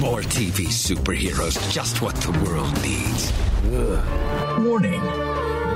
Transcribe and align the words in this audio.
More 0.00 0.22
TV 0.22 0.68
superheroes, 0.68 1.70
just 1.70 2.00
what 2.00 2.14
the 2.16 2.32
world 2.42 2.72
needs. 2.82 3.30
Warning. 4.66 4.98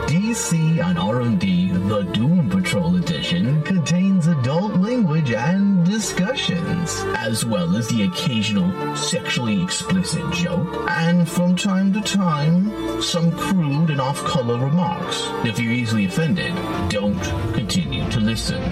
DC 0.06 0.82
on 0.82 0.96
RMD 0.96 1.88
The 1.88 2.02
Doom 2.10 2.48
Patrol 2.48 2.96
Edition 2.96 3.62
contains 3.64 4.26
adult 4.26 4.76
language 4.76 5.30
and 5.30 5.84
discussions, 5.84 7.02
as 7.18 7.44
well 7.44 7.76
as 7.76 7.88
the 7.88 8.04
occasional 8.04 8.96
sexually 8.96 9.62
explicit 9.62 10.32
joke, 10.32 10.74
and 10.88 11.28
from 11.28 11.54
time 11.54 11.92
to 11.92 12.00
time, 12.00 13.02
some 13.02 13.30
crude 13.30 13.90
and 13.90 14.00
off-color 14.00 14.58
remarks. 14.58 15.28
If 15.44 15.58
you're 15.58 15.72
easily 15.72 16.06
offended, 16.06 16.54
don't 16.88 17.20
continue 17.52 18.10
to 18.10 18.20
listen. 18.20 18.62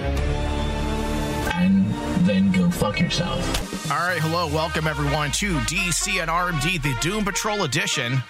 And 2.23 2.29
then 2.29 2.51
go 2.53 2.69
fuck 2.69 3.01
yourself. 3.01 3.91
All 3.91 3.97
right, 3.97 4.17
hello, 4.17 4.47
welcome 4.47 4.87
everyone 4.87 5.29
to 5.31 5.55
DC 5.55 6.21
and 6.21 6.31
RMD, 6.31 6.81
the 6.81 6.95
Doom 7.01 7.25
Patrol 7.25 7.65
edition. 7.65 8.23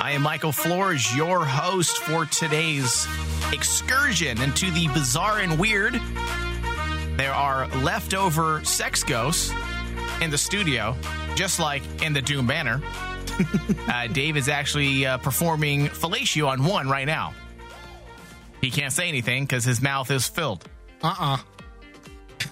I 0.00 0.10
am 0.10 0.22
Michael 0.22 0.50
Flores, 0.50 1.14
your 1.14 1.44
host 1.44 1.98
for 1.98 2.26
today's 2.26 3.06
excursion 3.52 4.42
into 4.42 4.72
the 4.72 4.88
bizarre 4.88 5.38
and 5.38 5.60
weird. 5.60 5.94
There 7.16 7.32
are 7.32 7.68
leftover 7.84 8.64
sex 8.64 9.04
ghosts 9.04 9.52
in 10.20 10.30
the 10.30 10.38
studio, 10.38 10.96
just 11.36 11.60
like 11.60 11.84
in 12.02 12.12
the 12.12 12.22
Doom 12.22 12.46
Manor. 12.46 12.82
uh, 13.88 14.08
Dave 14.08 14.36
is 14.36 14.48
actually 14.48 15.06
uh, 15.06 15.18
performing 15.18 15.86
fellatio 15.86 16.48
on 16.48 16.64
one 16.64 16.88
right 16.88 17.06
now. 17.06 17.32
He 18.60 18.72
can't 18.72 18.92
say 18.92 19.08
anything 19.08 19.44
because 19.44 19.62
his 19.62 19.80
mouth 19.80 20.10
is 20.10 20.26
filled. 20.26 20.68
Uh-uh. 21.00 21.38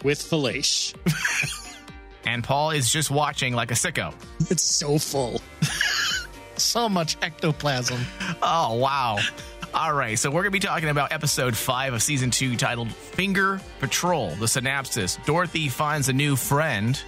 With 0.03 0.21
Felice. 0.21 0.95
And 2.27 2.43
Paul 2.43 2.71
is 2.71 2.91
just 2.91 3.11
watching 3.11 3.55
like 3.55 3.71
a 3.71 3.75
sicko. 3.75 4.15
It's 4.51 4.63
so 4.63 4.99
full. 4.99 5.41
so 6.57 6.89
much 6.89 7.17
ectoplasm. 7.23 8.01
Oh, 8.43 8.77
wow. 8.77 9.19
All 9.75 9.93
right, 9.93 10.19
so 10.19 10.31
we're 10.31 10.43
going 10.43 10.47
to 10.47 10.51
be 10.53 10.61
talking 10.61 10.89
about 10.89 11.13
episode 11.13 11.57
five 11.57 11.95
of 11.95 12.03
season 12.03 12.31
two 12.31 12.57
titled 12.57 12.93
Finger 12.93 13.61
Patrol, 13.81 14.31
the 14.37 14.47
synopsis. 14.47 15.19
Dorothy 15.27 15.69
finds 15.69 16.09
a 16.09 16.13
new 16.13 16.37
friend. 16.37 17.01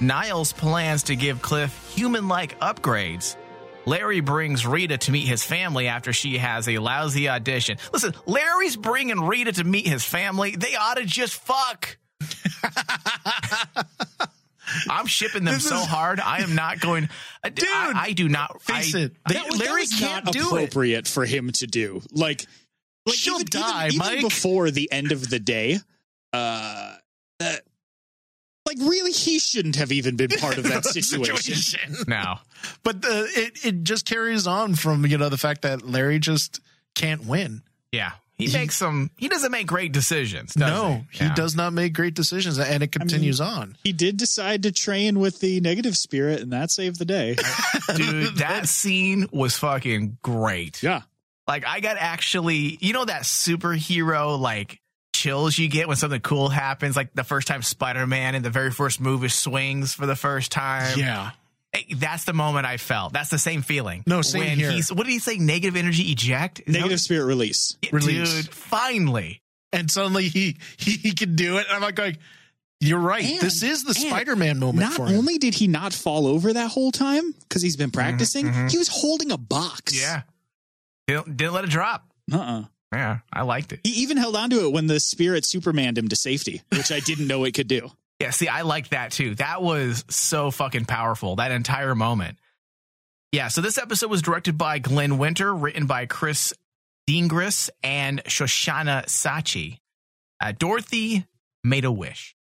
Niles 0.00 0.52
plans 0.52 1.04
to 1.04 1.16
give 1.16 1.40
Cliff 1.40 1.94
human 1.94 2.26
like 2.26 2.58
upgrades. 2.58 3.36
Larry 3.84 4.20
brings 4.20 4.66
Rita 4.66 4.98
to 4.98 5.12
meet 5.12 5.26
his 5.26 5.44
family 5.44 5.88
after 5.88 6.12
she 6.12 6.38
has 6.38 6.68
a 6.68 6.78
lousy 6.78 7.28
audition. 7.28 7.78
Listen, 7.92 8.14
Larry's 8.26 8.76
bringing 8.76 9.20
Rita 9.20 9.52
to 9.52 9.64
meet 9.64 9.86
his 9.86 10.04
family. 10.04 10.56
They 10.56 10.74
ought 10.74 10.96
to 10.96 11.04
just 11.04 11.34
fuck. 11.34 11.96
I'm 14.88 15.06
shipping 15.06 15.44
them 15.44 15.54
This 15.54 15.68
so 15.68 15.76
is- 15.80 15.86
hard. 15.86 16.18
I 16.20 16.38
am 16.38 16.54
not 16.54 16.80
going. 16.80 17.08
Dude, 17.44 17.68
I, 17.68 17.92
I 17.94 18.12
do 18.12 18.28
not. 18.28 18.62
Face 18.62 18.94
I, 18.94 19.00
it. 19.00 19.12
That, 19.26 19.34
They- 19.34 19.34
that 19.50 19.58
Larry 19.58 19.82
was 19.82 19.98
can't 19.98 20.24
not 20.24 20.32
do 20.34 20.40
it. 20.40 20.46
appropriate 20.46 21.08
for 21.08 21.24
him 21.24 21.50
to 21.52 21.66
do. 21.66 22.00
Like, 22.12 22.46
like 23.04 23.16
She'll 23.16 23.34
even, 23.34 23.46
die, 23.50 23.86
even, 23.88 23.98
Mike. 23.98 24.10
even 24.12 24.22
before 24.28 24.70
the 24.70 24.90
end 24.92 25.12
of 25.12 25.28
the 25.28 25.38
day. 25.38 25.78
Uh, 26.32 26.94
that, 27.40 27.62
like, 28.66 28.78
really, 28.80 29.12
he 29.12 29.38
shouldn't 29.40 29.76
have 29.76 29.92
even 29.92 30.16
been 30.16 30.30
part 30.30 30.56
of 30.56 30.64
that 30.64 30.84
situation. 30.86 31.96
No. 32.06 32.36
But 32.84 33.02
the, 33.02 33.28
it, 33.34 33.64
it 33.66 33.82
just 33.84 34.06
carries 34.06 34.46
on 34.46 34.74
from, 34.76 35.04
you 35.04 35.18
know, 35.18 35.28
the 35.28 35.36
fact 35.36 35.62
that 35.62 35.82
Larry 35.86 36.18
just 36.20 36.60
can't 36.94 37.26
win. 37.26 37.62
Yeah. 37.90 38.12
He 38.46 38.58
makes 38.58 38.76
some. 38.76 39.10
He 39.16 39.28
doesn't 39.28 39.50
make 39.50 39.66
great 39.66 39.92
decisions. 39.92 40.54
Does 40.54 40.70
no, 40.70 41.04
he, 41.10 41.24
he 41.24 41.30
does 41.34 41.54
not 41.54 41.72
make 41.72 41.92
great 41.92 42.14
decisions, 42.14 42.58
and 42.58 42.82
it 42.82 42.92
continues 42.92 43.40
on. 43.40 43.76
He 43.82 43.92
did 43.92 44.16
decide 44.16 44.62
to 44.64 44.72
train 44.72 45.18
with 45.18 45.40
the 45.40 45.60
negative 45.60 45.96
spirit, 45.96 46.40
and 46.40 46.52
that 46.52 46.70
saved 46.70 46.98
the 46.98 47.04
day. 47.04 47.36
Dude, 47.96 48.36
that 48.36 48.68
scene 48.68 49.28
was 49.32 49.56
fucking 49.58 50.18
great. 50.22 50.82
yeah. 50.82 51.02
Like, 51.48 51.66
I 51.66 51.80
got 51.80 51.96
actually, 51.98 52.78
you 52.80 52.92
know, 52.92 53.04
that 53.04 53.22
superhero 53.22 54.38
like 54.38 54.80
chills 55.12 55.58
you 55.58 55.68
get 55.68 55.88
when 55.88 55.96
something 55.96 56.20
cool 56.20 56.48
happens, 56.48 56.96
like 56.96 57.14
the 57.14 57.24
first 57.24 57.48
time 57.48 57.62
Spider 57.62 58.06
Man 58.06 58.34
in 58.34 58.42
the 58.42 58.50
very 58.50 58.70
first 58.70 59.00
movie 59.00 59.28
swings 59.28 59.94
for 59.94 60.06
the 60.06 60.16
first 60.16 60.52
time. 60.52 60.98
Yeah. 60.98 61.30
Hey, 61.72 61.94
That's 61.94 62.24
the 62.24 62.32
moment 62.32 62.66
I 62.66 62.76
felt. 62.76 63.12
That's 63.12 63.30
the 63.30 63.38
same 63.38 63.62
feeling. 63.62 64.02
No, 64.06 64.22
same 64.22 64.40
when 64.40 64.58
here. 64.58 64.70
He's, 64.70 64.92
what 64.92 65.06
did 65.06 65.12
he 65.12 65.18
say? 65.18 65.38
Negative 65.38 65.76
energy 65.76 66.04
eject? 66.04 66.60
Is 66.66 66.74
Negative 66.74 67.00
spirit 67.00 67.24
release. 67.24 67.76
Release. 67.90 68.44
Dude, 68.44 68.54
finally. 68.54 69.40
And 69.72 69.90
suddenly 69.90 70.28
he, 70.28 70.58
he, 70.76 70.92
he 70.92 71.12
can 71.12 71.34
do 71.34 71.56
it. 71.56 71.66
And 71.66 71.76
I'm 71.76 71.82
like, 71.82 71.94
going, 71.94 72.18
you're 72.80 72.98
right. 72.98 73.24
And- 73.24 73.40
this 73.40 73.62
is 73.62 73.84
the 73.84 73.94
Spider 73.94 74.36
Man 74.36 74.58
moment 74.58 74.80
Not 74.80 74.92
for 74.94 75.06
him. 75.06 75.16
only 75.18 75.38
did 75.38 75.54
he 75.54 75.66
not 75.66 75.92
fall 75.92 76.26
over 76.26 76.52
that 76.52 76.70
whole 76.70 76.92
time 76.92 77.32
because 77.48 77.62
he's 77.62 77.76
been 77.76 77.90
mm-hmm, 77.90 78.00
practicing, 78.00 78.46
mm-hmm. 78.46 78.66
he 78.66 78.76
was 78.76 78.88
holding 78.88 79.32
a 79.32 79.38
box. 79.38 79.98
Yeah. 79.98 80.22
Didn't, 81.06 81.36
didn't 81.36 81.54
let 81.54 81.64
it 81.64 81.70
drop. 81.70 82.04
Uh-uh. 82.30 82.64
Yeah. 82.92 83.18
I 83.32 83.42
liked 83.42 83.72
it. 83.72 83.80
He 83.84 84.02
even 84.02 84.18
held 84.18 84.36
on 84.36 84.50
to 84.50 84.66
it 84.66 84.72
when 84.72 84.88
the 84.88 85.00
spirit 85.00 85.46
supermaned 85.46 85.96
him 85.96 86.08
to 86.08 86.16
safety, 86.16 86.60
which 86.70 86.92
I 86.92 87.00
didn't 87.00 87.26
know 87.26 87.44
it 87.44 87.54
could 87.54 87.68
do. 87.68 87.90
Yeah, 88.22 88.30
see, 88.30 88.48
I 88.48 88.62
like 88.62 88.88
that 88.90 89.12
too. 89.12 89.34
That 89.36 89.62
was 89.62 90.04
so 90.08 90.50
fucking 90.50 90.86
powerful, 90.86 91.36
that 91.36 91.50
entire 91.52 91.94
moment. 91.94 92.38
Yeah, 93.32 93.48
so 93.48 93.60
this 93.60 93.78
episode 93.78 94.10
was 94.10 94.22
directed 94.22 94.58
by 94.58 94.78
Glen 94.78 95.18
Winter, 95.18 95.54
written 95.54 95.86
by 95.86 96.06
Chris 96.06 96.52
Dingess 97.08 97.70
and 97.82 98.22
Shoshana 98.24 99.06
Sachi. 99.06 99.78
Uh, 100.40 100.52
Dorothy 100.58 101.26
made 101.64 101.84
a 101.84 101.92
wish 101.92 102.36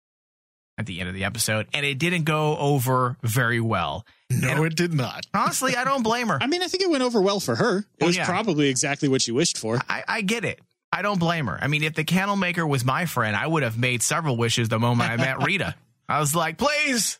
at 0.79 0.87
the 0.87 1.01
end 1.01 1.09
of 1.09 1.15
the 1.15 1.25
episode, 1.25 1.67
and 1.73 1.85
it 1.87 1.99
didn't 1.99 2.25
go 2.25 2.57
over 2.59 3.17
very 3.23 3.61
well. 3.61 4.05
No, 4.31 4.65
it 4.65 4.77
did 4.77 4.93
not. 4.93 5.27
Honestly, 5.35 5.75
I 5.75 5.85
don't 5.85 6.03
blame 6.03 6.29
her. 6.29 6.39
I 6.41 6.47
mean, 6.47 6.63
I 6.63 6.67
think 6.69 6.83
it 6.83 6.91
went 6.91 7.03
over 7.03 7.21
well 7.21 7.41
for 7.41 7.55
her. 7.57 7.79
It 7.79 8.05
Oh, 8.05 8.07
was 8.07 8.17
yeah. 8.17 8.27
probably 8.27 8.69
exactly 8.69 9.09
what 9.09 9.23
she 9.23 9.33
wished 9.33 9.59
for. 9.59 9.79
I, 9.89 10.05
I 10.07 10.21
get 10.21 10.45
it. 10.45 10.61
I 10.93 11.03
don't 11.03 11.19
blame 11.19 11.47
her. 11.47 11.59
I 11.61 11.67
mean, 11.67 11.83
if 11.83 11.95
the 11.95 12.05
candle 12.05 12.37
maker 12.37 12.67
was 12.67 12.85
my 12.85 13.07
friend, 13.07 13.37
I 13.37 13.47
would 13.47 13.63
have 13.63 13.77
made 13.79 14.03
several 14.03 14.37
wishes 14.37 14.69
the 14.69 14.79
moment 14.79 15.11
I 15.11 15.17
met 15.17 15.43
Rita. 15.43 15.75
I 16.09 16.21
was 16.21 16.35
like, 16.35 16.57
please, 16.59 17.19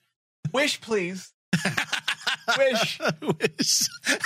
wish, 0.53 0.81
please. 0.81 1.33
wish. 2.59 2.99
wish. 3.23 3.89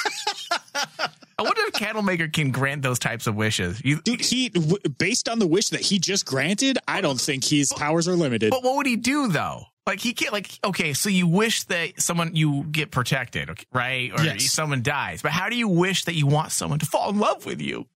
I 1.39 1.43
wonder 1.43 1.62
if 1.69 1.73
candle 1.73 2.03
maker 2.03 2.28
can 2.28 2.51
grant 2.51 2.83
those 2.83 2.99
types 2.99 3.27
of 3.27 3.34
wishes. 3.34 3.81
You, 3.83 4.01
Dude, 4.03 4.21
he 4.21 4.51
w- 4.51 4.77
based 4.99 5.28
on 5.28 5.39
the 5.39 5.47
wish 5.47 5.71
that 5.71 5.81
he 5.81 5.99
just 5.99 6.27
granted, 6.27 6.78
I 6.87 7.01
don't 7.01 7.19
think 7.21 7.45
his 7.45 7.72
powers 7.72 8.07
are 8.09 8.15
limited. 8.15 8.51
but 8.51 8.62
what 8.62 8.77
would 8.77 8.87
he 8.87 8.97
do 8.97 9.28
though? 9.28 9.62
Like 9.87 10.01
he 10.01 10.12
can't. 10.12 10.33
Like 10.34 10.51
okay, 10.62 10.93
so 10.93 11.09
you 11.09 11.27
wish 11.27 11.65
that 11.65 12.01
someone 12.01 12.37
you 12.37 12.65
get 12.65 12.91
protected, 12.91 13.49
okay, 13.51 13.65
right? 13.72 14.12
Or 14.12 14.22
Yes. 14.22 14.53
someone 14.53 14.83
dies, 14.83 15.22
but 15.22 15.33
how 15.33 15.49
do 15.49 15.57
you 15.57 15.67
wish 15.69 16.05
that 16.05 16.15
you 16.15 16.27
want 16.27 16.53
someone 16.53 16.78
to 16.81 16.87
fall 16.87 17.09
in 17.11 17.19
love 17.19 17.47
with 17.47 17.62
you? 17.62 17.87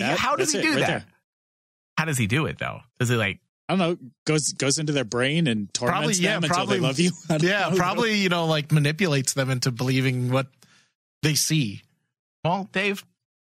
That- 0.00 0.18
how 0.18 0.36
does 0.36 0.52
that's 0.52 0.62
he 0.64 0.68
it, 0.68 0.72
do 0.72 0.78
right 0.78 0.80
that? 0.80 0.86
there. 0.86 1.04
How 1.98 2.04
does 2.04 2.18
he 2.18 2.26
do 2.26 2.46
it 2.46 2.58
though? 2.58 2.80
Does 2.98 3.08
he 3.08 3.16
like? 3.16 3.40
I 3.68 3.76
don't 3.76 3.78
know. 3.78 3.98
Goes 4.26 4.52
goes 4.52 4.78
into 4.78 4.92
their 4.92 5.04
brain 5.04 5.46
and 5.48 5.72
torments 5.74 5.98
Probably, 5.98 6.14
yeah, 6.22 6.34
them 6.34 6.44
until 6.44 6.56
probably- 6.56 6.76
they 6.78 6.82
love 6.82 6.98
you. 7.00 7.10
Yeah, 7.40 7.70
know. 7.70 7.76
probably, 7.76 8.14
you 8.16 8.28
know, 8.28 8.46
like 8.46 8.70
manipulates 8.70 9.32
them 9.34 9.50
into 9.50 9.70
believing 9.72 10.30
what 10.30 10.46
they 11.22 11.34
see. 11.34 11.82
Well, 12.44 12.68
Dave, 12.72 13.04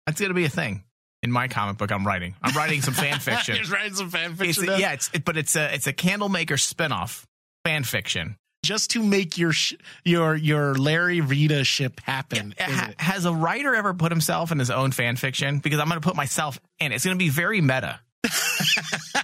that's 0.06 0.22
gonna 0.22 0.34
be 0.34 0.46
a 0.46 0.50
thing 0.50 0.84
in 1.24 1.32
my 1.32 1.48
comic 1.50 1.78
book. 1.78 1.92
I'm 1.92 2.08
writing. 2.08 2.36
I'm 2.42 2.56
writing 2.56 2.82
some 2.82 2.94
fan 2.94 3.20
fiction. 3.20 3.56
He's 3.58 3.70
writing 3.70 3.96
some 3.96 4.10
fan 4.10 4.36
fiction. 4.36 4.66
now. 4.68 4.78
yeah, 4.78 4.94
it's 4.94 5.10
it, 5.14 5.26
but 5.26 5.36
it's 5.36 5.56
a 5.58 5.74
it's 5.74 5.88
a 5.88 5.94
Candlemaker 5.94 6.56
spinoff 6.56 7.26
fan 7.66 7.84
fiction. 7.84 8.38
Just 8.68 8.92
to 8.92 9.02
make 9.02 9.38
your 9.38 9.54
sh- 9.54 9.76
your 10.04 10.36
your 10.36 10.76
Larry 10.76 11.22
Rita 11.22 11.64
ship 11.64 12.02
happen. 12.02 12.54
is 12.60 12.76
Ha- 12.76 12.88
it? 12.92 13.00
has 13.02 13.24
a 13.24 13.32
writer 13.34 13.74
ever 13.74 13.94
put 13.94 14.12
himself 14.12 14.52
in 14.52 14.60
his 14.60 14.70
own 14.70 14.92
fan 14.92 15.16
fiction? 15.16 15.60
Because 15.60 15.80
I'm 15.80 15.88
going 15.88 16.02
to 16.02 16.06
put 16.06 16.18
myself 16.18 16.60
in. 16.80 16.92
It's 16.92 17.06
going 17.06 17.16
to 17.18 17.24
be 17.24 17.30
very 17.30 17.62
meta. 17.62 18.02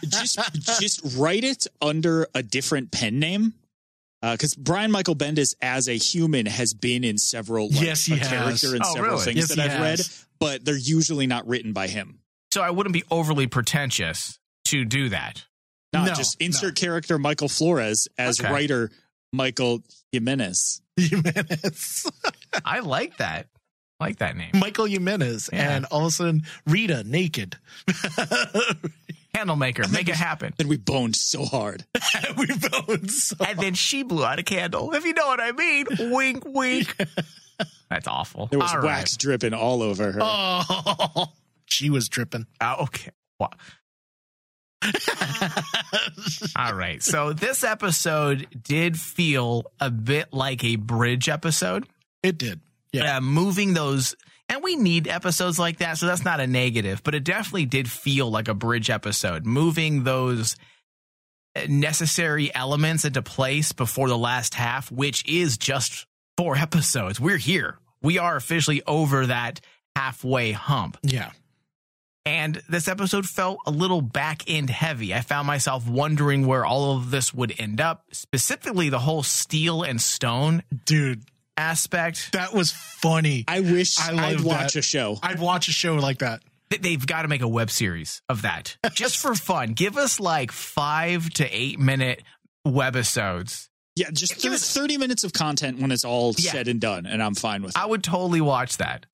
just 0.07 0.39
just 0.79 1.01
write 1.17 1.43
it 1.43 1.67
under 1.81 2.27
a 2.33 2.41
different 2.43 2.91
pen 2.91 3.19
name. 3.19 3.53
Uh, 4.21 4.31
because 4.35 4.55
Brian 4.55 4.89
Michael 4.89 5.17
Bendis 5.17 5.53
as 5.61 5.89
a 5.89 5.97
human 5.97 6.45
has 6.45 6.73
been 6.73 7.03
in 7.03 7.17
several 7.17 7.67
like, 7.69 7.81
Yes, 7.81 8.05
he 8.05 8.13
a 8.13 8.17
has. 8.17 8.29
character 8.29 8.75
in 8.75 8.81
Oh, 8.81 8.93
several 8.93 9.11
really? 9.15 9.25
things 9.25 9.37
Yes, 9.37 9.55
that 9.55 9.59
I've 9.59 9.81
read, 9.81 9.99
but 10.39 10.63
they're 10.63 10.77
usually 10.77 11.27
not 11.27 11.45
written 11.45 11.73
by 11.73 11.87
him. 11.87 12.19
So 12.53 12.61
I 12.61 12.69
wouldn't 12.69 12.93
be 12.93 13.03
overly 13.11 13.47
pretentious 13.47 14.39
to 14.65 14.85
do 14.85 15.09
that. 15.09 15.43
Not 15.91 16.07
No, 16.07 16.13
just 16.13 16.41
insert 16.41 16.75
character 16.77 17.19
Michael 17.19 17.49
Flores 17.49 18.07
as 18.17 18.39
Okay. 18.39 18.49
writer 18.49 18.91
Michael 19.33 19.81
Jimenez. 20.11 20.81
Jimenez, 20.95 22.09
I 22.65 22.79
like 22.79 23.17
that. 23.17 23.47
I 23.99 24.05
like 24.05 24.19
that 24.19 24.37
name. 24.37 24.51
Michael 24.53 24.85
Jimenez, 24.85 25.49
Yeah. 25.51 25.75
and 25.75 25.85
all 25.85 26.01
of 26.01 26.07
a 26.07 26.11
sudden 26.11 26.43
Rita 26.67 27.03
naked. 27.03 27.57
Candlemaker, 29.35 29.87
make 29.91 30.09
it 30.09 30.15
happen. 30.15 30.53
Then 30.57 30.67
we 30.67 30.77
boned 30.77 31.15
so 31.15 31.43
hard. 31.43 31.83
we 32.37 32.45
both 32.45 33.09
saw. 33.09 33.43
And 33.45 33.57
then 33.59 33.73
she 33.73 34.03
blew 34.03 34.23
out 34.23 34.37
a 34.37 34.43
candle. 34.43 34.93
If 34.93 35.05
you 35.05 35.13
know 35.13 35.25
what 35.25 35.41
I 35.41 35.51
mean. 35.51 35.87
wink, 36.11 36.43
wink. 36.45 36.95
That's 37.89 38.07
awful. 38.07 38.45
There 38.47 38.59
was 38.59 38.71
All 38.71 38.77
right. 38.77 38.85
wax 38.85 39.17
dripping 39.17 39.53
all 39.55 39.81
over 39.81 40.11
her. 40.11 40.19
Oh, 40.21 41.25
she 41.65 41.89
was 41.89 42.09
dripping. 42.09 42.45
Uh, 42.61 42.75
okay. 42.81 43.09
Wow. 43.39 43.49
All 46.55 46.73
right. 46.73 47.01
So 47.01 47.33
this 47.33 47.63
episode 47.63 48.47
did 48.63 48.99
feel 48.99 49.71
a 49.79 49.89
bit 49.89 50.33
like 50.33 50.63
a 50.63 50.75
bridge 50.75 51.29
episode. 51.29 51.87
It 52.21 52.37
did. 52.37 52.59
Yeah. 52.91 53.17
Uh, 53.17 53.21
moving 53.21 53.73
those, 53.73 54.15
and 54.49 54.63
we 54.63 54.75
need 54.75 55.07
episodes 55.07 55.57
like 55.57 55.77
that. 55.77 55.97
So 55.97 56.05
that's 56.05 56.23
not 56.25 56.39
a 56.39 56.47
negative, 56.47 57.03
but 57.03 57.15
it 57.15 57.23
definitely 57.23 57.65
did 57.65 57.89
feel 57.89 58.29
like 58.29 58.47
a 58.47 58.53
bridge 58.53 58.89
episode. 58.89 59.45
Moving 59.45 60.03
those 60.03 60.55
necessary 61.67 62.53
elements 62.53 63.05
into 63.05 63.21
place 63.21 63.71
before 63.71 64.09
the 64.09 64.17
last 64.17 64.53
half, 64.53 64.91
which 64.91 65.27
is 65.27 65.57
just 65.57 66.05
four 66.37 66.55
episodes. 66.57 67.19
We're 67.19 67.37
here. 67.37 67.77
We 68.01 68.17
are 68.17 68.35
officially 68.35 68.81
over 68.85 69.27
that 69.27 69.61
halfway 69.95 70.51
hump. 70.51 70.97
Yeah. 71.03 71.31
And 72.25 72.61
this 72.69 72.87
episode 72.87 73.25
felt 73.25 73.57
a 73.65 73.71
little 73.71 74.01
back 74.01 74.43
end 74.47 74.69
heavy. 74.69 75.13
I 75.13 75.19
found 75.21 75.45
myself 75.45 75.85
wondering 75.87 76.47
where 76.47 76.65
all 76.65 76.95
of 76.95 77.11
this 77.11 77.33
would 77.33 77.53
end 77.59 77.81
up, 77.81 78.05
specifically 78.13 78.87
the 78.89 78.99
whole 78.99 79.23
steel 79.23 79.83
and 79.83 80.01
stone 80.01 80.63
Dude, 80.85 81.23
aspect. 81.57 82.31
that 82.31 82.53
was 82.53 82.71
funny. 82.71 83.43
I 83.47 83.59
wish 83.59 83.99
I 83.99 84.13
I'd 84.29 84.39
watch 84.41 84.73
that. 84.73 84.79
a 84.79 84.81
show. 84.81 85.17
I'd 85.21 85.39
watch 85.39 85.67
a 85.67 85.73
show 85.73 85.95
like 85.95 86.19
that. 86.19 86.41
They've 86.69 87.05
got 87.05 87.21
to 87.23 87.27
make 87.27 87.41
a 87.41 87.47
web 87.47 87.69
series 87.69 88.21
of 88.29 88.43
that 88.43 88.77
just 88.93 89.17
for 89.17 89.35
fun. 89.35 89.73
Give 89.73 89.97
us 89.97 90.19
like 90.19 90.51
five 90.53 91.29
to 91.31 91.45
eight 91.45 91.77
minute 91.77 92.23
webisodes. 92.65 93.67
Yeah, 93.95 94.09
just 94.11 94.41
Give 94.41 94.51
thir- 94.51 94.55
us- 94.55 94.73
30 94.73 94.97
minutes 94.97 95.23
of 95.23 95.33
content 95.33 95.79
when 95.79 95.91
it's 95.91 96.03
all 96.05 96.33
Yeah. 96.37 96.51
said 96.51 96.67
and 96.67 96.81
done, 96.81 97.05
and 97.05 97.21
I'm 97.21 97.35
fine 97.35 97.61
with 97.61 97.75
it. 97.75 97.79
I 97.79 97.85
would 97.85 98.03
totally 98.03 98.41
watch 98.41 98.77
that. 98.77 99.05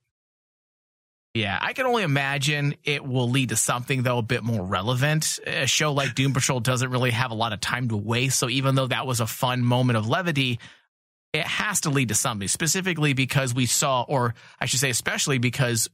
Yeah, 1.36 1.58
I 1.62 1.74
can 1.74 1.86
only 1.86 2.02
imagine 2.04 2.76
it 2.84 3.06
will 3.06 3.30
lead 3.30 3.50
to 3.50 3.56
something 3.56 4.02
though 4.04 4.18
a 4.18 4.22
bit 4.24 4.44
more 4.44 4.66
relevant. 4.66 5.40
A 5.46 5.68
show 5.68 5.94
like 5.94 6.16
Doom 6.16 6.34
Patrol 6.34 6.60
doesn't 6.60 6.90
really 6.90 7.12
have 7.12 7.30
a 7.32 7.36
lot 7.36 7.54
of 7.54 7.62
time 7.62 7.88
to 7.90 7.98
waste, 7.98 8.40
so 8.40 8.50
even 8.50 8.76
though 8.76 8.88
that 8.88 9.06
was 9.06 9.20
a 9.20 9.28
fun 9.28 9.64
moment 9.64 9.98
of 9.98 10.08
levity, 10.10 10.60
it 11.32 11.46
has 11.46 11.82
to 11.82 11.92
lead 11.92 12.08
to 12.10 12.16
something. 12.16 12.48
Specifically 12.48 13.14
because 13.14 13.54
we 13.54 13.68
saw, 13.68 14.02
or 14.08 14.34
I 14.60 14.66
should 14.66 14.80
say, 14.80 14.90
especially 14.90 15.38
because 15.38 15.88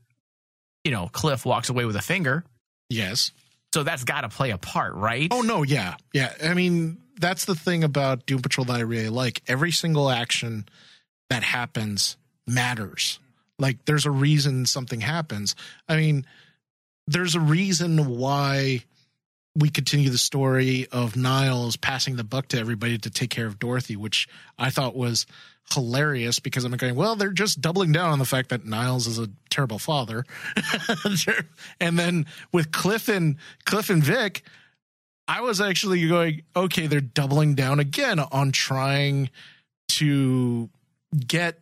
you 0.86 0.92
know 0.92 1.10
Cliff 1.12 1.46
walks 1.46 1.70
away 1.70 1.84
with 1.86 1.98
a 1.98 2.02
finger, 2.02 2.46
Yes. 2.90 3.32
so 3.74 3.84
that's 3.84 4.06
got 4.06 4.22
to 4.22 4.30
play 4.30 4.52
a 4.52 4.58
part, 4.58 4.94
right? 4.96 5.28
Oh 5.32 5.42
no, 5.42 5.64
yeah, 5.64 5.96
yeah. 6.14 6.32
I 6.44 6.54
mean, 6.54 6.98
that's 7.20 7.44
the 7.44 7.56
thing 7.56 7.84
about 7.84 8.26
Doom 8.26 8.42
Patrol 8.42 8.64
that 8.66 8.78
I 8.78 8.80
really 8.84 9.10
like. 9.10 9.42
Every 9.48 9.72
single 9.72 10.10
action 10.10 10.66
that 11.30 11.44
happens 11.44 12.16
matters. 12.48 13.20
Like, 13.60 13.86
there's 13.86 14.06
a 14.06 14.12
reason 14.12 14.66
something 14.66 15.02
happens. 15.02 15.56
I 15.88 15.98
mean, 15.98 16.26
there's 17.08 17.36
a 17.36 17.40
reason 17.40 18.18
why 18.18 18.84
we 19.56 19.70
continue 19.70 20.10
the 20.10 20.18
story 20.18 20.88
of 20.92 21.16
Niles 21.16 21.78
passing 21.78 22.18
the 22.18 22.24
buck 22.24 22.50
to 22.50 22.60
everybody 22.60 22.98
to 22.98 23.10
take 23.10 23.30
care 23.30 23.46
of 23.46 23.58
Dorothy, 23.58 23.96
which 23.96 24.28
I 24.60 24.70
thought 24.70 24.96
was 24.96 25.26
hilarious 25.74 26.40
because 26.40 26.64
I'm 26.64 26.72
going, 26.74 26.96
well, 26.96 27.16
they're 27.16 27.32
just 27.32 27.62
doubling 27.62 27.92
down 27.92 28.12
on 28.12 28.20
the 28.20 28.26
fact 28.26 28.50
that 28.50 28.66
Niles 28.66 29.08
is 29.08 29.18
a 29.18 29.30
terrible 29.50 29.80
father. 29.80 30.26
and 31.80 31.98
then 31.98 32.26
with 32.52 32.72
Cliff 32.72 33.08
and 33.08 33.38
Cliff 33.66 33.90
and 33.90 34.04
Vic, 34.04 34.44
I 35.28 35.42
was 35.42 35.62
actually 35.62 36.08
going, 36.08 36.44
okay, 36.56 36.88
they're 36.88 37.02
doubling 37.02 37.56
down 37.56 37.80
again 37.80 38.20
on 38.20 38.52
trying 38.52 39.30
to 39.88 40.70
get 41.26 41.60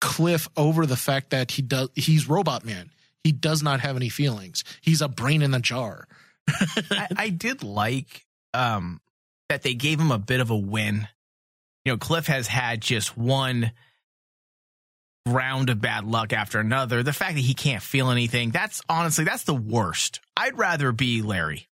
Cliff 0.00 0.48
over 0.56 0.86
the 0.86 0.96
fact 0.96 1.30
that 1.30 1.52
he 1.52 1.62
does 1.62 1.88
he's 1.94 2.28
robot 2.28 2.64
man. 2.64 2.90
He 3.22 3.32
does 3.32 3.62
not 3.62 3.80
have 3.80 3.96
any 3.96 4.08
feelings. 4.08 4.64
He's 4.80 5.02
a 5.02 5.08
brain 5.08 5.42
in 5.42 5.52
a 5.52 5.60
jar. 5.60 6.08
I, 6.48 7.08
I 7.16 7.28
did 7.28 7.62
like 7.62 8.26
um, 8.54 9.00
that 9.48 9.62
they 9.62 9.74
gave 9.74 10.00
him 10.00 10.10
a 10.10 10.18
bit 10.18 10.40
of 10.40 10.50
a 10.50 10.56
win. 10.56 11.06
You 11.84 11.92
know, 11.92 11.98
Cliff 11.98 12.26
has 12.26 12.46
had 12.46 12.80
just 12.80 13.16
one 13.16 13.72
round 15.26 15.70
of 15.70 15.80
bad 15.80 16.04
luck 16.04 16.32
after 16.32 16.58
another. 16.58 17.02
The 17.02 17.12
fact 17.12 17.34
that 17.34 17.40
he 17.40 17.54
can't 17.54 17.82
feel 17.82 18.10
anything, 18.10 18.50
that's 18.50 18.80
honestly, 18.88 19.24
that's 19.24 19.44
the 19.44 19.54
worst. 19.54 20.20
I'd 20.36 20.58
rather 20.58 20.92
be 20.92 21.22
Larry. 21.22 21.68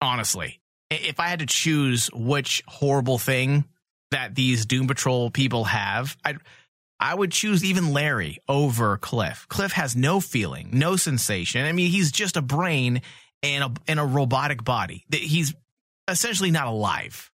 Honestly. 0.00 0.60
If 0.90 1.20
I 1.20 1.28
had 1.28 1.38
to 1.38 1.46
choose 1.46 2.10
which 2.12 2.62
horrible 2.66 3.18
thing 3.18 3.64
that 4.10 4.34
these 4.34 4.66
Doom 4.66 4.88
Patrol 4.88 5.30
people 5.30 5.64
have, 5.64 6.16
I'd 6.24 6.38
I 7.02 7.14
would 7.14 7.32
choose 7.32 7.64
even 7.64 7.92
Larry 7.94 8.38
over 8.48 8.98
Cliff. 8.98 9.46
Cliff 9.48 9.72
has 9.72 9.96
no 9.96 10.20
feeling, 10.20 10.68
no 10.72 10.96
sensation. 10.96 11.64
I 11.64 11.72
mean, 11.72 11.90
he's 11.90 12.12
just 12.12 12.36
a 12.36 12.42
brain 12.42 13.00
and 13.42 13.64
a 13.64 13.72
and 13.88 13.98
a 13.98 14.04
robotic 14.04 14.62
body. 14.64 15.06
That 15.08 15.20
He's 15.20 15.54
essentially 16.08 16.50
not 16.50 16.66
alive. 16.66 17.30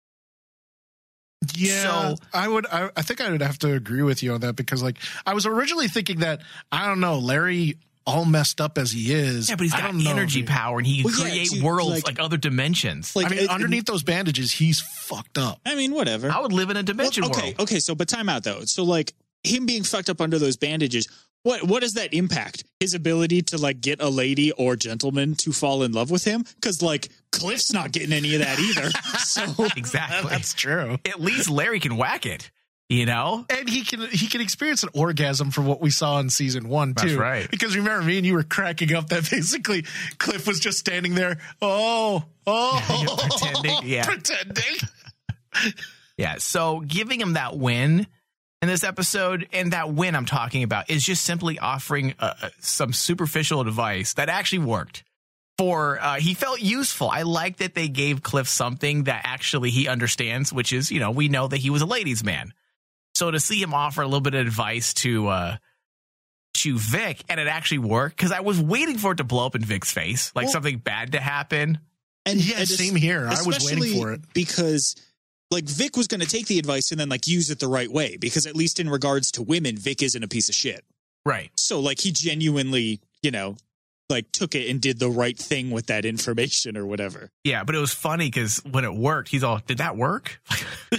Yeah, 1.57 1.83
So- 1.83 2.17
I 2.33 2.49
would. 2.49 2.67
I, 2.67 2.91
I 2.97 3.03
think 3.03 3.21
I 3.21 3.31
would 3.31 3.43
have 3.43 3.59
to 3.61 3.73
agree 3.73 4.03
with 4.03 4.23
you 4.23 4.33
on 4.35 4.41
that 4.43 4.55
because, 4.55 4.83
like, 4.83 4.97
I 5.27 5.35
was 5.35 5.45
originally 5.45 5.89
thinking 5.89 6.21
that 6.21 6.41
I 6.71 6.87
don't 6.87 7.01
know, 7.01 7.19
Larry, 7.19 7.79
all 8.07 8.25
messed 8.25 8.61
up 8.61 8.79
as 8.79 8.93
he 8.93 9.13
is. 9.13 9.49
Yeah, 9.49 9.57
but 9.57 9.63
he's 9.65 9.73
got 9.73 9.83
don't 9.83 10.03
know, 10.05 10.11
energy 10.11 10.45
power 10.45 10.79
and 10.79 10.87
he 10.87 11.03
can 11.03 11.11
Well, 11.11 11.21
yeah, 11.21 11.31
create 11.31 11.51
dude, 11.51 11.63
worlds 11.65 11.91
like- 11.91 12.07
like, 12.07 12.21
other 12.21 12.37
dimensions. 12.37 13.15
Like, 13.17 13.27
I 13.27 13.31
mean, 13.31 13.39
it- 13.41 13.51
underneath 13.51 13.87
those 13.87 14.03
bandages, 14.05 14.53
he's 14.53 14.81
fucked 14.81 15.37
up. 15.39 15.61
I 15.67 15.75
mean, 15.75 15.93
whatever. 15.93 16.31
I 16.31 16.41
would 16.41 16.53
live 16.53 16.71
in 16.71 16.77
a 16.77 16.83
dimension 16.85 17.23
Well, 17.23 17.31
okay, 17.33 17.43
world. 17.55 17.61
okay. 17.61 17.81
So, 17.81 17.95
but 17.97 18.09
time 18.09 18.29
out 18.29 18.45
though. 18.45 18.65
So, 18.65 18.85
like 18.85 19.13
him 19.45 19.67
being 19.67 19.83
fucked 19.83 20.11
up 20.11 20.21
under 20.21 20.39
those 20.39 20.57
bandages. 20.57 21.09
What 21.45 21.65
what 21.65 21.81
does 21.83 21.95
that 21.95 22.15
impact? 22.15 22.63
His 22.79 22.95
ability 22.95 23.43
to 23.43 23.59
like 23.59 23.81
get 23.81 24.01
a 24.01 24.09
lady 24.09 24.53
or 24.53 24.77
gentleman 24.77 25.35
to 25.37 25.53
fall 25.53 25.83
in 25.83 25.91
love 25.93 26.11
with 26.11 26.25
him? 26.25 26.45
Because 26.55 26.83
like 26.83 27.09
Cliff's 27.33 27.73
not 27.73 27.91
getting 27.91 28.13
any 28.13 28.35
of 28.37 28.43
that 28.43 28.59
either. 28.61 28.91
so 29.19 29.67
Exactly. 29.77 30.31
That's 30.31 30.55
true. 30.55 30.99
At 31.05 31.21
least 31.21 31.51
Larry 31.51 31.81
can 31.81 31.97
whack 31.97 32.27
it. 32.27 32.51
You 32.89 33.07
know? 33.07 33.45
And 33.49 33.69
he 33.69 33.85
can 33.85 34.03
he 34.11 34.29
can 34.29 34.41
experience 34.41 34.83
an 34.85 34.91
orgasm 34.95 35.51
for 35.51 35.63
what 35.63 35.81
we 35.81 35.91
saw 35.91 36.21
in 36.21 36.31
season 36.31 36.69
one 36.69 36.95
too. 36.95 37.09
That's 37.09 37.19
right. 37.19 37.51
Because 37.51 37.75
remember, 37.75 38.05
me 38.05 38.19
and 38.19 38.27
you 38.27 38.35
were 38.35 38.43
cracking 38.45 38.95
up 38.95 39.09
that 39.09 39.29
basically 39.31 39.85
Cliff 40.19 40.47
was 40.47 40.61
just 40.61 40.79
standing 40.79 41.15
there. 41.17 41.39
Oh, 41.61 42.23
oh, 42.47 43.17
Pretending, 43.41 43.79
yeah. 43.91 44.05
pretending. 44.05 44.77
Yeah. 46.17 46.37
So 46.39 46.81
giving 46.87 47.21
him 47.21 47.33
that 47.33 47.57
win 47.57 48.07
in 48.63 48.69
this 48.69 48.85
episode, 48.85 49.49
and 49.53 49.73
that 49.73 49.93
win 49.93 50.15
I'm 50.15 50.25
talking 50.25 50.63
about, 50.63 50.89
is 50.89 51.05
just 51.05 51.25
simply 51.25 51.59
offering 51.59 52.15
uh, 52.19 52.35
uh, 52.43 52.49
some 52.61 52.93
superficial 52.93 53.61
advice 53.61 54.15
that 54.15 54.29
actually 54.29 54.61
worked. 54.61 55.03
For 55.59 55.99
uh, 56.01 56.15
he 56.19 56.33
felt 56.35 56.61
useful. 56.63 57.11
I 57.11 57.23
like 57.23 57.59
that 57.59 57.75
they 57.75 57.89
gave 57.89 58.23
Cliff 58.23 58.49
something 58.49 59.05
that 59.05 59.21
actually 59.25 59.71
he 59.71 59.87
understands, 59.87 60.53
which 60.53 60.73
is 60.73 60.91
you 60.91 60.99
know 61.01 61.11
we 61.11 61.29
know 61.29 61.47
that 61.47 61.59
he 61.59 61.69
was 61.71 61.83
a 61.83 61.87
ladies' 61.87 62.25
man. 62.25 62.55
So 63.15 63.31
to 63.31 63.39
see 63.39 63.61
him 63.63 63.75
offer 63.75 64.01
a 64.01 64.07
little 64.07 64.23
bit 64.23 64.35
of 64.35 64.47
advice 64.47 64.95
to 64.95 65.29
uh, 65.29 65.57
to 66.55 66.79
Vic, 66.79 67.23
and 67.29 67.39
it 67.39 67.49
actually 67.49 67.79
worked 67.79 68.17
because 68.17 68.33
I 68.33 68.41
was 68.41 68.61
waiting 68.61 68.97
for 68.97 69.13
it 69.13 69.17
to 69.17 69.25
blow 69.25 69.45
up 69.45 69.55
in 69.55 69.63
Vic's 69.63 69.91
face, 69.93 70.33
like 70.35 70.45
Well- 70.45 70.53
something 70.53 70.79
bad 70.79 71.13
to 71.13 71.21
happen. 71.21 71.79
and 72.25 72.41
Yeah, 72.43 72.61
and 72.61 72.69
same 72.69 72.95
here. 72.97 73.27
I 73.29 73.43
was 73.43 73.65
waiting 73.65 74.01
for 74.01 74.13
it. 74.13 74.21
because 74.33 74.97
like 75.53 75.65
Vic 75.65 75.97
was 75.97 76.09
going 76.09 76.21
to 76.21 76.27
take 76.27 76.47
the 76.47 76.59
advice 76.59 76.91
and 76.91 76.99
then 76.99 77.09
like 77.09 77.27
use 77.29 77.51
it 77.51 77.61
the 77.61 77.69
right 77.69 77.91
way. 77.91 78.17
Because 78.17 78.47
at 78.47 78.57
least 78.57 78.81
in 78.81 78.89
regards 78.91 79.31
to 79.33 79.43
women, 79.43 79.77
Vic 79.77 80.03
isn't 80.03 80.23
a 80.25 80.29
piece 80.29 80.49
of 80.49 80.55
shit. 80.55 80.85
Right. 81.25 81.51
So 81.57 81.79
like 81.81 82.01
he 82.01 82.11
genuinely, 82.11 83.01
you 83.23 83.31
know, 83.31 83.57
like 84.09 84.31
took 84.33 84.55
it 84.55 84.69
and 84.69 84.81
did 84.81 84.99
the 84.99 85.09
right 85.09 85.39
thing 85.39 85.71
with 85.71 85.87
that 85.87 86.05
information 86.05 86.77
or 86.77 86.85
whatever. 86.85 87.31
Yeah, 87.45 87.65
but 87.65 87.75
it 87.75 87.79
was 87.79 87.93
funny 87.95 88.27
because 88.27 88.59
when 88.69 88.85
it 88.85 88.93
worked, 88.93 89.29
he's 89.31 89.43
all, 89.45 89.61
"Did 89.67 89.79
that 89.79 89.97
work? 89.97 90.41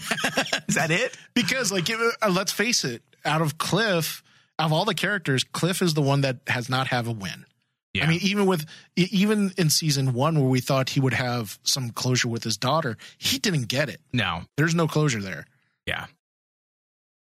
Is 0.68 0.76
that 0.76 0.90
it?" 0.90 1.16
Because, 1.36 1.72
like, 1.72 1.90
it- 1.90 2.16
uh, 2.22 2.30
let's 2.32 2.52
face 2.52 2.84
it, 2.84 3.04
out 3.24 3.42
of 3.42 3.58
Cliff, 3.60 4.24
out 4.58 4.68
of 4.68 4.74
all 4.74 4.86
the 4.86 4.96
characters, 4.96 5.44
Cliff 5.44 5.82
is 5.82 5.94
the 5.94 6.02
one 6.02 6.22
that 6.22 6.38
has 6.48 6.70
not 6.70 6.88
have 6.88 7.08
a 7.08 7.12
win. 7.12 7.46
Yeah. 7.94 8.06
I 8.06 8.08
mean, 8.08 8.20
even 8.24 8.46
with 8.48 8.66
even 8.96 9.54
in 9.58 9.70
season 9.70 10.14
one, 10.14 10.40
where 10.40 10.50
we 10.50 10.62
thought 10.62 10.90
he 10.90 11.00
would 11.00 11.14
have 11.14 11.60
some 11.64 11.92
closure 11.92 12.28
with 12.28 12.44
his 12.44 12.58
daughter, 12.58 12.98
he 13.18 13.38
didn't 13.38 13.68
get 13.68 13.88
it. 13.90 14.02
No, 14.12 14.42
There's 14.58 14.74
no 14.76 14.88
closure 14.88 15.22
there. 15.22 15.46
yeah. 15.86 16.08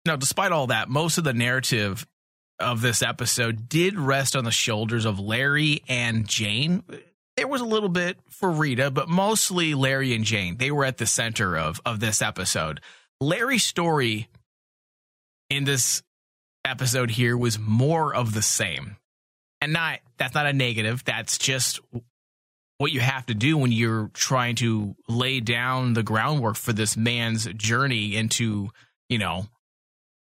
Now, 0.06 0.16
despite 0.16 0.50
all 0.52 0.68
that, 0.68 0.88
most 0.88 1.18
of 1.18 1.24
the 1.24 1.34
narrative 1.34 2.06
of 2.58 2.80
this 2.80 3.02
episode 3.02 3.68
did 3.68 3.98
rest 3.98 4.34
on 4.34 4.44
the 4.44 4.50
shoulders 4.50 5.04
of 5.04 5.18
Larry 5.20 5.82
and 5.88 6.26
Jane. 6.26 6.82
There 7.36 7.46
was 7.48 7.60
a 7.60 7.66
little 7.66 7.88
bit 7.90 8.18
for 8.28 8.50
Rita, 8.50 8.90
but 8.90 9.08
mostly 9.08 9.74
Larry 9.74 10.14
and 10.14 10.24
Jane. 10.24 10.56
They 10.56 10.70
were 10.70 10.84
at 10.86 10.96
the 10.98 11.06
center 11.06 11.56
of 11.58 11.80
of 11.84 12.00
this 12.00 12.22
episode. 12.22 12.80
Larry's 13.20 13.64
story 13.64 14.28
in 15.50 15.64
this 15.64 16.02
episode 16.64 17.10
here 17.10 17.36
was 17.36 17.58
more 17.58 18.14
of 18.14 18.32
the 18.34 18.42
same. 18.42 18.96
And 19.60 19.72
not 19.72 20.00
that's 20.18 20.34
not 20.34 20.46
a 20.46 20.52
negative. 20.52 21.04
That's 21.04 21.38
just 21.38 21.80
what 22.78 22.92
you 22.92 23.00
have 23.00 23.26
to 23.26 23.34
do 23.34 23.58
when 23.58 23.72
you're 23.72 24.10
trying 24.14 24.54
to 24.56 24.96
lay 25.08 25.40
down 25.40 25.92
the 25.92 26.02
groundwork 26.02 26.56
for 26.56 26.72
this 26.72 26.96
man's 26.96 27.44
journey 27.54 28.16
into, 28.16 28.70
you 29.08 29.18
know, 29.18 29.46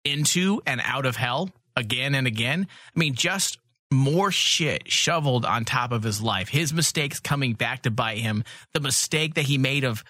into 0.05 0.61
and 0.65 0.79
out 0.83 1.05
of 1.05 1.17
hell 1.17 1.49
again 1.75 2.15
and 2.15 2.25
again. 2.25 2.67
I 2.95 2.99
mean, 2.99 3.15
just 3.15 3.57
more 3.91 4.31
shit 4.31 4.89
shoveled 4.91 5.45
on 5.45 5.65
top 5.65 5.91
of 5.91 6.03
his 6.03 6.21
life. 6.21 6.49
His 6.49 6.73
mistakes 6.73 7.19
coming 7.19 7.53
back 7.53 7.83
to 7.83 7.91
bite 7.91 8.19
him. 8.19 8.43
The 8.73 8.79
mistake 8.79 9.35
that 9.35 9.45
he 9.45 9.57
made 9.57 9.83
of 9.83 10.03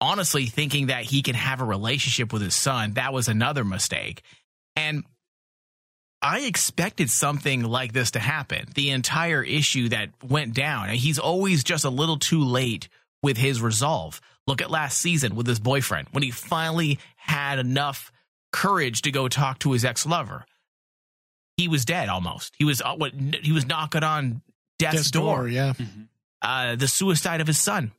honestly 0.00 0.46
thinking 0.46 0.86
that 0.86 1.04
he 1.04 1.22
can 1.22 1.34
have 1.34 1.60
a 1.60 1.64
relationship 1.64 2.32
with 2.32 2.42
his 2.42 2.54
son. 2.54 2.94
That 2.94 3.12
was 3.12 3.28
another 3.28 3.64
mistake. 3.64 4.22
And 4.76 5.04
I 6.22 6.40
expected 6.40 7.10
something 7.10 7.62
like 7.62 7.92
this 7.92 8.10
to 8.12 8.18
happen. 8.18 8.66
The 8.74 8.90
entire 8.90 9.42
issue 9.42 9.88
that 9.88 10.10
went 10.22 10.54
down. 10.54 10.90
He's 10.90 11.18
always 11.18 11.64
just 11.64 11.84
a 11.84 11.90
little 11.90 12.18
too 12.18 12.44
late 12.44 12.88
with 13.22 13.36
his 13.36 13.62
resolve. 13.62 14.20
Look 14.46 14.60
at 14.60 14.70
last 14.70 14.98
season 14.98 15.34
with 15.34 15.46
his 15.46 15.60
boyfriend 15.60 16.08
when 16.12 16.22
he 16.22 16.30
finally 16.30 16.98
had 17.16 17.58
enough 17.58 18.12
courage 18.52 19.02
to 19.02 19.10
go 19.10 19.28
talk 19.28 19.60
to 19.60 19.72
his 19.72 19.84
ex 19.84 20.04
lover. 20.04 20.44
He 21.56 21.68
was 21.68 21.84
dead 21.84 22.08
almost. 22.08 22.54
He 22.58 22.64
was 22.64 22.82
uh, 22.82 22.96
what 22.96 23.12
he 23.14 23.52
was 23.52 23.66
knocking 23.66 24.02
on 24.02 24.42
death's, 24.78 24.96
Death's 24.96 25.10
door. 25.10 25.36
door, 25.36 25.48
yeah. 25.48 25.74
Uh, 26.42 26.74
the 26.74 26.88
suicide 26.88 27.40
of 27.40 27.46
his 27.46 27.58
son 27.58 27.92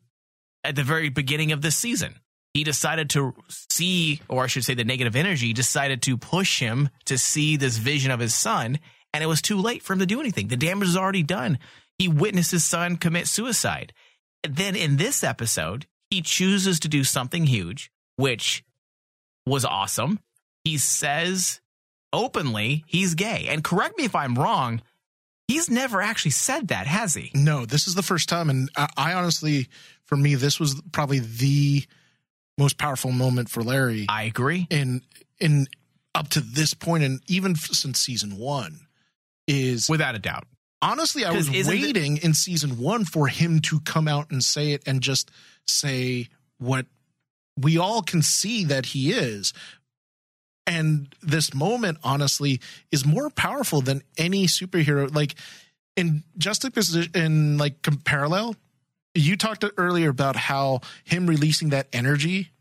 at 0.63 0.75
the 0.75 0.83
very 0.83 1.09
beginning 1.09 1.51
of 1.51 1.61
this 1.61 1.75
season. 1.75 2.15
He 2.53 2.63
decided 2.63 3.10
to 3.12 3.34
see, 3.50 4.22
or 4.27 4.43
I 4.43 4.48
should 4.48 4.65
say, 4.65 4.74
the 4.74 4.84
negative 4.84 5.15
energy 5.15 5.53
decided 5.53 6.01
to 6.03 6.17
push 6.17 6.60
him 6.60 6.89
to 7.05 7.17
see 7.17 7.55
this 7.55 7.77
vision 7.77 8.12
of 8.12 8.20
his 8.20 8.36
son, 8.36 8.79
and 9.13 9.24
it 9.24 9.27
was 9.27 9.41
too 9.41 9.58
late 9.58 9.81
for 9.81 9.93
him 9.93 10.00
to 10.00 10.05
do 10.05 10.20
anything. 10.20 10.48
The 10.48 10.58
damage 10.58 10.89
is 10.89 10.98
already 10.98 11.24
done. 11.24 11.60
He 11.98 12.08
witnessed 12.08 12.51
his 12.51 12.65
son 12.65 12.98
commit 12.98 13.27
suicide. 13.27 13.93
Then 14.48 14.75
in 14.75 14.98
this 14.98 15.24
episode, 15.24 15.86
he 16.10 16.22
chooses 16.22 16.79
to 16.81 16.89
do 16.89 17.03
something 17.03 17.46
huge, 17.46 17.91
which 18.17 18.63
was 19.46 19.63
awesome. 19.63 20.20
He 20.65 20.77
says 20.77 21.62
openly 22.12 22.84
he's 22.86 23.15
gay. 23.15 23.48
And 23.50 23.63
correct 23.63 23.98
me 23.98 24.03
if 24.05 24.15
I'm 24.15 24.36
wrong, 24.36 24.81
he's 25.48 25.70
never 25.70 26.01
actually 26.01 26.31
said 26.31 26.67
that, 26.67 26.86
has 26.88 27.13
he? 27.13 27.31
No, 27.34 27.65
this 27.65 27.88
is 27.88 27.96
the 27.96 28.03
first 28.03 28.27
time, 28.27 28.50
and 28.50 28.70
I, 28.75 28.89
I 28.98 29.13
honestly, 29.13 29.70
for 30.05 30.17
me, 30.17 30.36
this 30.36 30.60
was 30.60 30.81
probably 30.91 31.20
the 31.20 31.86
most 32.58 32.77
powerful 32.77 33.12
moment 33.12 33.50
for 33.50 33.63
Larry 33.63 34.05
I 34.10 34.24
agree. 34.24 34.67
in 34.70 35.01
in 35.39 35.67
up 36.13 36.27
to 36.29 36.41
this 36.41 36.74
point, 36.74 37.03
and 37.03 37.22
even 37.27 37.55
since 37.55 38.00
season 38.00 38.38
one. 38.38 38.88
Is 39.48 39.89
Without 39.89 40.15
a 40.15 40.20
doubt. 40.20 40.46
honestly, 40.81 41.25
I 41.25 41.31
was 41.31 41.50
isn't 41.50 41.74
it- 41.74 41.81
waiting 41.81 42.17
in 42.17 42.34
season 42.34 42.77
one 42.77 43.05
for 43.05 43.27
him 43.27 43.60
to 43.62 43.79
come 43.81 44.08
out 44.08 44.29
and 44.31 44.43
say 44.43 44.72
it 44.72 44.84
and 44.86 45.01
just 45.01 45.31
say 45.67 46.29
what 46.60 46.86
we 47.58 47.77
all 47.77 48.01
can 48.01 48.22
see 48.22 48.63
that 48.65 48.86
he 48.88 49.12
is. 49.12 49.51
And 50.67 51.13
this 51.22 51.53
moment, 51.53 51.98
honestly, 52.03 52.62
is 52.91 53.05
more 53.05 53.29
powerful 53.29 53.81
than 53.81 54.03
any 54.17 54.46
superhero. 54.46 55.13
Like 55.13 55.36
in 55.98 56.24
juxtaposition, 56.38 57.12
in 57.15 57.58
like 57.58 57.81
parallel, 58.05 58.55
you 59.13 59.35
talked 59.37 59.63
earlier 59.77 60.09
about 60.09 60.35
how 60.35 60.81
him 61.03 61.27
releasing 61.27 61.69
that 61.69 61.87
energy 61.93 62.51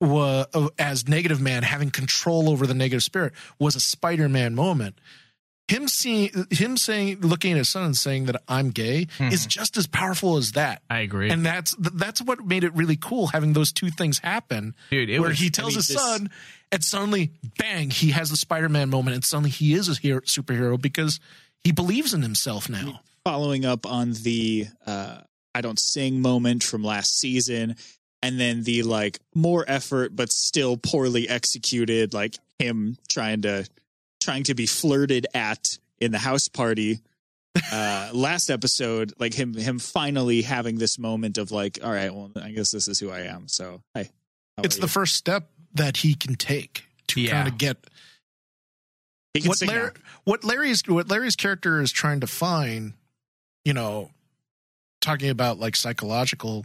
was 0.00 0.46
as 0.78 1.08
negative 1.08 1.40
man 1.40 1.62
having 1.62 1.90
control 1.90 2.50
over 2.50 2.66
the 2.66 2.74
negative 2.74 3.02
spirit 3.02 3.32
was 3.58 3.74
a 3.76 3.80
spider-man 3.80 4.54
moment. 4.54 4.98
Him 5.68 5.88
seeing 5.88 6.30
him 6.50 6.76
saying 6.76 7.22
looking 7.22 7.52
at 7.52 7.58
his 7.58 7.68
son 7.68 7.84
and 7.86 7.96
saying 7.96 8.26
that 8.26 8.40
i'm 8.46 8.70
gay 8.70 9.08
is 9.18 9.46
just 9.46 9.76
as 9.76 9.88
powerful 9.88 10.36
as 10.36 10.52
that. 10.52 10.82
I 10.88 11.00
agree. 11.00 11.28
and 11.30 11.44
that's 11.44 11.74
that's 11.78 12.22
what 12.22 12.44
made 12.46 12.62
it 12.62 12.72
really 12.74 12.96
cool 12.96 13.28
having 13.28 13.52
those 13.52 13.72
two 13.72 13.90
things 13.90 14.20
happen 14.20 14.74
Dude, 14.90 15.10
it 15.10 15.18
where 15.18 15.30
was- 15.30 15.40
he 15.40 15.46
I 15.46 15.48
tells 15.48 15.70
mean, 15.70 15.76
his 15.78 15.88
this- 15.88 16.00
son 16.00 16.30
and 16.70 16.84
suddenly 16.84 17.32
bang 17.58 17.90
he 17.90 18.10
has 18.12 18.30
the 18.30 18.36
spider-man 18.36 18.90
moment 18.90 19.14
and 19.16 19.24
suddenly 19.24 19.50
he 19.50 19.74
is 19.74 19.88
a 19.88 19.94
hero, 19.94 20.20
superhero 20.20 20.80
because 20.80 21.18
he 21.64 21.72
believes 21.72 22.14
in 22.14 22.22
himself 22.22 22.68
now. 22.68 23.00
Following 23.24 23.64
up 23.64 23.86
on 23.86 24.12
the 24.12 24.66
uh, 24.86 25.22
I 25.56 25.62
don't 25.62 25.78
sing 25.78 26.20
moment 26.20 26.62
from 26.62 26.84
last 26.84 27.18
season, 27.18 27.76
and 28.22 28.38
then 28.38 28.62
the 28.62 28.82
like 28.82 29.18
more 29.34 29.64
effort 29.66 30.14
but 30.14 30.30
still 30.30 30.76
poorly 30.76 31.28
executed, 31.28 32.12
like 32.12 32.36
him 32.58 32.98
trying 33.08 33.42
to 33.42 33.66
trying 34.20 34.42
to 34.44 34.54
be 34.54 34.66
flirted 34.66 35.26
at 35.32 35.78
in 35.98 36.12
the 36.12 36.18
house 36.18 36.48
party. 36.48 37.00
Uh, 37.72 38.10
last 38.14 38.50
episode, 38.50 39.14
like 39.18 39.32
him 39.32 39.54
him 39.54 39.78
finally 39.78 40.42
having 40.42 40.76
this 40.76 40.98
moment 40.98 41.38
of 41.38 41.50
like, 41.50 41.78
all 41.82 41.90
right, 41.90 42.14
well, 42.14 42.30
I 42.40 42.50
guess 42.50 42.70
this 42.70 42.86
is 42.86 43.00
who 43.00 43.10
I 43.10 43.20
am. 43.20 43.48
So, 43.48 43.80
hey, 43.94 44.10
it's 44.62 44.76
the 44.76 44.82
you? 44.82 44.88
first 44.88 45.16
step 45.16 45.48
that 45.74 45.96
he 45.96 46.14
can 46.14 46.34
take 46.34 46.84
to 47.08 47.20
Yeah. 47.20 47.30
kind 47.30 47.48
of 47.48 47.56
get 47.56 47.78
he 49.32 49.40
can 49.40 49.48
what 49.48 49.62
Larry, 49.62 49.90
what 50.24 50.44
Larry's 50.44 50.82
what 50.86 51.08
Larry's 51.08 51.36
character 51.36 51.80
is 51.80 51.92
trying 51.92 52.20
to 52.20 52.26
find, 52.26 52.92
you 53.64 53.72
know, 53.72 54.10
talking 55.00 55.30
about 55.30 55.58
like 55.58 55.76
psychological 55.76 56.64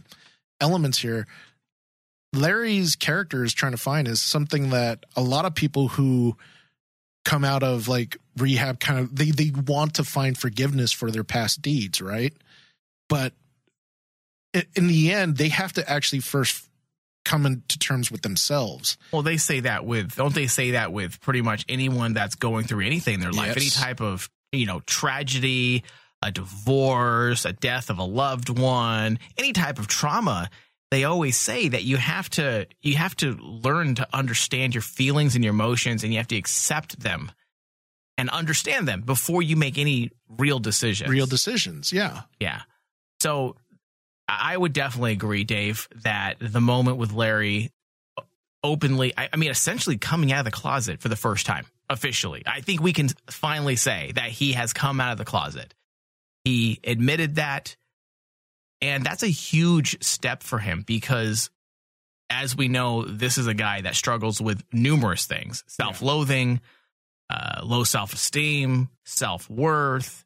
elements 0.60 0.98
here. 0.98 1.26
Larry's 2.34 2.96
character 2.96 3.44
is 3.44 3.52
trying 3.52 3.72
to 3.72 3.78
find 3.78 4.08
is 4.08 4.22
something 4.22 4.70
that 4.70 5.04
a 5.16 5.22
lot 5.22 5.44
of 5.44 5.54
people 5.54 5.88
who 5.88 6.36
come 7.24 7.44
out 7.44 7.62
of 7.62 7.88
like 7.88 8.16
rehab 8.38 8.80
kind 8.80 8.98
of 8.98 9.14
they 9.14 9.30
they 9.30 9.50
want 9.66 9.94
to 9.94 10.04
find 10.04 10.36
forgiveness 10.38 10.92
for 10.92 11.10
their 11.10 11.24
past 11.24 11.60
deeds, 11.60 12.00
right? 12.00 12.32
But 13.08 13.34
in 14.74 14.86
the 14.86 15.12
end, 15.12 15.36
they 15.36 15.48
have 15.48 15.72
to 15.74 15.88
actually 15.90 16.20
first 16.20 16.68
come 17.24 17.46
into 17.46 17.78
terms 17.78 18.10
with 18.10 18.22
themselves. 18.22 18.98
Well, 19.12 19.22
they 19.22 19.36
say 19.36 19.60
that 19.60 19.84
with 19.84 20.16
don't 20.16 20.34
they 20.34 20.46
say 20.46 20.72
that 20.72 20.92
with 20.92 21.20
pretty 21.20 21.42
much 21.42 21.64
anyone 21.68 22.14
that's 22.14 22.34
going 22.34 22.64
through 22.66 22.84
anything 22.86 23.14
in 23.14 23.20
their 23.20 23.30
life, 23.32 23.54
Yes. 23.56 23.78
any 23.78 23.86
type 23.86 24.00
of 24.00 24.30
you 24.52 24.64
know 24.66 24.80
tragedy, 24.86 25.84
a 26.22 26.30
divorce, 26.30 27.44
a 27.44 27.52
death 27.52 27.90
of 27.90 27.98
a 27.98 28.04
loved 28.04 28.48
one, 28.48 29.18
any 29.36 29.52
type 29.52 29.78
of 29.78 29.88
trauma. 29.88 30.50
They 30.90 31.04
always 31.04 31.36
say 31.36 31.68
that 31.68 31.84
you 31.84 31.96
have 31.96 32.28
to 32.30 32.66
you 32.82 32.96
have 32.96 33.16
to 33.16 33.32
learn 33.34 33.94
to 33.96 34.06
understand 34.12 34.74
your 34.74 34.82
feelings 34.82 35.34
and 35.34 35.42
your 35.42 35.54
emotions, 35.54 36.04
and 36.04 36.12
you 36.12 36.18
have 36.18 36.28
to 36.28 36.36
accept 36.36 37.00
them 37.00 37.32
and 38.18 38.28
understand 38.30 38.86
them 38.86 39.00
before 39.00 39.42
you 39.42 39.56
make 39.56 39.78
any 39.78 40.10
real 40.28 40.58
decisions. 40.58 41.10
Real 41.10 41.26
decisions, 41.26 41.92
yeah. 41.92 42.22
Yeah. 42.38 42.62
So 43.20 43.56
I 44.28 44.56
would 44.56 44.72
definitely 44.72 45.12
agree, 45.12 45.44
Dave, 45.44 45.88
that 46.02 46.36
the 46.40 46.60
moment 46.60 46.98
with 46.98 47.12
Larry 47.12 47.70
openly, 48.62 49.12
I, 49.16 49.28
I 49.32 49.36
mean, 49.36 49.50
essentially 49.50 49.98
coming 49.98 50.32
out 50.32 50.40
of 50.40 50.44
the 50.44 50.50
closet 50.50 51.00
for 51.00 51.08
the 51.08 51.16
first 51.16 51.46
time 51.46 51.66
officially, 51.90 52.42
I 52.46 52.60
think 52.60 52.80
we 52.80 52.92
can 52.92 53.08
finally 53.30 53.76
say 53.76 54.12
that 54.14 54.28
he 54.28 54.52
has 54.52 54.72
come 54.72 55.00
out 55.00 55.12
of 55.12 55.18
the 55.18 55.24
closet. 55.24 55.74
He 56.44 56.80
admitted 56.84 57.36
that. 57.36 57.76
And 58.80 59.04
that's 59.04 59.22
a 59.22 59.28
huge 59.28 60.02
step 60.02 60.42
for 60.42 60.58
him 60.58 60.82
because, 60.84 61.50
as 62.30 62.56
we 62.56 62.66
know, 62.66 63.04
this 63.04 63.38
is 63.38 63.46
a 63.46 63.54
guy 63.54 63.82
that 63.82 63.94
struggles 63.94 64.40
with 64.40 64.62
numerous 64.72 65.26
things 65.26 65.62
self 65.68 66.02
loathing, 66.02 66.60
uh, 67.30 67.60
low 67.62 67.84
self 67.84 68.12
esteem, 68.12 68.88
self 69.04 69.48
worth. 69.48 70.24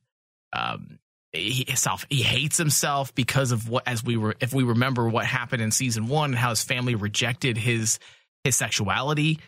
Um, 0.55 0.99
he 1.37 1.67
self 1.75 2.07
he 2.09 2.23
hates 2.23 2.57
himself 2.57 3.15
because 3.15 3.53
of 3.53 3.69
what 3.69 3.87
as 3.87 4.03
we 4.03 4.17
were 4.17 4.35
if 4.41 4.53
we 4.53 4.63
remember 4.63 5.09
what 5.09 5.27
happened 5.27 5.63
in 5.63 5.71
season 5.71 6.09
one 6.09 6.31
and 6.31 6.39
how 6.39 6.51
his 6.51 6.63
family 6.63 6.95
rejected 6.95 7.57
his 7.57 7.99
his 8.45 8.57
sexuality 8.57 9.39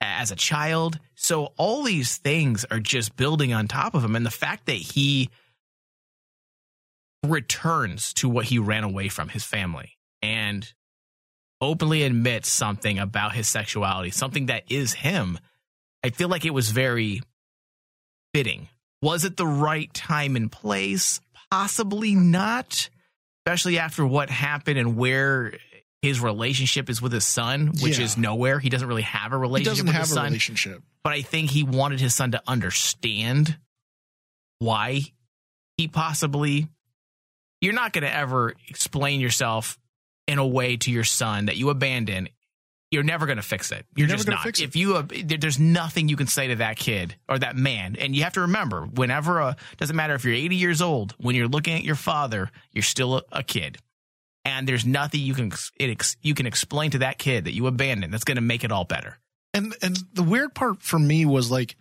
as 0.00 0.30
a 0.30 0.36
child 0.36 0.98
so 1.14 1.52
all 1.56 1.82
these 1.82 2.16
things 2.16 2.64
are 2.70 2.80
just 2.80 3.16
building 3.16 3.52
on 3.52 3.68
top 3.68 3.94
of 3.94 4.04
him 4.04 4.16
and 4.16 4.26
the 4.26 4.30
fact 4.30 4.66
that 4.66 4.72
he 4.72 5.30
returns 7.30 8.12
to 8.14 8.28
what 8.28 8.46
he 8.46 8.58
ran 8.58 8.84
away 8.84 9.08
from 9.08 9.28
his 9.28 9.44
family 9.44 9.92
and 10.22 10.72
openly 11.60 12.02
admits 12.02 12.50
something 12.50 12.98
about 12.98 13.34
his 13.34 13.48
sexuality 13.48 14.10
something 14.10 14.46
that 14.46 14.62
is 14.70 14.92
him 14.92 15.38
i 16.04 16.10
feel 16.10 16.28
like 16.28 16.44
it 16.44 16.52
was 16.54 16.70
very 16.70 17.20
fitting 18.34 18.68
was 19.02 19.24
it 19.24 19.36
the 19.36 19.46
right 19.46 19.92
time 19.94 20.36
and 20.36 20.50
place 20.52 21.20
possibly 21.50 22.14
not 22.14 22.88
especially 23.46 23.78
after 23.78 24.04
what 24.06 24.28
happened 24.30 24.78
and 24.78 24.96
where 24.96 25.54
his 26.02 26.20
relationship 26.20 26.90
is 26.90 27.00
with 27.00 27.12
his 27.12 27.24
son 27.24 27.68
which 27.80 27.98
Yeah. 27.98 28.04
is 28.04 28.16
nowhere 28.18 28.58
he 28.58 28.68
doesn't 28.68 28.86
really 28.88 29.02
have 29.02 29.32
a 29.32 29.36
He 29.36 29.40
relationship 29.40 29.70
doesn't 29.72 29.86
with 29.86 29.94
have 29.94 30.04
a 30.04 30.08
son 30.08 30.24
relationship. 30.26 30.82
but 31.02 31.12
I 31.14 31.22
think 31.22 31.50
he 31.50 31.62
wanted 31.62 32.00
his 32.00 32.14
son 32.14 32.32
to 32.32 32.42
understand 32.46 33.56
why 34.58 35.00
he 35.76 35.88
possibly. 35.88 36.68
You're 37.60 37.74
not 37.74 37.92
going 37.92 38.04
to 38.04 38.14
ever 38.14 38.54
explain 38.68 39.20
yourself 39.20 39.78
in 40.26 40.38
a 40.38 40.46
way 40.46 40.76
to 40.78 40.90
your 40.90 41.04
son 41.04 41.46
that 41.46 41.56
you 41.56 41.70
abandon. 41.70 42.28
You're 42.90 43.02
never 43.02 43.26
going 43.26 43.36
to 43.36 43.42
fix 43.42 43.72
it. 43.72 43.84
You're, 43.96 44.08
You're 44.08 44.16
just 44.16 44.28
not. 44.28 44.60
If 44.60 44.76
you, 44.76 45.02
there's 45.02 45.58
nothing 45.58 46.08
you 46.08 46.16
can 46.16 46.28
say 46.28 46.48
to 46.48 46.56
that 46.56 46.76
kid 46.76 47.16
or 47.28 47.38
that 47.38 47.56
man, 47.56 47.96
and 47.98 48.14
you 48.14 48.22
have 48.22 48.34
to 48.34 48.42
remember, 48.42 48.82
whenever 48.82 49.40
a 49.40 49.56
doesn't 49.76 49.96
matter 49.96 50.14
if 50.14 50.24
you're 50.24 50.34
80 50.34 50.56
years 50.56 50.80
old, 50.80 51.14
when 51.18 51.34
you're 51.34 51.48
looking 51.48 51.74
at 51.74 51.82
your 51.82 51.96
father, 51.96 52.50
you're 52.72 52.82
still 52.82 53.16
a, 53.16 53.22
a 53.32 53.42
kid, 53.42 53.78
and 54.44 54.68
there's 54.68 54.86
nothing 54.86 55.20
you 55.20 55.34
can 55.34 55.52
it 55.80 56.16
you 56.22 56.34
can 56.34 56.46
explain 56.46 56.92
to 56.92 56.98
that 56.98 57.18
kid 57.18 57.46
that 57.46 57.54
you 57.54 57.66
abandoned 57.66 58.12
that's 58.12 58.24
going 58.24 58.36
to 58.36 58.42
make 58.42 58.62
it 58.62 58.70
all 58.70 58.84
better. 58.84 59.18
And 59.52 59.74
and 59.82 59.98
the 60.12 60.22
weird 60.22 60.54
part 60.54 60.80
for 60.80 60.98
me 60.98 61.26
was 61.26 61.50
like 61.50 61.74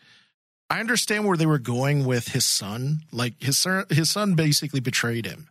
I 0.72 0.80
understand 0.80 1.28
where 1.28 1.38
they 1.38 1.46
were 1.46 1.60
going 1.60 2.06
with 2.06 2.30
his 2.30 2.46
son. 2.46 3.02
Like 3.12 3.42
his 3.44 3.60
son, 3.60 3.86
his 3.90 4.10
son 4.10 4.34
basically 4.34 4.80
betrayed 4.80 5.28
him 5.28 5.50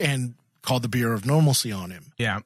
and 0.00 0.34
called 0.62 0.82
the 0.82 0.88
Bureau 0.88 1.14
of 1.14 1.24
Normalcy 1.26 1.72
on 1.72 1.90
him. 1.90 2.12
Yeah. 2.18 2.40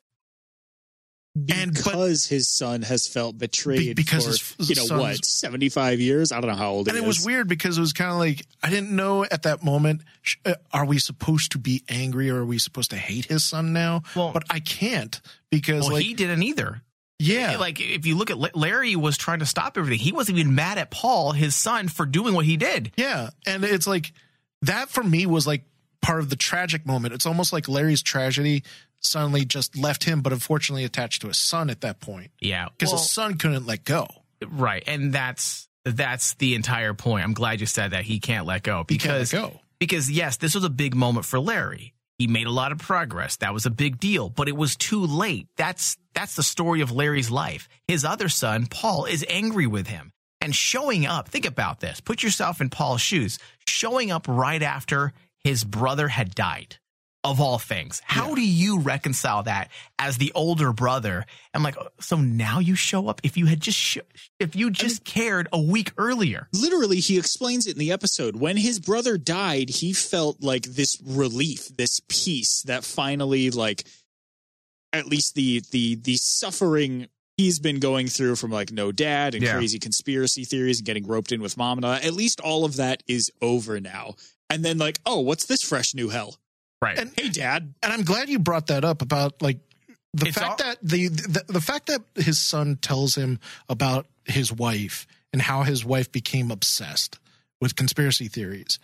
And- 1.49 1.73
but- 1.73 1.85
because 1.85 2.27
his 2.27 2.49
son 2.49 2.83
has 2.83 3.07
felt 3.09 3.39
betrayed 3.39 3.97
because 3.97 4.39
for 4.39 4.57
his 4.59 4.69
you 4.71 4.77
know 4.89 4.99
what 5.01 5.25
seventy 5.25 5.71
five 5.71 5.99
years. 5.99 6.31
I 6.31 6.41
don't 6.43 6.51
know 6.51 6.57
how 6.57 6.73
old. 6.73 6.89
And 6.89 6.97
he 6.97 7.03
it 7.03 7.07
was 7.07 7.25
weird 7.25 7.49
because 7.49 7.79
it 7.79 7.81
was 7.81 7.95
kind 7.95 8.11
of 8.11 8.19
like 8.19 8.45
I 8.63 8.69
didn't 8.69 8.91
know 8.95 9.25
at 9.25 9.45
that 9.45 9.63
moment. 9.65 10.03
sh- 10.21 10.37
uh, 10.45 10.55
Are 10.75 10.85
we 10.85 10.99
supposed 10.99 11.53
to 11.53 11.59
be 11.59 11.85
angry 11.89 12.29
or 12.29 12.41
are 12.43 12.45
we 12.45 12.59
supposed 12.59 12.91
to 12.91 12.97
hate 12.99 13.25
his 13.27 13.45
son 13.45 13.73
now? 13.73 14.03
Well- 14.15 14.33
but 14.33 14.45
I 14.51 14.61
can't 14.61 15.19
because 15.51 15.85
Well, 15.85 15.95
like 15.95 16.05
he 16.05 16.13
didn't 16.13 16.43
either. 16.43 16.83
yeah, 17.19 17.57
Like 17.57 17.81
if 17.81 18.05
you 18.05 18.15
look 18.17 18.31
at 18.31 18.55
Larry 18.55 18.95
was 18.95 19.17
trying 19.17 19.39
to 19.39 19.47
stop 19.47 19.79
everything. 19.79 20.01
He 20.01 20.13
wasn't 20.13 20.37
even 20.39 20.55
mad 20.55 20.77
at 20.77 20.91
Paul, 20.91 21.33
his 21.33 21.57
son, 21.57 21.89
for 21.89 22.05
doing 22.05 22.35
what 22.35 22.45
he 22.45 22.59
did. 22.59 22.93
Yeah. 22.99 23.31
And 23.47 23.65
it's 23.65 23.87
like 23.87 24.13
that 24.63 24.91
for 24.91 25.03
me 25.03 25.25
was 25.25 25.47
like 25.47 25.65
part 26.03 26.21
of 26.21 26.29
the 26.29 26.37
tragic 26.37 26.85
moment. 26.85 27.15
It's 27.15 27.27
almost 27.27 27.53
like 27.53 27.69
Larry's 27.69 28.03
tragedy 28.03 28.63
suddenly 29.01 29.45
just 29.45 29.77
left 29.77 30.05
him, 30.05 30.21
but 30.21 30.33
unfortunately 30.33 30.85
attached 30.85 31.23
to 31.23 31.29
his 31.29 31.39
son 31.39 31.71
at 31.71 31.81
that 31.81 32.01
point 32.01 32.31
Yeah. 32.41 32.69
because 32.77 32.93
Well, 32.93 33.01
his 33.01 33.11
son 33.11 33.39
couldn't 33.39 33.67
let 33.67 33.85
go. 33.85 34.07
right. 34.47 34.83
And 34.87 35.13
that's 35.13 35.69
that's 35.85 36.35
the 36.35 36.55
entire 36.55 36.95
point. 36.95 37.25
I'm 37.25 37.33
glad 37.35 37.61
you 37.61 37.67
said 37.67 37.91
that. 37.91 38.05
He 38.05 38.21
can't 38.21 38.47
let 38.47 38.63
go 38.63 38.85
can't 38.85 38.91
let 38.91 38.99
because 39.03 39.33
go. 39.33 39.61
because 39.81 40.09
yes, 40.11 40.37
this 40.37 40.55
was 40.55 40.63
a 40.65 40.71
big 40.71 40.95
moment 40.95 41.27
for 41.27 41.41
Larry. 41.41 41.95
He 42.19 42.29
made 42.29 42.47
a 42.47 42.53
lot 42.53 42.71
of 42.71 42.79
progress. 42.79 43.37
That 43.39 43.53
was 43.53 43.67
a 43.67 43.71
big 43.71 43.99
deal, 43.99 44.29
but 44.29 44.47
it 44.47 44.57
was 44.57 44.77
too 44.77 45.05
late. 45.05 45.49
That's 45.57 45.97
that's 46.15 46.37
the 46.37 46.43
story 46.45 46.83
of 46.83 46.93
Larry's 46.93 47.31
life. 47.31 47.69
His 47.89 48.05
other 48.05 48.29
son, 48.29 48.67
Paul, 48.67 49.07
is 49.07 49.25
angry 49.29 49.67
with 49.67 49.89
him 49.89 50.13
and 50.41 50.55
showing 50.55 51.05
up. 51.07 51.29
Think 51.29 51.47
about 51.47 51.81
this. 51.81 52.01
Put 52.01 52.23
yourself 52.23 52.61
in 52.61 52.71
Paul's 52.71 53.01
shoes. 53.01 53.41
Showing 53.67 54.13
up 54.13 54.27
right 54.29 54.63
after 54.63 55.13
his 55.45 55.65
brother 55.65 56.09
had 56.09 56.35
died. 56.35 56.77
Of 57.25 57.41
all 57.41 57.61
things, 57.61 58.03
how 58.05 58.35
do 58.35 58.41
you 58.45 58.81
reconcile 58.81 59.45
that 59.45 59.71
as 59.97 60.17
the 60.19 60.33
older 60.35 60.73
brother? 60.73 61.25
I'm 61.55 61.63
like, 61.63 61.77
so 62.01 62.17
now 62.17 62.59
you 62.59 62.75
show 62.75 63.07
up. 63.07 63.21
If 63.23 63.37
you 63.37 63.47
had 63.47 63.61
just, 63.61 63.79
sh- 63.79 63.99
if 64.41 64.57
you 64.57 64.73
just 64.73 65.05
cared 65.05 65.47
a 65.53 65.61
week 65.63 65.93
earlier, 65.97 66.49
literally 66.53 66.99
he 66.99 67.19
explains 67.19 67.69
it 67.69 67.75
in 67.75 67.79
the 67.79 67.93
episode 67.93 68.35
when 68.35 68.57
his 68.57 68.81
brother 68.81 69.17
died 69.19 69.69
he 69.71 69.93
felt 69.93 70.43
like 70.43 70.65
this 70.65 70.97
relief 71.07 71.69
this 71.77 72.01
peace 72.09 72.63
that 72.67 72.83
finally 72.83 73.51
like 73.53 73.85
at 74.93 75.07
least 75.07 75.37
the 75.37 75.63
the 75.71 75.95
the 75.95 76.17
suffering 76.17 77.07
he's 77.37 77.59
been 77.61 77.79
going 77.79 78.09
through 78.09 78.35
from 78.35 78.51
like 78.51 78.73
no 78.73 78.91
dad 78.91 79.35
and 79.37 79.45
Yeah. 79.45 79.55
crazy 79.55 79.79
conspiracy 79.79 80.45
theories 80.45 80.79
and 80.79 80.87
getting 80.87 81.07
roped 81.07 81.31
in 81.33 81.41
with 81.41 81.57
mom 81.57 81.79
and 81.79 81.85
all 81.85 81.93
at 81.93 82.13
least 82.15 82.41
all 82.41 82.65
of 82.65 82.77
that 82.77 83.03
is 83.07 83.31
over 83.41 83.79
now 83.81 84.15
and 84.53 84.65
then 84.65 84.79
like 84.79 84.99
oh 85.07 85.21
what's 85.21 85.47
this 85.47 85.63
fresh 85.63 85.95
new 85.95 86.09
hell 86.09 86.37
right? 86.81 86.99
And- 86.99 87.13
hey 87.17 87.29
dad 87.29 87.75
And 87.83 87.93
I'm 87.93 88.03
glad 88.03 88.29
you 88.29 88.39
brought 88.39 88.69
that 88.69 88.85
up 88.85 89.03
about 89.03 89.43
like 89.43 89.59
the 90.15 90.27
It's 90.29 90.37
fact 90.39 90.61
all- 90.61 90.67
that 90.69 90.79
the, 90.83 91.09
the 91.09 91.45
the 91.49 91.61
fact 91.61 91.87
that 91.87 92.03
his 92.17 92.39
son 92.39 92.77
tells 92.77 93.15
him 93.15 93.41
about 93.69 94.07
his 94.25 94.53
wife 94.53 95.07
and 95.33 95.41
how 95.43 95.63
his 95.63 95.85
wife 95.85 96.13
became 96.13 96.51
obsessed 96.51 97.19
with 97.61 97.75
conspiracy 97.77 98.29
theories. 98.29 98.79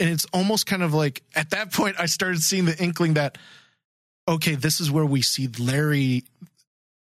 And 0.00 0.10
it's 0.10 0.26
almost 0.32 0.66
kind 0.66 0.82
of 0.82 0.92
like 0.92 1.22
at 1.36 1.50
that 1.50 1.72
point 1.72 1.96
I 2.00 2.06
started 2.06 2.42
seeing 2.42 2.64
the 2.64 2.76
inkling 2.82 3.14
that 3.14 3.38
okay, 4.26 4.54
this 4.56 4.80
is 4.80 4.90
where 4.90 5.04
we 5.06 5.22
see 5.22 5.46
Larry 5.58 6.24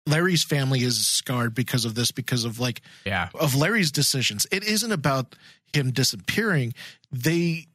Larry's 0.05 0.43
family 0.43 0.83
is 0.83 1.05
scarred 1.05 1.53
because 1.53 1.83
of 1.83 1.95
this 1.95 2.11
because 2.11 2.45
of 2.45 2.59
like 2.59 2.81
yeah, 3.05 3.27
of 3.35 3.55
Larry's 3.55 3.91
decisions. 3.91 4.47
It 4.51 4.63
isn't 4.63 4.91
about 4.93 5.35
him 5.73 5.91
disappearing. 5.91 6.73
They 7.11 7.67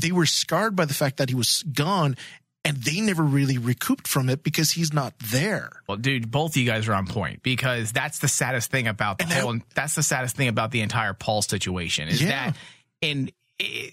they 0.00 0.12
were 0.12 0.26
scarred 0.26 0.74
by 0.76 0.84
the 0.84 0.94
fact 0.94 1.16
that 1.18 1.28
he 1.28 1.34
was 1.34 1.62
gone 1.64 2.16
and 2.64 2.76
they 2.76 3.00
never 3.00 3.22
really 3.22 3.56
recouped 3.58 4.06
from 4.06 4.28
it 4.28 4.42
because 4.42 4.70
he's 4.72 4.92
not 4.92 5.14
there. 5.18 5.70
Well, 5.88 5.96
dude, 5.96 6.30
both 6.30 6.52
of 6.52 6.56
you 6.58 6.66
guys 6.66 6.88
are 6.88 6.92
on 6.94 7.06
point 7.06 7.42
because 7.42 7.90
that's 7.92 8.18
the 8.18 8.28
saddest 8.28 8.70
thing 8.70 8.86
about 8.86 9.18
the 9.18 9.24
And 9.24 9.32
that- 9.32 9.42
whole. 9.42 9.58
that's 9.74 9.94
the 9.94 10.02
saddest 10.02 10.36
thing 10.36 10.48
about 10.48 10.70
the 10.70 10.82
entire 10.82 11.14
Paul 11.14 11.40
situation 11.42 12.08
is 12.08 12.20
Yeah. 12.22 12.50
that 12.50 12.56
in. 13.00 13.30
i- 13.62 13.92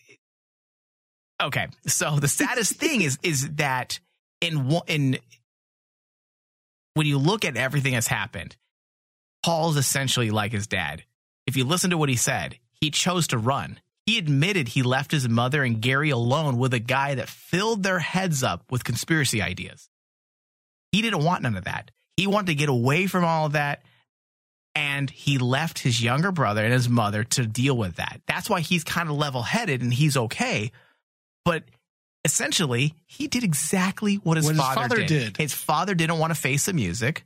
okay, 1.44 1.68
so 1.86 2.20
the 2.20 2.28
saddest 2.28 2.74
thing 2.80 3.02
is 3.02 3.18
is 3.24 3.50
that 3.56 4.00
in 4.42 4.68
one- 4.68 4.84
in 4.88 5.20
when 6.94 7.08
you 7.08 7.18
look 7.18 7.46
at 7.46 7.56
everything 7.58 7.94
that's 7.94 8.08
happened, 8.08 8.56
Paul's 9.46 9.78
essentially 9.78 10.32
like 10.32 10.52
his 10.52 10.68
dad. 10.68 11.04
If 11.46 11.56
you 11.56 11.64
listen 11.64 11.92
to 11.92 11.98
what 11.98 12.10
he 12.10 12.16
said, 12.16 12.58
he 12.82 12.90
chose 12.92 13.28
to 13.28 13.38
run. 13.38 13.80
He 14.08 14.18
admitted 14.18 14.70
he 14.70 14.84
left 14.84 15.12
his 15.12 15.28
mother 15.28 15.64
and 15.64 15.82
Gary 15.82 16.10
alone 16.10 16.58
with 16.58 16.74
a 16.74 16.80
guy 16.80 17.16
that 17.16 17.28
filled 17.28 17.84
their 17.84 18.00
heads 18.00 18.42
up 18.42 18.64
with 18.72 18.86
conspiracy 18.86 19.42
ideas. 19.42 19.90
He 20.94 21.02
didn't 21.02 21.24
want 21.26 21.44
none 21.44 21.58
of 21.58 21.66
that. 21.66 21.92
He 22.16 22.26
wanted 22.26 22.48
to 22.48 22.56
get 22.56 22.70
away 22.70 23.08
from 23.08 23.26
all 23.26 23.46
of 23.48 23.52
that. 23.52 23.84
And 24.74 25.10
he 25.10 25.40
left 25.40 25.80
his 25.80 26.02
younger 26.02 26.32
brother 26.32 26.64
and 26.64 26.72
his 26.72 26.88
mother 26.88 27.24
to 27.26 27.46
deal 27.46 27.76
with 27.76 27.96
that. 27.98 28.22
That's 28.28 28.50
why 28.50 28.62
he's 28.62 28.84
kind 28.84 29.10
of 29.10 29.18
level 29.18 29.42
headed 29.42 29.82
and 29.82 29.94
he's 29.94 30.16
okay. 30.16 30.72
But 31.44 31.64
essentially, 32.24 32.94
he 33.08 33.28
did 33.28 33.44
exactly 33.44 34.16
what 34.16 34.38
his, 34.38 34.46
What 34.46 34.56
his 34.56 34.62
father, 34.62 34.82
father 34.82 34.96
did. 34.98 35.08
did. 35.08 35.38
His 35.38 35.54
father 35.54 35.96
didn't 35.96 36.20
want 36.20 36.32
to 36.32 36.40
face 36.40 36.68
the 36.68 36.74
music. 36.74 37.26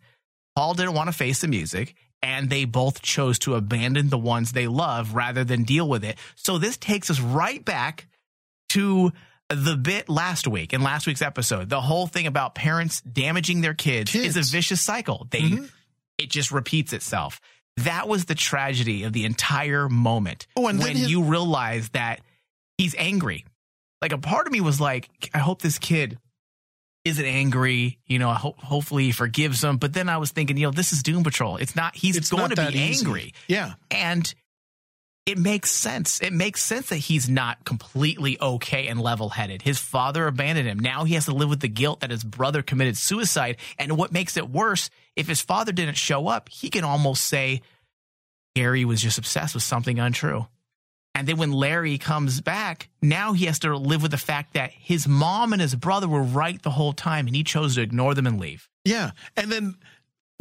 Paul 0.55 0.73
didn't 0.73 0.93
want 0.93 1.09
to 1.09 1.13
face 1.13 1.41
the 1.41 1.47
music. 1.47 1.93
And 2.23 2.49
they 2.49 2.65
both 2.65 3.01
chose 3.01 3.39
to 3.39 3.55
abandon 3.55 4.09
the 4.09 4.17
ones 4.17 4.51
they 4.51 4.67
love 4.67 5.15
rather 5.15 5.43
than 5.43 5.63
deal 5.63 5.87
with 5.89 6.03
it. 6.03 6.17
So 6.35 6.57
this 6.59 6.77
takes 6.77 7.09
us 7.09 7.19
right 7.19 7.63
back 7.65 8.07
to 8.69 9.11
the 9.49 9.75
bit 9.75 10.07
last 10.07 10.47
week 10.47 10.71
in 10.71 10.81
last 10.83 11.07
week's 11.07 11.21
episode. 11.21 11.67
The 11.69 11.81
whole 11.81 12.07
thing 12.07 12.27
about 12.27 12.55
parents 12.55 13.01
damaging 13.01 13.61
their 13.61 13.73
kids, 13.73 14.13
is 14.15 14.37
a 14.37 14.43
vicious 14.43 14.81
cycle. 14.81 15.27
They 15.31 15.41
Mhm. 15.41 15.69
it 16.17 16.29
just 16.29 16.51
repeats 16.51 16.93
itself. 16.93 17.41
That 17.77 18.07
was 18.07 18.25
the 18.25 18.35
tragedy 18.35 19.03
of 19.03 19.13
the 19.13 19.25
entire 19.25 19.89
moment. 19.89 20.45
Oh, 20.55 20.67
and 20.67 20.79
when 20.79 20.95
his- 20.95 21.09
you 21.09 21.23
realize 21.23 21.89
that 21.89 22.21
he's 22.77 22.95
angry. 22.97 23.45
Like 24.01 24.11
a 24.13 24.17
part 24.17 24.45
of 24.47 24.53
me 24.53 24.61
was 24.61 24.79
like, 24.79 25.09
I 25.33 25.39
hope 25.39 25.61
this 25.61 25.79
kid 25.79 26.17
isn't 27.05 27.25
angry. 27.25 27.97
You 28.05 28.19
know, 28.19 28.29
I 28.29 28.35
hope 28.35 28.59
hopefully 28.59 29.05
he 29.05 29.11
forgives 29.11 29.63
him. 29.63 29.77
But 29.77 29.93
then 29.93 30.09
I 30.09 30.17
was 30.17 30.31
thinking, 30.31 30.57
you 30.57 30.67
know, 30.67 30.71
this 30.71 30.93
is 30.93 31.01
Doom 31.03 31.23
Patrol. 31.23 31.57
It's 31.57 31.75
not. 31.75 31.95
He's 31.95 32.17
It's 32.17 32.29
going 32.29 32.49
not 32.49 32.55
to 32.55 32.71
be 32.71 32.77
easy. 32.79 33.05
angry 33.05 33.33
Yeah. 33.47 33.73
and 33.89 34.33
it 35.27 35.37
makes 35.37 35.71
sense. 35.71 36.19
It 36.19 36.33
makes 36.33 36.63
sense 36.63 36.89
that 36.89 36.95
he's 36.97 37.29
not 37.29 37.63
completely 37.63 38.39
okay 38.41 38.87
and 38.87 38.99
level 38.99 39.29
headed. 39.29 39.61
His 39.61 39.77
father 39.77 40.25
abandoned 40.25 40.67
him. 40.67 40.79
Now 40.79 41.03
he 41.03 41.13
has 41.13 41.25
to 41.25 41.33
live 41.33 41.47
with 41.49 41.59
the 41.59 41.67
guilt 41.67 41.99
that 41.99 42.09
his 42.09 42.23
brother 42.23 42.63
committed 42.63 42.97
suicide. 42.97 43.57
And 43.77 43.97
what 43.97 44.11
makes 44.11 44.35
it 44.35 44.49
worse, 44.49 44.89
if 45.15 45.27
his 45.27 45.39
father 45.41 45.71
didn't 45.71 45.95
show 45.97 46.27
up, 46.27 46.49
he 46.49 46.69
can 46.71 46.83
almost 46.83 47.23
say 47.27 47.61
Gary 48.55 48.83
was 48.83 48.99
just 49.01 49.19
obsessed 49.19 49.53
with 49.53 49.63
something 49.63 49.99
untrue. 49.99 50.47
And 51.13 51.27
then 51.27 51.37
when 51.37 51.51
Larry 51.51 51.97
comes 51.97 52.39
back, 52.41 52.89
now 53.01 53.33
he 53.33 53.45
has 53.45 53.59
to 53.59 53.75
live 53.75 54.01
with 54.01 54.11
the 54.11 54.17
fact 54.17 54.53
that 54.53 54.71
his 54.71 55.07
mom 55.07 55.51
and 55.53 55.61
his 55.61 55.75
brother 55.75 56.07
were 56.07 56.23
right 56.23 56.61
the 56.61 56.69
whole 56.71 56.93
time 56.93 57.27
and 57.27 57.35
he 57.35 57.43
chose 57.43 57.75
to 57.75 57.81
ignore 57.81 58.13
them 58.15 58.25
and 58.25 58.39
leave. 58.39 58.69
Yeah. 58.85 59.11
And 59.35 59.51
then 59.51 59.75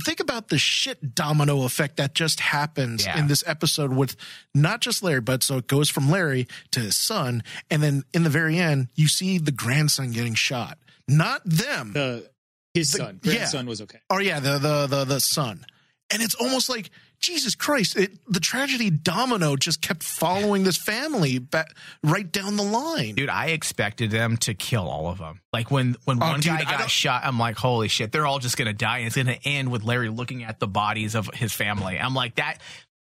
think 0.04 0.20
about 0.20 0.48
the 0.48 0.59
shit 0.59 1.14
domino 1.14 1.64
effect 1.64 1.96
that 1.96 2.14
just 2.14 2.40
happens 2.40 3.04
Yeah. 3.04 3.18
in 3.18 3.26
this 3.26 3.42
episode 3.46 3.92
with 3.92 4.14
not 4.54 4.80
just 4.80 5.02
Larry, 5.02 5.20
but 5.20 5.42
so 5.42 5.59
it 5.59 5.66
goes 5.66 5.90
from 5.90 6.09
Larry 6.09 6.46
to 6.70 6.80
his 6.80 6.96
son. 6.96 7.42
And 7.70 7.83
then 7.83 8.04
in 8.14 8.22
the 8.22 8.30
very 8.30 8.56
end, 8.59 8.88
you 8.94 9.09
see 9.09 9.38
the 9.38 9.52
grandson 9.52 10.12
getting 10.12 10.35
shot. 10.35 10.78
Not 11.09 11.42
them. 11.44 11.92
the 11.92 12.30
his 12.72 12.92
The- 12.92 12.98
son 12.98 13.20
yeah. 13.24 13.33
grandson 13.35 13.66
was 13.66 13.80
okay 13.83 13.98
Oh 14.09 14.18
yeah, 14.18 14.38
the 14.38 14.59
the 14.59 14.87
the 14.87 15.04
the 15.04 15.20
son. 15.20 15.66
And 16.12 16.22
it's 16.22 16.37
almost 16.37 16.68
like 16.68 16.90
Jesus 17.20 17.54
Christ, 17.54 17.96
it, 17.96 18.12
the 18.26 18.40
tragedy 18.40 18.88
domino 18.90 19.54
just 19.54 19.83
kept 19.83 20.02
following 20.02 20.64
this 20.64 20.76
family 20.78 21.38
back, 21.38 21.74
right 22.02 22.30
down 22.30 22.56
the 22.56 22.62
line. 22.62 23.14
Dude, 23.14 23.28
I 23.28 23.48
expected 23.48 24.11
them 24.11 24.38
to 24.38 24.54
kill 24.54 24.88
all 24.88 25.09
of 25.09 25.18
them. 25.18 25.40
Like 25.52 25.70
when 25.70 25.96
when 26.06 26.22
Oh, 26.22 26.30
one 26.30 26.40
dude, 26.40 26.52
guy 26.52 26.64
got 26.64 26.90
shot, 26.90 27.22
I'm 27.24 27.38
like, 27.38 27.59
holy 27.59 27.88
shit, 27.88 28.11
they're 28.11 28.26
all 28.26 28.38
just 28.38 28.56
gonna 28.56 28.72
die, 28.72 28.98
and 28.98 29.06
it's 29.06 29.16
gonna 29.16 29.37
end 29.44 29.70
with 29.70 29.85
Larry 29.85 30.09
looking 30.09 30.44
at 30.44 30.61
the 30.61 30.66
bodies 30.66 31.14
of 31.14 31.28
his 31.35 31.52
family. 31.52 31.98
I'm 31.98 32.14
like 32.14 32.37
that. 32.37 32.59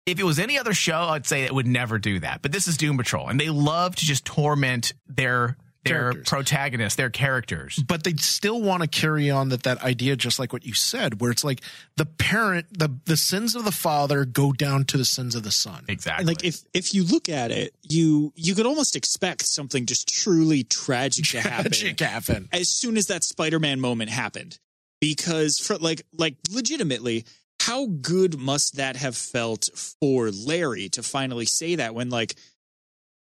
If 0.04 0.18
it 0.18 0.24
was 0.24 0.40
any 0.40 0.58
other 0.58 0.74
show, 0.74 0.98
I'd 0.98 1.26
say 1.26 1.44
it 1.44 1.54
would 1.54 1.68
never 1.68 1.96
do 1.96 2.18
that. 2.20 2.42
But 2.42 2.50
this 2.50 2.66
is 2.66 2.76
Doom 2.76 2.96
Patrol, 2.96 3.28
and 3.28 3.38
they 3.38 3.50
love 3.50 3.94
to 3.94 4.04
just 4.04 4.24
torment 4.24 4.94
their 5.06 5.56
their 5.84 6.12
Characters. 6.12 6.28
protagonists, 6.28 6.96
their 6.96 7.10
characters. 7.10 7.76
but 7.86 8.04
they 8.04 8.12
still 8.14 8.62
want 8.62 8.82
to 8.82 8.88
carry 8.88 9.30
on 9.30 9.48
that 9.48 9.64
that 9.64 9.82
idea 9.82 10.14
just 10.14 10.38
like 10.38 10.52
what 10.52 10.64
you 10.64 10.74
said 10.74 11.20
where 11.20 11.30
it's 11.32 11.42
like 11.42 11.60
the 11.96 12.06
parent 12.06 12.66
the 12.78 12.88
the 13.06 13.16
sins 13.16 13.56
of 13.56 13.64
the 13.64 13.72
father 13.72 14.24
go 14.24 14.52
down 14.52 14.84
to 14.84 14.96
the 14.96 15.04
sins 15.04 15.34
of 15.34 15.42
the 15.42 15.50
son 15.50 15.84
Exactly. 15.88 16.20
and 16.22 16.28
like 16.28 16.44
if 16.44 16.62
if 16.72 16.94
you 16.94 17.02
look 17.04 17.28
at 17.28 17.50
it 17.50 17.74
you 17.82 18.32
you 18.36 18.54
could 18.54 18.66
almost 18.66 18.94
expect 18.94 19.42
something 19.42 19.84
just 19.86 20.06
truly 20.08 20.62
tragic 20.62 21.24
to 21.26 21.40
happen 21.40 21.72
tragic 21.72 21.98
happen 21.98 22.48
as 22.52 22.68
soon 22.68 22.96
as 22.96 23.06
that 23.08 23.24
Spider-Man 23.24 23.80
moment 23.80 24.10
happened, 24.10 24.58
because 25.00 25.58
for 25.58 25.76
like 25.78 26.02
like 26.16 26.36
legitimately, 26.50 27.24
how 27.60 27.86
good 27.86 28.38
must 28.38 28.76
that 28.76 28.94
have 28.96 29.16
felt 29.16 29.68
for 30.00 30.30
Larry 30.30 30.88
to 30.90 31.02
finally 31.02 31.46
say 31.46 31.74
that 31.76 31.92
when 31.94 32.08
like 32.10 32.36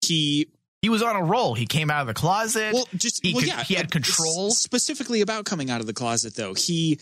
he 0.05 0.47
He 0.81 0.89
was 0.89 1.03
on 1.03 1.15
a 1.15 1.23
roll. 1.23 1.53
He 1.53 1.65
came 1.67 1.91
out 1.91 2.01
of 2.01 2.07
the 2.07 2.13
closet. 2.13 2.73
well 2.73 2.87
just 2.95 3.23
he 3.25 3.33
well, 3.33 3.41
could- 3.41 3.49
yeah 3.49 3.63
he 3.63 3.75
had 3.75 3.91
control. 3.91 4.51
specifically 4.51 5.21
about 5.21 5.45
coming 5.45 5.69
out 5.69 5.79
of 5.81 5.87
the 5.87 5.93
closet 5.93 6.35
though 6.35 6.53
he 6.53 6.99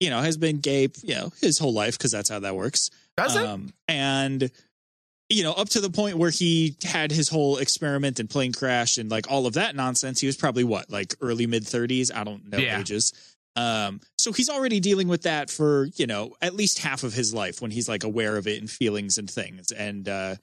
you 0.00 0.10
know 0.10 0.20
has 0.20 0.36
been 0.36 0.58
gay 0.58 0.88
you 1.02 1.14
know 1.14 1.32
his 1.40 1.58
whole 1.58 1.72
life 1.72 1.96
because 1.96 2.10
that's 2.10 2.28
how 2.28 2.40
that 2.40 2.56
works 2.56 2.90
Does 3.16 3.36
it? 3.36 3.46
um, 3.46 3.72
and 3.88 4.50
you 5.28 5.44
know 5.44 5.52
up 5.52 5.68
to 5.70 5.80
the 5.80 5.90
point 5.90 6.18
where 6.18 6.30
he 6.30 6.76
had 6.82 7.12
his 7.12 7.28
whole 7.28 7.58
experiment 7.58 8.18
and 8.18 8.28
plane 8.28 8.52
crash 8.52 8.98
and 8.98 9.08
like 9.10 9.30
all 9.30 9.46
of 9.46 9.54
that 9.54 9.76
nonsense 9.76 10.18
he 10.20 10.26
was 10.26 10.36
probably 10.36 10.64
what 10.64 10.90
like 10.90 11.14
early 11.20 11.46
mid 11.46 11.62
30s 11.62 12.10
i 12.14 12.24
don't 12.24 12.50
know 12.50 12.58
Yeah. 12.58 12.80
ages 12.80 13.12
um 13.54 14.00
so 14.18 14.32
he's 14.32 14.48
already 14.48 14.80
dealing 14.80 15.06
with 15.08 15.22
that 15.22 15.48
for 15.50 15.84
you 15.94 16.06
know 16.08 16.34
at 16.42 16.54
least 16.54 16.80
half 16.80 17.04
of 17.04 17.12
his 17.14 17.32
life 17.32 17.62
when 17.62 17.70
he's 17.70 17.88
like 17.88 18.02
aware 18.02 18.36
of 18.36 18.48
it 18.48 18.60
and 18.60 18.68
feelings 18.68 19.18
and 19.18 19.30
things 19.30 19.70
and 19.70 20.08
uh 20.08 20.34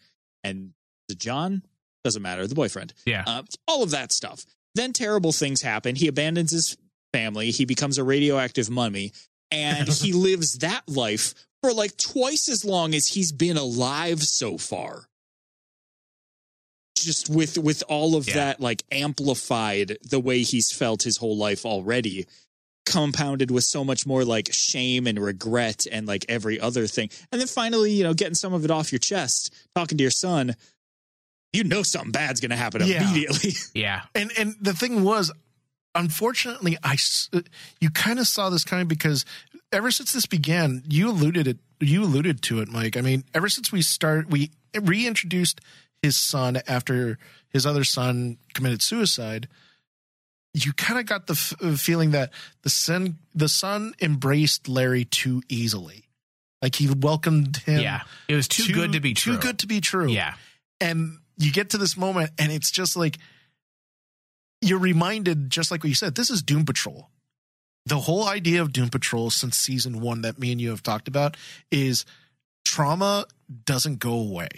and 0.45 0.71
john 1.17 1.61
doesn't 2.03 2.21
matter 2.21 2.47
the 2.47 2.55
boyfriend 2.55 2.93
yeah. 3.05 3.23
uh, 3.27 3.43
all 3.67 3.83
of 3.83 3.91
that 3.91 4.11
stuff. 4.11 4.45
Then 4.75 4.93
terrible 4.93 5.31
things 5.31 5.61
happen. 5.61 5.95
He 5.95 6.07
abandons 6.07 6.51
his 6.51 6.77
family. 7.11 7.51
He 7.51 7.65
becomes 7.65 7.97
a 7.97 8.03
radioactive 8.03 8.69
mummy, 8.69 9.11
and 9.51 9.87
he 9.89 10.13
lives 10.13 10.59
that 10.59 10.83
life 10.87 11.33
for 11.61 11.73
like 11.73 11.97
twice 11.97 12.47
as 12.47 12.63
long 12.63 12.93
as 12.93 13.07
he's 13.07 13.31
been 13.31 13.57
alive 13.57 14.21
so 14.23 14.57
far. 14.57 15.05
Just 16.95 17.29
with 17.29 17.57
with 17.57 17.83
all 17.87 18.15
of 18.15 18.27
Yeah. 18.27 18.35
that 18.35 18.61
like 18.61 18.83
amplified 18.91 19.97
the 20.07 20.19
way 20.19 20.41
he's 20.41 20.71
felt 20.71 21.03
his 21.03 21.17
whole 21.17 21.37
life 21.37 21.65
already, 21.65 22.25
compounded 22.85 23.51
with 23.51 23.63
so 23.63 23.83
much 23.85 24.05
more 24.05 24.25
like 24.25 24.49
shame 24.51 25.07
and 25.07 25.17
regret 25.19 25.85
and 25.89 26.07
like 26.07 26.25
every 26.27 26.59
other 26.59 26.87
thing. 26.87 27.09
And 27.31 27.39
then 27.39 27.47
finally, 27.47 27.91
you 27.91 28.03
know, 28.03 28.13
getting 28.13 28.35
some 28.35 28.53
of 28.53 28.65
it 28.65 28.71
off 28.71 28.91
your 28.91 28.99
chest, 28.99 29.53
talking 29.75 29.97
to 29.97 30.01
your 30.03 30.11
son, 30.11 30.55
you 31.53 31.63
know 31.63 31.83
something 31.83 32.11
bad's 32.11 32.39
going 32.39 32.51
to 32.51 32.55
happen 32.57 32.81
Yeah. 32.85 33.03
immediately. 33.09 33.51
yeah. 33.73 34.01
And 34.15 34.31
and 34.37 34.55
the 34.61 34.73
thing 34.73 35.03
was, 35.03 35.31
unfortunately, 35.95 36.77
I 36.83 36.93
s- 36.93 37.29
uh, 37.33 37.41
you 37.79 37.89
kind 37.89 38.19
of 38.19 38.27
saw 38.27 38.49
this 38.49 38.63
coming 38.63 38.87
because 38.87 39.25
ever 39.71 39.91
since 39.91 40.11
this 40.13 40.25
began, 40.25 40.83
you 40.87 41.09
alluded 41.09 41.47
it. 41.47 41.57
You 41.79 42.03
alluded 42.03 42.41
to 42.43 42.59
it, 42.59 42.67
Mike. 42.69 42.97
I 42.97 43.01
mean, 43.01 43.23
ever 43.33 43.47
since 43.49 43.71
we 43.71 43.81
start, 43.81 44.29
we 44.29 44.51
reintroduced 44.79 45.61
his 46.01 46.17
son 46.17 46.61
after 46.67 47.17
his 47.49 47.65
other 47.65 47.83
son 47.83 48.37
committed 48.53 48.81
suicide. 48.81 49.47
You 50.53 50.73
kind 50.73 50.99
of 50.99 51.05
got 51.05 51.27
the 51.27 51.33
f- 51.33 51.53
uh, 51.61 51.75
feeling 51.75 52.11
that 52.11 52.31
the 52.63 52.69
son 52.69 53.17
the 53.35 53.47
son 53.47 53.93
embraced 54.01 54.67
Larry 54.67 55.05
too 55.05 55.41
easily, 55.47 56.09
like 56.61 56.75
he 56.75 56.89
welcomed 56.89 57.57
him. 57.57 57.79
Yeah. 57.81 58.01
It 58.27 58.35
was 58.35 58.47
too, 58.47 58.73
good 58.73 58.91
to 58.93 58.99
be 58.99 59.13
true. 59.13 59.35
Too 59.35 59.39
good 59.39 59.59
to 59.59 59.67
be 59.67 59.79
true 59.79 60.09
Yeah. 60.09 60.33
and 60.81 61.18
you 61.39 61.51
get 61.51 61.71
to 61.71 61.77
this 61.77 61.97
moment 61.97 62.31
and 62.37 62.51
it's 62.51 62.69
just 62.69 62.95
like 62.95 63.17
you're 64.61 64.79
reminded 64.79 65.49
just 65.49 65.71
like 65.71 65.83
what 65.83 65.89
you 65.89 65.95
said 65.95 66.15
this 66.15 66.29
is 66.29 66.41
doom 66.41 66.65
patrol 66.65 67.09
the 67.85 67.99
whole 67.99 68.27
idea 68.27 68.61
of 68.61 68.71
doom 68.71 68.89
patrol 68.89 69.29
since 69.29 69.57
season 69.57 69.99
one 69.99 70.21
that 70.21 70.37
me 70.37 70.51
and 70.51 70.61
you 70.61 70.69
have 70.69 70.83
talked 70.83 71.07
about 71.07 71.35
is 71.71 72.05
trauma 72.65 73.25
doesn't 73.65 73.99
go 73.99 74.13
away 74.13 74.49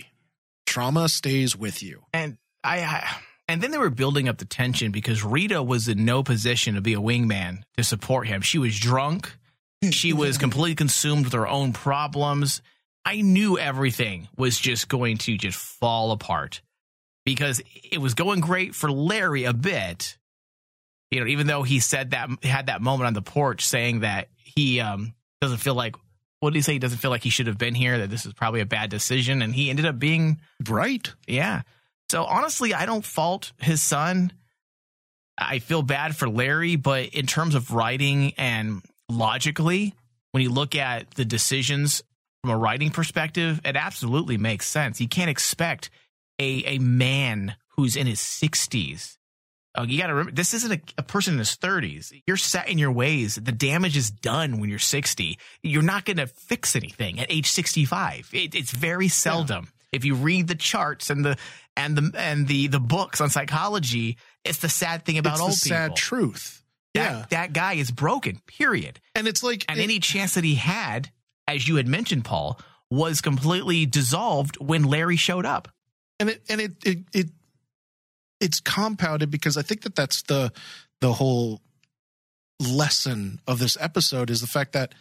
trauma 0.66 1.08
stays 1.08 1.56
with 1.56 1.82
you 1.82 2.04
And 2.14 2.38
I, 2.64 2.80
I 2.82 3.16
and 3.52 3.62
then 3.62 3.72
they 3.72 3.78
were 3.78 3.90
building 3.90 4.30
up 4.30 4.38
the 4.38 4.46
tension 4.46 4.94
because 4.94 5.26
Rita 5.26 5.62
was 5.62 5.90
in 5.90 6.06
no 6.06 6.24
position 6.24 6.76
to 6.76 6.82
be 6.82 6.94
a 6.94 7.02
wingman 7.02 7.64
to 7.76 7.84
support 7.84 8.26
him. 8.26 8.42
She 8.42 8.58
was 8.58 8.80
drunk. 8.80 9.30
She 9.90 10.14
was 10.14 10.38
completely 10.40 10.76
consumed 10.76 11.26
with 11.26 11.34
her 11.34 11.48
own 11.48 11.74
problems. 11.74 12.62
I 13.04 13.20
knew 13.20 13.58
everything 13.58 14.30
was 14.38 14.58
just 14.58 14.88
going 14.88 15.18
to 15.18 15.38
just 15.38 15.58
fall 15.58 16.12
apart 16.12 16.62
because 17.26 17.62
it 17.92 18.00
was 18.00 18.14
going 18.14 18.40
great 18.40 18.76
for 18.76 18.92
Larry 18.92 19.44
a 19.46 19.54
bit. 19.54 20.18
You 21.12 21.20
know, 21.20 21.28
even 21.28 21.48
though 21.48 21.64
he 21.64 21.80
said 21.80 22.12
that 22.12 22.30
had 22.44 22.68
that 22.68 22.82
moment 22.82 23.08
on 23.08 23.14
the 23.14 23.22
porch 23.22 23.66
saying 23.66 24.02
that 24.02 24.30
he 24.38 24.80
um 24.80 25.14
doesn't 25.42 25.58
feel 25.58 25.76
like 25.76 25.96
what 26.40 26.54
did 26.54 26.58
he 26.58 26.64
say? 26.64 26.74
He 26.74 26.80
doesn't 26.80 26.98
feel 26.98 27.12
like 27.12 27.24
he 27.24 27.30
should 27.30 27.48
have 27.48 27.58
been 27.58 27.76
here. 27.76 28.00
That 28.00 28.10
this 28.10 28.26
is 28.26 28.34
probably 28.34 28.62
a 28.62 28.66
bad 28.66 28.90
decision, 28.90 29.42
and 29.42 29.54
he 29.54 29.70
ended 29.70 29.86
up 29.86 30.00
being 30.00 30.40
right 30.68 31.14
yeah. 31.28 31.62
So 32.10 32.26
honestly, 32.26 32.74
I 32.74 32.86
don't 32.86 33.06
fault 33.06 33.54
his 33.60 33.82
son. 33.82 34.34
I 35.38 35.60
feel 35.60 35.82
bad 35.82 36.16
for 36.16 36.30
Larry, 36.30 36.76
but 36.76 37.10
in 37.10 37.26
terms 37.26 37.56
of 37.56 37.72
writing 37.72 38.34
and 38.38 38.82
logically, 39.10 39.94
when 40.32 40.44
you 40.44 40.50
look 40.50 40.76
at 40.76 41.12
the 41.12 41.26
decisions 41.26 42.04
from 42.42 42.52
a 42.52 42.58
writing 42.58 42.90
perspective, 42.90 43.62
it 43.64 43.76
absolutely 43.76 44.38
makes 44.38 44.68
sense. 44.68 45.00
You 45.00 45.08
can't 45.08 45.30
expect 45.30 45.90
a 46.42 46.76
a 46.76 46.80
man 46.80 47.56
who's 47.78 47.96
in 47.96 48.08
his 48.08 48.20
60s. 48.20 49.18
Oh, 49.76 49.84
you 49.84 49.98
got 49.98 50.08
to 50.08 50.14
remember, 50.14 50.34
this 50.34 50.54
isn't 50.54 50.72
a, 50.74 50.82
a 50.98 51.04
person 51.04 51.34
in 51.36 51.40
his 51.40 51.56
30s. 51.56 52.12
You're 52.28 52.36
set 52.36 52.68
in 52.68 52.78
your 52.78 52.92
ways. 52.92 53.36
The 53.36 53.54
damage 53.54 53.96
is 53.96 54.12
done 54.12 54.60
when 54.60 54.70
you're 54.70 54.80
60. 54.80 55.40
You're 55.64 55.82
not 55.82 56.04
going 56.04 56.18
to 56.18 56.28
fix 56.28 56.76
anything 56.76 57.22
at 57.22 57.32
age 57.32 57.50
65. 57.50 58.32
It, 58.34 58.54
it's 58.54 58.72
very 58.72 59.08
seldom. 59.08 59.70
If 59.94 60.04
you 60.04 60.16
read 60.16 60.50
the 60.50 60.56
charts 60.56 61.10
and 61.10 61.24
the 61.24 61.38
and 61.78 61.98
the 61.98 62.12
and 62.18 62.48
the 62.48 62.68
the 62.68 62.80
books 62.82 63.22
on 63.22 63.30
psychology, 63.30 64.18
it's 64.44 64.60
the 64.60 64.68
sad 64.70 65.06
thing 65.06 65.18
about 65.18 65.34
it's 65.34 65.42
old 65.42 65.52
the 65.52 65.56
sad 65.56 65.84
people. 65.92 65.96
truth 65.98 66.64
That 66.94 67.00
yeah 67.12 67.26
that 67.30 67.54
guy 67.54 67.74
is 67.76 67.92
broken. 67.92 68.42
Period. 68.48 69.00
and 69.16 69.26
it's 69.28 69.42
like 69.44 69.66
And 69.70 69.80
it- 69.80 69.84
any 69.84 70.00
chance 70.00 70.34
that 70.36 70.44
he 70.44 70.56
had, 70.56 71.12
as 71.48 71.66
you 71.68 71.76
had 71.78 71.88
mentioned, 71.88 72.26
Paul, 72.26 72.60
was 72.90 73.22
completely 73.22 73.86
dissolved 73.86 74.58
when 74.60 74.84
Larry 74.84 75.18
showed 75.18 75.46
up. 75.46 75.70
And 76.22 76.30
it 76.30 76.42
and 76.48 76.62
it 76.62 76.72
it, 76.86 77.00
it 77.14 77.30
it's 78.40 78.60
compounded 78.60 79.32
because 79.32 79.58
I 79.58 79.64
think 79.64 79.82
that 79.82 79.96
that's 79.96 80.22
the 80.22 80.54
the 81.02 81.14
whole 81.14 81.62
lesson 82.60 83.40
of 83.48 83.58
this 83.58 83.76
episode 83.80 84.30
is 84.30 84.40
the 84.40 84.48
fact 84.48 84.74
that 84.74 84.94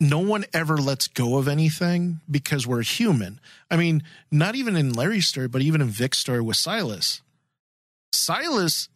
no 0.00 0.18
one 0.18 0.46
ever 0.54 0.78
lets 0.78 1.06
go 1.06 1.36
of 1.36 1.46
anything 1.46 2.20
because 2.28 2.66
we're 2.66 2.82
human. 2.82 3.40
I 3.70 3.76
mean, 3.76 4.02
not 4.30 4.54
even 4.56 4.74
in 4.74 4.94
Larry's 4.94 5.28
story, 5.28 5.48
but 5.48 5.62
even 5.62 5.80
in 5.80 5.88
Vic's 5.88 6.18
story 6.18 6.40
with 6.40 6.56
Silas. 6.56 7.20
Silas 8.12 8.88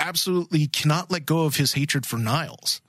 absolutely 0.00 0.66
cannot 0.66 1.10
let 1.10 1.26
go 1.26 1.44
of 1.44 1.56
his 1.56 1.74
hatred 1.74 2.04
for 2.04 2.18
Niles. 2.18 2.80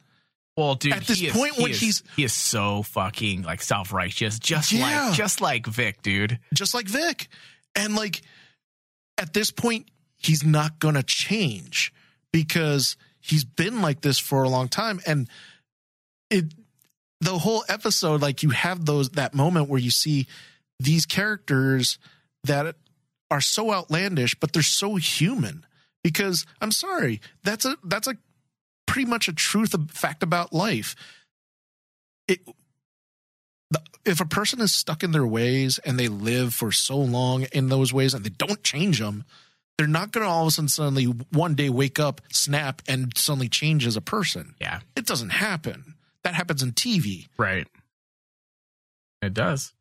Well, 0.58 0.74
dude, 0.76 0.94
At 0.94 1.06
this 1.06 1.20
he 1.20 1.28
is- 1.28 1.34
point 1.34 1.54
he 1.56 1.62
when 1.62 1.72
is- 1.72 1.80
he's- 1.80 2.04
he 2.16 2.24
is 2.24 2.34
so 2.34 2.82
fucking 2.84 3.44
like 3.44 3.62
self 3.62 3.94
righteous, 3.94 4.40
just 4.40 4.72
Yeah. 4.72 5.06
like 5.10 5.16
just 5.16 5.40
like 5.40 5.68
Vic, 5.68 6.02
dude. 6.02 6.40
just 6.54 6.74
like 6.74 6.88
Vic. 6.88 7.28
And 7.76 7.96
like 7.96 8.22
at 9.20 9.34
this 9.34 9.52
point, 9.52 9.90
he's 10.18 10.44
not 10.44 10.80
going 10.80 10.96
to 10.96 11.04
change 11.04 11.94
because 12.34 12.98
he's 13.20 13.44
been 13.46 13.82
like 13.84 14.02
this 14.02 14.18
for 14.18 14.42
a 14.44 14.50
long 14.50 14.68
time. 14.68 15.00
And 15.06 15.30
it, 16.32 16.54
the 17.22 17.38
whole 17.38 17.64
episode, 17.70 18.22
like 18.22 18.42
you 18.44 18.50
have 18.50 18.86
those, 18.86 19.10
that 19.12 19.34
moment 19.36 19.70
where 19.70 19.80
you 19.80 19.92
see 19.92 20.28
these 20.80 21.06
characters 21.06 22.00
that 22.46 22.76
are 23.30 23.42
so 23.42 23.72
outlandish, 23.74 24.36
but 24.40 24.54
they're 24.54 24.64
so 24.64 24.96
human 24.96 25.66
because 26.04 26.46
I'm 26.62 26.72
sorry, 26.72 27.22
that's 27.44 27.66
a, 27.66 27.78
that's 27.84 28.08
a 28.08 28.18
pretty 28.88 29.08
much 29.08 29.28
a 29.28 29.34
truth 29.34 29.76
of 29.76 29.92
fact 29.92 30.24
about 30.24 30.52
life. 30.54 30.96
It, 32.28 32.40
the, 33.70 33.82
if 34.06 34.20
a 34.20 34.26
person 34.26 34.60
is 34.62 34.74
stuck 34.74 35.04
in 35.04 35.12
their 35.12 35.28
ways 35.28 35.80
and 35.86 36.00
they 36.00 36.08
live 36.08 36.54
for 36.54 36.72
so 36.72 36.98
long 36.98 37.44
in 37.52 37.70
those 37.70 37.94
ways 37.94 38.14
and 38.14 38.26
they 38.26 38.30
don't 38.30 38.64
change 38.64 39.00
them, 39.00 39.24
they're 39.78 39.88
not 39.88 40.12
going 40.12 40.26
to 40.26 40.30
all 40.32 40.44
of 40.44 40.48
a 40.48 40.52
sudden 40.52 40.70
suddenly 40.70 41.06
one 41.06 41.54
day 41.54 41.70
wake 41.70 42.00
up, 42.00 42.22
snap, 42.32 42.82
and 42.88 43.16
suddenly 43.16 43.48
change 43.48 43.86
as 43.86 43.96
a 43.96 44.02
person. 44.02 44.56
Yeah, 44.60 44.80
It 44.96 45.06
doesn't 45.06 45.30
happen. 45.30 45.94
That 46.24 46.34
happens 46.34 46.64
in 46.64 46.72
TV, 46.72 47.28
right. 47.38 47.68
It 49.22 49.34
does. 49.34 49.74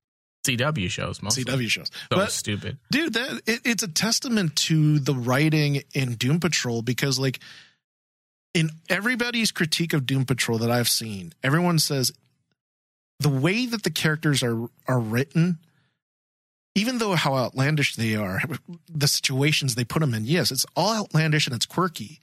CW 0.47 0.89
shows 0.91 1.23
mostly. 1.23 1.45
CW 1.45 1.69
shows. 1.69 1.89
So 1.89 2.17
but 2.17 2.31
stupid. 2.31 2.79
dude, 2.91 3.15
that 3.15 3.43
it, 3.47 3.61
it's 3.65 3.83
a 3.83 3.89
testament 3.89 4.55
to 4.57 4.99
the 4.99 5.15
writing 5.15 5.83
in 5.93 6.15
Doom 6.15 6.39
Patrol 6.39 6.83
because, 6.83 7.19
like, 7.19 7.41
in 8.57 8.71
everybody's 8.89 9.53
critique 9.53 9.93
of 9.93 10.07
Doom 10.07 10.25
Patrol 10.25 10.59
that 10.59 10.71
I've 10.71 10.89
seen, 10.89 11.33
everyone 11.43 11.79
says 11.79 12.13
the 13.21 13.29
way 13.29 13.67
that 13.67 13.83
the 13.83 13.91
characters 13.91 14.43
are 14.43 14.69
are 14.89 14.99
written, 14.99 15.59
even 16.75 16.99
though 16.99 17.15
how 17.15 17.35
outlandish 17.37 17.97
they 17.97 18.15
are, 18.15 18.41
the 18.89 19.09
situations 19.09 19.75
they 19.75 19.85
put 19.85 20.01
them 20.01 20.15
in, 20.15 20.25
yes, 20.25 20.51
it's 20.51 20.67
all 20.75 20.95
outlandish 20.95 21.47
and 21.47 21.55
it's 21.55 21.67
quirky, 21.67 22.21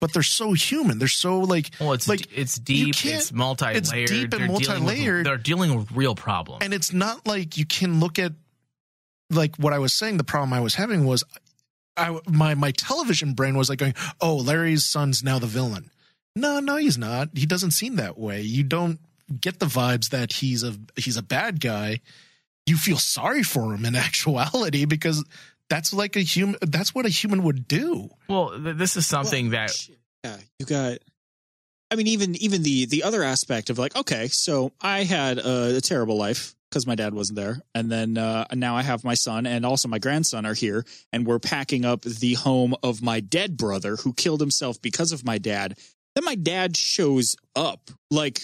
but 0.00 0.12
they're 0.12 0.22
so 0.22 0.52
human. 0.52 0.98
They're 0.98 1.08
so 1.08 1.40
like, 1.40 1.70
Well, 1.80 1.92
it's 1.92 2.08
like 2.08 2.26
it's 2.36 2.56
deep. 2.56 2.94
It's 3.04 3.32
multi-layered. 3.32 3.76
it's 3.76 3.90
deep 3.90 4.32
and 4.32 4.32
They're 4.32 4.40
with- 4.52 4.66
multi-layered. 4.68 5.26
They're 5.26 5.36
dealing 5.36 5.74
with 5.76 5.90
real 5.92 6.14
problems. 6.14 6.62
and 6.64 6.72
it's 6.74 6.92
not 6.92 7.26
like 7.26 7.56
you 7.56 7.66
can 7.66 8.00
look 8.00 8.18
at 8.18 8.32
like 9.30 9.56
what 9.56 9.72
I 9.72 9.78
was 9.78 9.92
saying. 9.92 10.16
The 10.16 10.24
problem 10.24 10.52
I 10.52 10.60
was 10.60 10.74
having 10.74 11.04
was, 11.04 11.22
I 12.00 12.18
my 12.28 12.54
my 12.54 12.70
television 12.72 13.34
brain 13.34 13.56
was 13.56 13.68
like 13.68 13.78
going, 13.78 13.94
"Oh, 14.20 14.36
Larry's 14.36 14.84
son's 14.84 15.22
now 15.22 15.38
the 15.38 15.46
villain." 15.46 15.90
No, 16.36 16.60
no, 16.60 16.76
he's 16.76 16.96
not. 16.98 17.30
He 17.34 17.46
doesn't 17.46 17.72
seem 17.72 17.96
that 17.96 18.18
way. 18.18 18.40
You 18.42 18.62
don't 18.62 18.98
get 19.40 19.58
the 19.58 19.66
vibes 19.66 20.10
that 20.10 20.32
he's 20.34 20.62
a 20.62 20.74
he's 20.96 21.16
a 21.16 21.22
bad 21.22 21.60
guy. 21.60 22.00
You 22.66 22.76
feel 22.76 22.98
sorry 22.98 23.42
for 23.42 23.74
him 23.74 23.84
in 23.84 23.96
actuality 24.08 24.84
because 24.84 25.24
that's 25.68 25.92
like 25.92 26.16
a 26.16 26.20
human. 26.20 26.56
That's 26.62 26.94
what 26.94 27.06
a 27.06 27.10
human 27.10 27.42
would 27.44 27.68
do. 27.68 28.10
Well, 28.28 28.50
th- 28.60 28.76
this 28.76 28.96
is 28.96 29.06
something 29.06 29.50
Well, 29.50 29.66
that 29.66 29.88
yeah, 30.24 30.36
you 30.58 30.66
got. 30.66 30.98
I 31.92 31.96
mean, 31.96 32.06
even 32.06 32.36
even 32.36 32.62
the 32.62 32.86
the 32.86 33.02
other 33.02 33.22
aspect 33.22 33.70
of 33.70 33.78
like, 33.78 33.96
okay, 33.96 34.28
so 34.28 34.72
I 34.80 35.02
had 35.04 35.38
a, 35.38 35.76
a 35.76 35.80
terrible 35.80 36.16
life 36.16 36.54
because 36.70 36.86
my 36.86 36.94
dad 36.94 37.12
wasn't 37.12 37.36
there, 37.36 37.60
and 37.74 37.90
then 37.90 38.16
uh, 38.16 38.46
now 38.54 38.76
I 38.76 38.82
have 38.82 39.02
my 39.02 39.14
son 39.14 39.44
and 39.46 39.66
also 39.66 39.88
my 39.88 39.98
grandson 39.98 40.46
are 40.46 40.54
here, 40.54 40.84
and 41.12 41.26
we're 41.26 41.40
packing 41.40 41.84
up 41.84 42.02
the 42.02 42.34
home 42.34 42.74
of 42.82 43.02
my 43.02 43.20
dead 43.20 43.56
brother 43.56 43.96
who 43.96 44.12
killed 44.12 44.40
himself 44.40 44.80
because 44.80 45.12
of 45.12 45.24
my 45.24 45.38
dad. 45.38 45.76
Then 46.14 46.24
my 46.24 46.36
dad 46.36 46.76
shows 46.76 47.36
up, 47.56 47.90
like, 48.10 48.42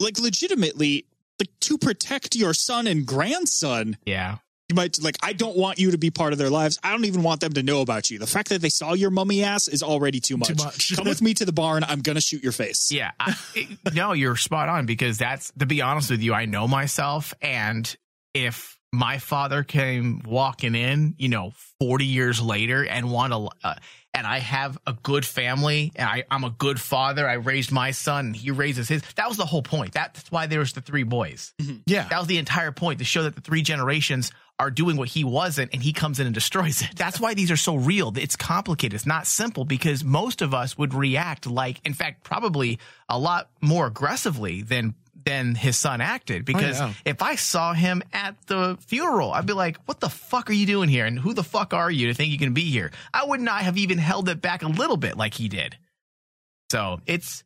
like 0.00 0.18
legitimately, 0.18 1.06
like 1.38 1.50
to 1.60 1.78
protect 1.78 2.34
your 2.34 2.54
son 2.54 2.86
and 2.86 3.06
grandson 3.06 3.96
yeah. 4.04 4.38
You 4.70 4.74
might 4.74 4.96
like 5.02 5.16
i 5.22 5.32
don't 5.32 5.56
want 5.56 5.78
you 5.78 5.90
to 5.90 5.98
be 5.98 6.10
part 6.10 6.32
of 6.32 6.38
their 6.38 6.48
lives 6.48 6.78
i 6.82 6.90
don't 6.92 7.04
even 7.04 7.22
want 7.22 7.40
them 7.40 7.52
to 7.52 7.62
know 7.62 7.80
about 7.82 8.08
you 8.10 8.18
the 8.18 8.26
fact 8.26 8.48
that 8.48 8.62
they 8.62 8.68
saw 8.70 8.94
your 8.94 9.10
mummy 9.10 9.42
ass 9.44 9.68
is 9.68 9.82
already 9.82 10.20
too 10.20 10.36
much, 10.36 10.48
Too 10.48 10.54
much. 10.64 10.96
come 10.96 11.06
with 11.08 11.20
me 11.20 11.34
to 11.34 11.44
the 11.44 11.52
barn 11.52 11.84
i'm 11.88 12.00
gonna 12.00 12.20
shoot 12.20 12.42
your 12.42 12.52
face 12.52 12.90
Yeah. 12.92 13.10
I, 13.20 13.34
it- 13.56 13.94
no, 13.94 14.12
you're 14.12 14.36
spot 14.36 14.68
on 14.68 14.86
because 14.86 15.18
that's 15.18 15.52
to 15.58 15.66
be 15.66 15.82
honest 15.82 16.10
with 16.10 16.22
you, 16.22 16.32
I 16.32 16.44
know 16.46 16.66
myself. 16.68 17.34
And 17.42 17.92
if 18.34 18.78
my 18.92 19.18
father 19.18 19.62
came 19.64 20.20
walking 20.24 20.74
in, 20.74 21.14
you 21.18 21.28
know, 21.28 21.52
40 21.80 22.04
years 22.06 22.40
later 22.40 22.84
and 22.84 23.10
want 23.10 23.32
to, 23.32 23.48
uh, 23.66 23.74
and 24.14 24.26
I 24.26 24.38
have 24.38 24.78
a 24.86 24.92
good 24.92 25.24
family 25.24 25.92
and 25.96 26.08
I, 26.08 26.24
I'm 26.30 26.44
a 26.44 26.50
good 26.50 26.80
father. 26.80 27.28
I 27.28 27.34
raised 27.34 27.70
my 27.72 27.90
son 27.92 28.34
he 28.34 28.50
raises 28.50 28.88
his. 28.88 29.02
That 29.16 29.28
was 29.28 29.36
the 29.36 29.46
whole 29.46 29.62
point. 29.62 29.92
That's 29.92 30.30
why 30.32 30.46
there 30.46 30.58
was 30.60 30.72
the 30.72 30.80
three 30.80 31.04
boys. 31.04 31.52
Yeah, 31.86 32.08
That 32.08 32.18
was 32.18 32.26
the 32.28 32.38
entire 32.38 32.72
point 32.72 32.98
to 32.98 33.04
show 33.04 33.22
that 33.24 33.34
the 33.34 33.40
three 33.40 33.62
generations 33.62 34.32
are 34.60 34.70
doing 34.70 34.98
what 34.98 35.08
he 35.08 35.24
wasn't 35.24 35.70
and 35.72 35.82
he 35.82 35.92
comes 35.92 36.20
in 36.20 36.26
and 36.26 36.34
destroys 36.34 36.82
it. 36.82 36.90
That's 36.94 37.18
why 37.18 37.32
these 37.32 37.50
are 37.50 37.56
so 37.56 37.76
real. 37.76 38.12
It's 38.16 38.36
complicated. 38.36 38.94
It's 38.94 39.06
not 39.06 39.26
simple 39.26 39.64
because 39.64 40.04
most 40.04 40.42
of 40.42 40.52
us 40.52 40.76
would 40.76 40.92
react 40.92 41.46
like, 41.46 41.80
in 41.86 41.94
fact, 41.94 42.24
probably 42.24 42.78
a 43.08 43.18
lot 43.18 43.48
more 43.62 43.86
aggressively 43.86 44.62
than 44.62 44.94
than 45.24 45.54
his 45.54 45.76
son 45.76 46.00
acted 46.00 46.42
oh, 46.42 46.44
because 46.44 46.78
yeah. 46.78 46.92
if 47.04 47.22
I 47.22 47.36
saw 47.36 47.72
him 47.72 48.02
at 48.12 48.36
the 48.46 48.78
funeral, 48.86 49.32
I'd 49.32 49.46
be 49.46 49.52
like, 49.52 49.78
what 49.86 50.00
the 50.00 50.08
fuck 50.08 50.48
are 50.50 50.54
you 50.54 50.66
doing 50.66 50.88
here? 50.88 51.06
And 51.06 51.18
who 51.18 51.34
the 51.34 51.42
fuck 51.42 51.74
are 51.74 51.90
you 51.90 52.08
to 52.08 52.14
think 52.14 52.30
you 52.30 52.38
can 52.38 52.54
be 52.54 52.70
here? 52.70 52.90
I 53.12 53.24
would 53.24 53.40
not 53.40 53.62
have 53.62 53.76
even 53.76 53.98
held 53.98 54.28
it 54.28 54.40
back 54.40 54.62
a 54.62 54.68
little 54.68 54.96
bit 54.96 55.16
like 55.16 55.34
he 55.34 55.48
did. 55.48 55.76
So 56.70 57.00
it's 57.06 57.44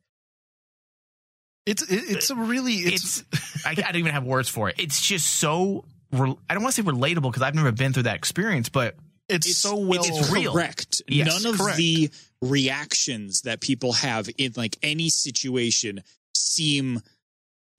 it's 1.65 1.83
it's 1.89 2.29
a 2.29 2.35
really 2.35 2.73
it's, 2.73 3.23
it's 3.31 3.65
I, 3.65 3.71
I 3.71 3.73
don't 3.73 3.97
even 3.97 4.11
have 4.11 4.25
words 4.25 4.49
for 4.49 4.69
it. 4.69 4.75
It's 4.79 5.01
just 5.01 5.27
so 5.27 5.85
re- 6.19 6.35
I 6.49 6.53
don't 6.53 6.63
want 6.63 6.75
to 6.75 6.81
say 6.83 6.87
relatable 6.87 7.23
because 7.31 7.41
I've 7.41 7.55
never 7.55 7.71
been 7.71 7.93
through 7.93 8.03
that 8.03 8.15
experience, 8.15 8.69
but 8.69 8.95
it's, 9.27 9.55
so 9.57 9.75
well 9.75 10.01
it's 10.03 10.31
real. 10.31 10.51
correct 10.53 11.01
Yes, 11.07 11.43
none 11.43 11.53
of 11.53 11.59
correct. 11.59 11.77
the 11.77 12.09
reactions 12.41 13.41
that 13.41 13.59
people 13.61 13.93
have 13.93 14.29
in 14.37 14.53
like 14.55 14.77
any 14.83 15.09
situation 15.09 16.01
seem 16.35 17.01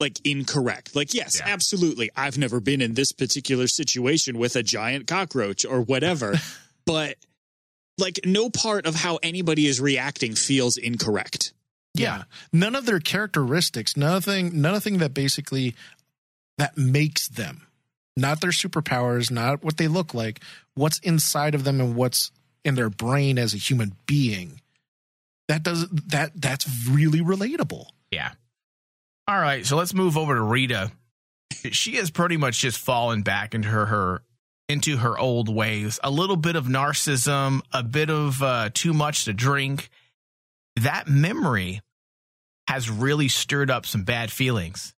like 0.00 0.18
incorrect 0.26 0.94
like 0.96 1.14
yes 1.14 1.38
Yeah. 1.38 1.52
absolutely 1.52 2.10
i've 2.16 2.36
never 2.36 2.58
been 2.60 2.80
in 2.80 2.94
this 2.94 3.12
particular 3.12 3.68
situation 3.68 4.38
with 4.38 4.56
a 4.56 4.62
giant 4.62 5.06
cockroach 5.06 5.64
or 5.64 5.80
whatever 5.82 6.34
but 6.84 7.16
like 7.96 8.20
no 8.24 8.50
part 8.50 8.84
of 8.86 8.94
how 8.96 9.18
anybody 9.22 9.66
is 9.66 9.80
reacting 9.80 10.34
feels 10.34 10.76
incorrect 10.76 11.52
yeah. 11.94 12.24
None 12.52 12.74
of 12.74 12.84
their 12.84 13.00
characteristics, 13.00 13.96
nothing, 13.96 14.60
nothing 14.60 14.98
that 14.98 15.14
basically 15.14 15.74
that 16.58 16.76
makes 16.76 17.26
them, 17.28 17.62
not 18.16 18.40
their 18.40 18.50
superpowers, 18.50 19.30
not 19.30 19.62
what 19.62 19.76
they 19.76 19.88
look 19.88 20.14
like, 20.14 20.40
what's 20.74 20.98
inside 21.00 21.54
of 21.54 21.64
them 21.64 21.80
and 21.80 21.94
what's 21.94 22.30
in 22.64 22.74
their 22.74 22.90
brain 22.90 23.38
as 23.38 23.54
a 23.54 23.58
human 23.58 23.94
being. 24.06 24.60
That 25.48 25.62
does 25.62 25.88
that 25.88 26.32
that's 26.34 26.88
really 26.88 27.20
relatable. 27.20 27.86
yeah. 28.10 28.32
All 29.28 29.40
right, 29.40 29.66
so 29.66 29.76
let's 29.76 29.92
move 29.92 30.16
over 30.16 30.34
to 30.36 30.40
Rita. 30.40 30.92
She 31.72 31.96
has 31.96 32.10
pretty 32.10 32.36
much 32.36 32.60
just 32.60 32.78
fallen 32.78 33.22
back 33.22 33.54
into 33.54 33.68
her, 33.68 33.86
her 33.86 34.22
into 34.68 34.96
her 34.98 35.18
old 35.18 35.48
ways. 35.48 35.98
A 36.04 36.10
little 36.10 36.36
bit 36.36 36.54
of 36.54 36.66
narcissism, 36.66 37.60
a 37.72 37.82
bit 37.82 38.08
of 38.08 38.40
uh, 38.42 38.70
too 38.72 38.92
much 38.92 39.24
to 39.24 39.32
drink. 39.32 39.88
That 40.76 41.08
memory 41.08 41.80
has 42.68 42.88
really 42.90 43.28
stirred 43.28 43.70
up 43.70 43.84
some 43.86 44.04
bad 44.04 44.30
feelings, 44.30 44.94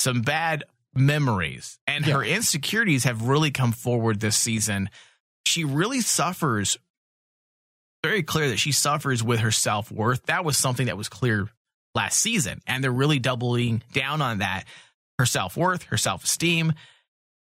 some 0.00 0.22
bad 0.22 0.64
memories, 0.96 1.78
and 1.86 2.04
her 2.04 2.22
insecurities 2.22 3.04
have 3.04 3.22
really 3.22 3.50
come 3.50 3.72
forward 3.72 4.20
this 4.20 4.36
season. 4.36 4.88
She 5.46 5.64
really 5.64 6.00
suffers. 6.00 6.78
Very 8.02 8.22
clear 8.22 8.48
that 8.48 8.58
she 8.58 8.72
suffers 8.72 9.22
with 9.22 9.40
her 9.40 9.50
self 9.50 9.90
worth. 9.90 10.26
That 10.26 10.44
was 10.44 10.56
something 10.56 10.86
that 10.86 10.96
was 10.96 11.08
clear 11.08 11.48
last 11.94 12.18
season, 12.18 12.60
and 12.66 12.82
they're 12.82 12.92
really 12.92 13.18
doubling 13.18 13.82
down 13.92 14.22
on 14.22 14.38
that. 14.38 14.64
Her 15.18 15.26
self 15.26 15.56
worth, 15.56 15.84
her 15.84 15.96
self 15.96 16.24
esteem, 16.24 16.72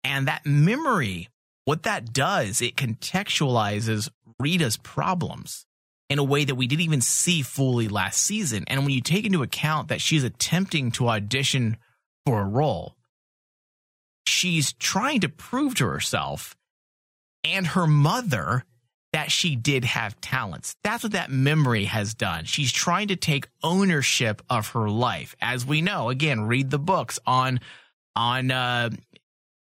and 0.04 0.28
that 0.28 0.46
memory. 0.46 1.30
What 1.66 1.84
that 1.84 2.14
does, 2.14 2.62
it 2.62 2.78
contextualizes 2.78 4.10
Rita's 4.40 4.78
problems 4.78 5.66
in 6.10 6.20
a 6.20 6.24
way 6.24 6.46
that 6.46 6.56
we 6.56 6.68
didn't 6.68 6.86
even 6.86 7.02
see 7.02 7.42
fully 7.42 7.88
last 7.88 8.24
season. 8.24 8.64
And 8.68 8.82
when 8.82 8.92
you 8.92 9.02
take 9.02 9.26
into 9.26 9.44
account 9.44 9.90
that 9.90 10.02
she's 10.02 10.24
attempting 10.24 10.92
to 10.92 11.10
audition 11.10 11.78
for 12.26 12.42
a 12.42 12.48
role, 12.48 12.96
she's 14.28 14.74
trying 14.74 15.22
to 15.22 15.30
prove 15.30 15.76
to 15.76 15.88
herself 15.88 16.56
and 17.44 17.68
her 17.68 17.88
mother 17.88 18.64
that 19.14 19.32
she 19.32 19.56
did 19.56 19.86
have 19.86 20.20
talents. 20.22 20.76
That's 20.84 21.04
what 21.04 21.14
that 21.14 21.32
memory 21.32 21.86
has 21.86 22.14
done. 22.14 22.46
She's 22.46 22.72
trying 22.72 23.08
to 23.08 23.16
take 23.16 23.48
ownership 23.64 24.42
of 24.50 24.70
her 24.70 24.90
life. 24.90 25.36
As 25.42 25.66
we 25.66 25.82
know, 25.82 26.10
again, 26.10 26.42
read 26.42 26.70
the 26.70 26.80
books 26.80 27.18
on 27.26 27.60
on 28.16 28.52
uh, 28.52 28.90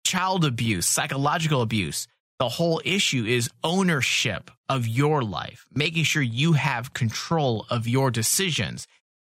child 0.05 0.45
abuse, 0.45 0.87
psychological 0.87 1.63
abuse. 1.63 2.09
The 2.39 2.49
whole 2.49 2.81
issue 2.85 3.25
is 3.25 3.51
ownership 3.63 4.51
of 4.69 4.87
your 4.87 5.23
life, 5.23 5.67
making 5.75 6.05
sure 6.05 6.23
you 6.23 6.55
have 6.55 6.95
control 6.95 7.67
of 7.71 7.87
your 7.87 8.11
decisions. 8.11 8.87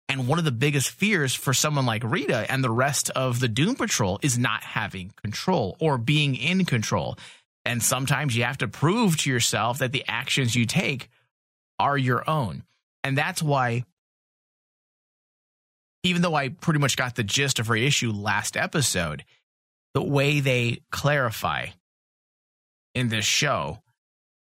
And 0.10 0.28
one 0.28 0.40
of 0.40 0.46
the 0.46 0.52
biggest 0.52 0.90
fears 0.90 1.36
for 1.36 1.54
someone 1.54 1.86
like 1.86 2.04
Rita 2.04 2.52
and 2.52 2.64
the 2.64 2.72
rest 2.72 3.12
of 3.12 3.40
the 3.40 3.48
Doom 3.48 3.76
Patrol 3.76 4.20
is 4.24 4.40
not 4.40 4.64
having 4.64 5.14
control 5.22 5.78
or 5.80 6.00
being 6.00 6.36
in 6.36 6.66
control. 6.66 7.16
And 7.64 7.84
sometimes 7.84 8.36
you 8.36 8.44
have 8.44 8.58
to 8.58 8.68
prove 8.68 9.18
to 9.18 9.30
yourself 9.30 9.78
that 9.78 9.92
the 9.92 10.04
actions 10.08 10.56
you 10.56 10.66
take 10.66 11.10
are 11.78 11.96
your 11.96 12.28
own. 12.28 12.64
And 13.04 13.16
that's 13.16 13.44
why, 13.44 13.86
even 16.04 16.24
though 16.24 16.34
I 16.34 16.50
pretty 16.50 16.80
much 16.80 16.98
got 16.98 17.16
the 17.16 17.24
gist 17.24 17.60
of 17.60 17.68
her 17.68 17.76
issue 17.76 18.12
last 18.12 18.58
episode, 18.58 19.24
the 19.94 20.02
way 20.02 20.40
they 20.40 20.82
clarify 20.90 21.68
in 22.96 23.10
this 23.10 23.26
show 23.26 23.80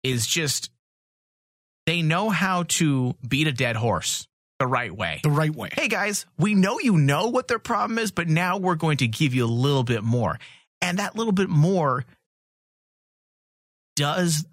is 0.04 0.28
just 0.28 0.70
they 1.88 2.04
know 2.04 2.30
how 2.30 2.64
to 2.64 3.16
beat 3.28 3.48
a 3.48 3.52
dead 3.52 3.76
horse 3.76 4.28
the 4.60 4.68
right 4.68 4.96
way. 4.96 5.20
The 5.24 5.30
right 5.30 5.54
way. 5.54 5.70
Hey 5.72 5.88
guys, 5.88 6.26
we 6.38 6.56
know 6.56 6.80
you 6.80 6.98
know 6.98 7.28
what 7.28 7.48
their 7.48 7.60
problem 7.60 8.00
is, 8.00 8.12
but 8.12 8.28
now 8.28 8.58
we're 8.58 8.76
going 8.76 8.98
to 8.98 9.08
give 9.08 9.34
you 9.34 9.46
a 9.46 9.48
little 9.48 9.84
bit 9.84 10.04
more. 10.04 10.40
And 10.82 11.00
that 11.00 11.16
little 11.16 11.34
bit 11.34 11.50
more 11.50 12.06
does 13.96 14.46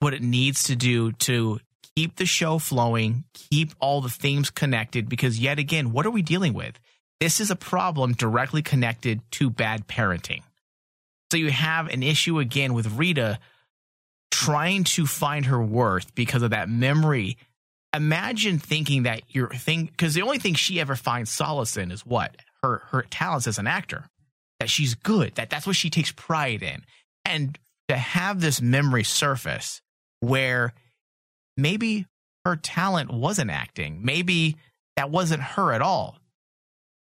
what 0.00 0.14
it 0.14 0.22
needs 0.22 0.64
to 0.64 0.76
do 0.76 1.12
to 1.12 1.60
keep 1.94 2.16
the 2.16 2.26
show 2.26 2.58
flowing, 2.58 3.24
keep 3.34 3.72
all 3.80 4.00
the 4.00 4.08
themes 4.08 4.50
connected. 4.50 5.08
Because, 5.08 5.38
yet 5.38 5.58
again, 5.58 5.92
what 5.92 6.06
are 6.06 6.10
we 6.10 6.22
dealing 6.22 6.52
with? 6.52 6.78
This 7.20 7.40
is 7.40 7.50
a 7.50 7.56
problem 7.56 8.12
directly 8.12 8.62
connected 8.62 9.20
to 9.32 9.48
bad 9.48 9.86
parenting. 9.88 10.42
So 11.30 11.38
you 11.38 11.50
have 11.50 11.88
an 11.88 12.02
issue 12.02 12.38
again 12.38 12.74
with 12.74 12.98
Rita 12.98 13.38
trying 14.30 14.84
to 14.84 15.06
find 15.06 15.46
her 15.46 15.62
worth 15.62 16.14
because 16.14 16.42
of 16.42 16.50
that 16.50 16.68
memory. 16.68 17.38
Imagine 17.94 18.58
thinking 18.58 19.04
that 19.04 19.22
your 19.28 19.48
thing, 19.48 19.86
because 19.86 20.14
the 20.14 20.22
only 20.22 20.38
thing 20.38 20.54
she 20.54 20.80
ever 20.80 20.96
finds 20.96 21.30
solace 21.30 21.76
in 21.76 21.90
is 21.90 22.04
what? 22.04 22.36
Her, 22.62 22.82
her 22.90 23.02
talents 23.02 23.46
as 23.46 23.58
an 23.58 23.66
actor. 23.66 24.08
That 24.60 24.70
she's 24.70 24.94
good, 24.94 25.34
that 25.34 25.50
that's 25.50 25.66
what 25.66 25.76
she 25.76 25.90
takes 25.90 26.12
pride 26.12 26.62
in. 26.62 26.82
And 27.24 27.58
to 27.88 27.96
have 27.96 28.40
this 28.40 28.60
memory 28.62 29.04
surface 29.04 29.82
where 30.20 30.72
maybe 31.56 32.06
her 32.44 32.56
talent 32.56 33.12
wasn't 33.12 33.50
acting, 33.50 34.00
maybe 34.02 34.56
that 34.96 35.10
wasn't 35.10 35.42
her 35.42 35.72
at 35.72 35.82
all. 35.82 36.16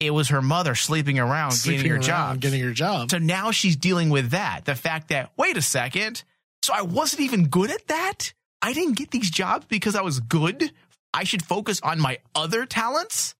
It 0.00 0.10
was 0.10 0.28
her 0.28 0.42
mother 0.42 0.74
sleeping 0.74 1.18
around, 1.18 1.52
Sleeping 1.52 1.82
getting 1.82 1.92
her 1.92 1.98
job. 1.98 2.40
getting 2.40 2.62
her 2.62 2.72
job. 2.72 3.10
So 3.10 3.18
now 3.18 3.50
she's 3.50 3.76
dealing 3.76 4.10
with 4.10 4.30
that. 4.30 4.64
The 4.64 4.74
fact 4.74 5.08
that, 5.08 5.30
wait 5.36 5.56
a 5.56 5.62
second, 5.62 6.22
so 6.62 6.74
I 6.74 6.82
wasn't 6.82 7.22
even 7.22 7.48
good 7.48 7.70
at 7.70 7.86
that? 7.88 8.32
I 8.66 8.72
didn't 8.72 8.94
get 8.96 9.12
these 9.12 9.30
jobs 9.30 9.64
because 9.68 9.94
I 9.94 10.00
was 10.02 10.18
good? 10.18 10.72
I 11.14 11.22
should 11.22 11.44
focus 11.44 11.80
on 11.84 12.00
my 12.00 12.18
other 12.34 12.66
talents? 12.66 13.36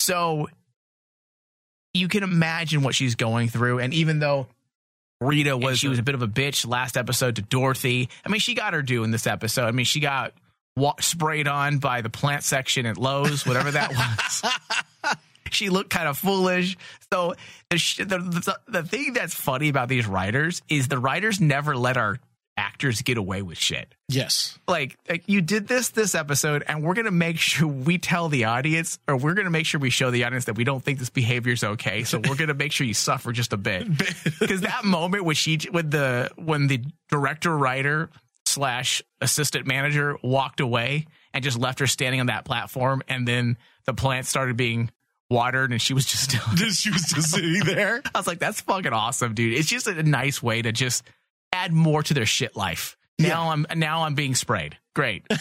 So 0.00 0.48
you 1.92 2.08
can 2.08 2.22
imagine 2.22 2.82
what 2.82 2.94
she's 2.94 3.16
going 3.16 3.50
through. 3.50 3.80
And 3.80 3.92
even 3.92 4.18
though 4.18 4.46
Rita 5.20 5.58
was 5.58 5.78
she 5.78 5.88
was 5.88 5.98
a 5.98 6.02
bit 6.02 6.14
of 6.14 6.22
a 6.22 6.26
bitch 6.26 6.66
last 6.66 6.96
episode 6.96 7.36
to 7.36 7.42
Dorothy, 7.42 8.08
I 8.24 8.30
mean, 8.30 8.40
she 8.40 8.54
got 8.54 8.72
her 8.72 8.80
due 8.80 9.04
in 9.04 9.10
this 9.10 9.26
episode. 9.26 9.66
I 9.66 9.72
mean, 9.72 9.84
she 9.84 10.00
got 10.00 10.32
wa- 10.74 10.94
sprayed 11.00 11.46
on 11.46 11.76
by 11.76 12.00
the 12.00 12.08
plant 12.08 12.44
section 12.44 12.86
at 12.86 12.96
Lowe's, 12.96 13.44
whatever 13.44 13.70
that 13.72 13.90
was. 15.04 15.14
she 15.50 15.68
looked 15.68 15.90
kind 15.90 16.08
of 16.08 16.16
foolish. 16.16 16.78
So 17.12 17.34
the, 17.68 17.76
sh- 17.76 17.98
the, 17.98 18.18
the 18.18 18.58
the 18.68 18.82
thing 18.84 19.12
that's 19.12 19.34
funny 19.34 19.68
about 19.68 19.90
these 19.90 20.06
writers 20.06 20.62
is 20.70 20.88
the 20.88 20.98
writers 20.98 21.42
never 21.42 21.76
let 21.76 21.98
our 21.98 22.18
actors 22.58 23.00
get 23.02 23.16
away 23.16 23.40
with 23.40 23.56
shit. 23.56 23.94
Yes. 24.08 24.58
Like, 24.66 24.98
like 25.08 25.22
you 25.26 25.40
did 25.40 25.68
this 25.68 25.90
this 25.90 26.14
episode, 26.14 26.64
and 26.66 26.82
we're 26.82 26.94
gonna 26.94 27.10
make 27.10 27.38
sure 27.38 27.68
we 27.68 27.98
tell 27.98 28.28
the 28.28 28.44
audience, 28.44 28.98
or 29.06 29.16
we're 29.16 29.34
gonna 29.34 29.50
make 29.50 29.64
sure 29.64 29.80
we 29.80 29.90
show 29.90 30.10
the 30.10 30.24
audience 30.24 30.46
that 30.46 30.56
we 30.56 30.64
don't 30.64 30.82
think 30.82 30.98
this 30.98 31.08
behavior 31.08 31.52
is 31.52 31.62
okay. 31.62 32.02
So 32.04 32.18
we're 32.18 32.34
gonna 32.34 32.54
make 32.54 32.72
sure 32.72 32.86
you 32.86 32.94
suffer 32.94 33.32
just 33.32 33.52
a 33.52 33.56
bit. 33.56 33.86
Because 34.40 34.60
that 34.62 34.84
moment 34.84 35.24
when 35.24 35.34
she, 35.34 35.58
when 35.70 35.90
the 35.90 36.30
when 36.36 36.66
the 36.66 36.82
director 37.10 37.56
writer 37.56 38.10
slash 38.46 39.02
assistant 39.20 39.66
manager 39.66 40.16
walked 40.22 40.60
away 40.60 41.06
and 41.34 41.44
just 41.44 41.58
left 41.58 41.78
her 41.80 41.86
standing 41.86 42.20
on 42.20 42.26
that 42.26 42.44
platform, 42.44 43.02
and 43.08 43.26
then 43.26 43.56
the 43.86 43.94
plant 43.94 44.26
started 44.26 44.56
being 44.56 44.90
watered 45.30 45.70
and 45.70 45.80
she 45.80 45.92
was 45.94 46.06
just 46.06 46.32
she 46.74 46.90
was 46.90 47.04
just 47.04 47.30
sitting 47.30 47.60
there. 47.64 48.02
I 48.14 48.18
was 48.18 48.26
like, 48.26 48.38
that's 48.38 48.60
fucking 48.62 48.92
awesome, 48.92 49.34
dude. 49.34 49.56
It's 49.56 49.68
just 49.68 49.86
a 49.86 50.02
nice 50.02 50.42
way 50.42 50.62
to 50.62 50.72
just 50.72 51.04
add 51.64 51.72
more 51.72 52.02
to 52.02 52.14
their 52.14 52.26
shit 52.26 52.56
life. 52.56 52.96
Now 53.18 53.50
I'm 53.50 53.66
now 53.74 54.04
I'm 54.04 54.14
being 54.14 54.34
sprayed. 54.34 54.76
Great. 54.94 55.24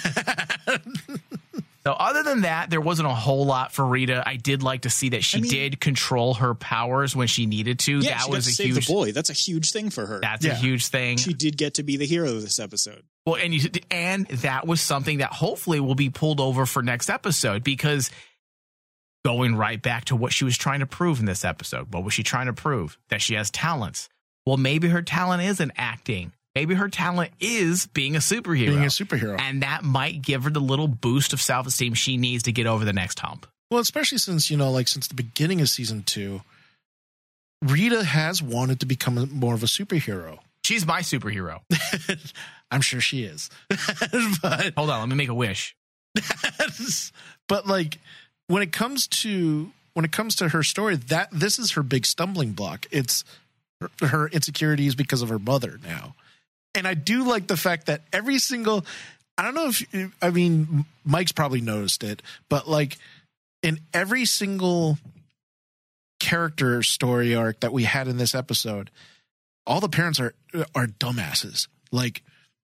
so 1.84 1.93
other 1.93 2.23
than 2.23 2.41
that, 2.41 2.69
there 2.69 2.82
wasn't 2.82 3.08
a 3.08 3.13
whole 3.13 3.45
lot 3.45 3.71
for 3.71 3.86
Rita. 3.86 4.23
I 4.25 4.36
did 4.36 4.63
like 4.63 4.82
to 4.82 4.89
see 4.89 5.10
that 5.10 5.23
she 5.23 5.38
I 5.38 5.41
mean- 5.41 5.51
did 5.51 5.80
control 5.80 6.36
her 6.36 6.56
powers 6.56 7.15
when 7.15 7.27
she 7.27 7.45
needed 7.45 7.80
to. 7.80 7.99
Yeah, 7.99 8.17
that 8.17 8.30
was 8.30 8.45
to 8.45 8.49
a 8.49 8.53
save 8.53 8.67
huge 8.73 8.88
the 8.88 8.93
boy. 8.93 9.12
That's 9.12 9.30
a 9.30 9.34
huge 9.34 9.71
thing 9.71 9.91
for 9.91 10.06
her. 10.06 10.19
that's 10.19 10.43
a 10.45 10.56
huge 10.56 10.88
thing. 10.88 11.17
she 11.17 11.34
did 11.34 11.56
get 11.56 11.75
to 11.75 11.84
be 11.84 11.97
the 11.97 12.06
hero 12.08 12.30
of 12.30 12.41
this 12.41 12.60
episode. 12.60 13.03
Well, 13.25 13.36
and 13.36 13.53
you, 13.53 13.69
and 13.91 14.25
that 14.27 14.65
was 14.65 14.82
something 14.82 15.19
that 15.19 15.34
hopefully 15.34 15.80
will 15.80 15.95
be 15.95 16.10
pulled 16.10 16.39
over 16.39 16.65
for 16.65 16.82
next 16.82 17.10
episode 17.10 17.63
because 17.63 18.10
going 19.23 19.56
right 19.56 19.82
back 19.82 20.06
to 20.06 20.15
what 20.15 20.32
she 20.32 20.45
was 20.45 20.58
trying 20.58 20.80
to 20.80 20.86
prove 20.88 21.19
in 21.19 21.25
this 21.25 21.43
episode. 21.43 21.93
What 21.93 22.03
was 22.03 22.13
she 22.13 22.23
trying 22.23 22.45
to 22.47 22.53
prove? 22.53 22.97
That 23.10 23.21
she 23.21 23.36
has 23.36 23.51
talents. 23.51 24.10
Well, 24.47 24.55
maybe 24.55 24.88
her 24.88 25.01
talent 25.01 25.43
isn't 25.43 25.73
acting. 25.75 26.31
Maybe 26.55 26.73
her 26.73 26.88
talent 26.88 27.33
is 27.41 27.86
being 27.88 28.15
a 28.15 28.19
superhero. 28.19 28.67
Being 28.67 28.83
a 28.83 28.86
superhero. 28.86 29.38
And 29.38 29.62
that 29.62 29.83
might 29.83 30.21
give 30.21 30.45
her 30.45 30.49
the 30.49 30.62
little 30.62 30.88
boost 30.88 31.33
of 31.33 31.41
self 31.41 31.67
esteem 31.67 31.95
she 31.95 32.15
needs 32.15 32.43
to 32.43 32.53
get 32.53 32.65
over 32.65 32.86
the 32.86 32.93
next 32.93 33.19
hump. 33.19 33.45
Well, 33.69 33.81
especially 33.81 34.19
since, 34.19 34.49
you 34.49 34.55
know, 34.55 34.71
like 34.71 34.88
since 34.88 35.10
the 35.10 35.15
beginning 35.15 35.60
of 35.60 35.67
season 35.67 36.03
two, 36.03 36.43
Rita 37.62 38.05
has 38.05 38.41
wanted 38.41 38.79
to 38.79 38.86
become 38.86 39.29
more 39.33 39.53
of 39.53 39.63
a 39.63 39.65
superhero. 39.65 40.39
She's 40.63 40.88
my 40.88 41.01
superhero. 41.01 41.60
I'm 42.71 42.79
sure 42.79 43.01
she 43.01 43.25
is. 43.25 43.49
but 44.41 44.73
Hold 44.77 44.89
on, 44.89 45.01
let 45.01 45.10
me 45.10 45.15
make 45.15 45.27
a 45.27 45.33
wish. 45.33 45.75
but 47.49 47.67
like 47.67 47.97
when 48.47 48.63
it 48.63 48.71
comes 48.71 49.07
to 49.07 49.73
when 49.93 50.05
it 50.05 50.13
comes 50.13 50.38
to 50.38 50.47
her 50.49 50.63
story, 50.63 50.95
that 50.95 51.27
this 51.33 51.60
is 51.60 51.71
her 51.71 51.83
big 51.83 52.05
stumbling 52.05 52.53
block. 52.53 52.86
It's 52.91 53.25
her, 53.82 53.90
her 54.08 54.28
insecurities 54.28 54.96
because 54.96 55.22
of 55.22 55.30
her 55.30 55.40
mother 55.40 55.80
now. 55.86 56.16
And 56.76 56.88
I 56.88 56.94
do 56.94 57.24
like 57.24 57.48
the 57.48 57.58
fact 57.58 57.88
that 57.88 58.02
every 58.13 58.40
single 58.40 58.86
I 59.38 59.44
don't 59.44 59.56
know 59.56 59.68
if 59.68 60.12
I 60.22 60.32
mean 60.32 60.86
Mike's 61.06 61.32
probably 61.32 61.62
noticed 61.62 62.04
it, 62.04 62.22
but 62.50 62.68
like 62.68 62.98
in 63.62 63.80
every 63.94 64.26
single 64.26 64.98
character 66.20 66.82
story 66.84 67.36
arc 67.36 67.60
that 67.60 67.72
we 67.72 67.84
had 67.84 68.08
in 68.08 68.18
this 68.18 68.34
episode, 68.34 68.90
all 69.66 69.80
the 69.80 69.90
parents 69.90 70.20
are 70.20 70.34
are 70.76 70.88
dumbasses. 70.88 71.68
Like 71.92 72.24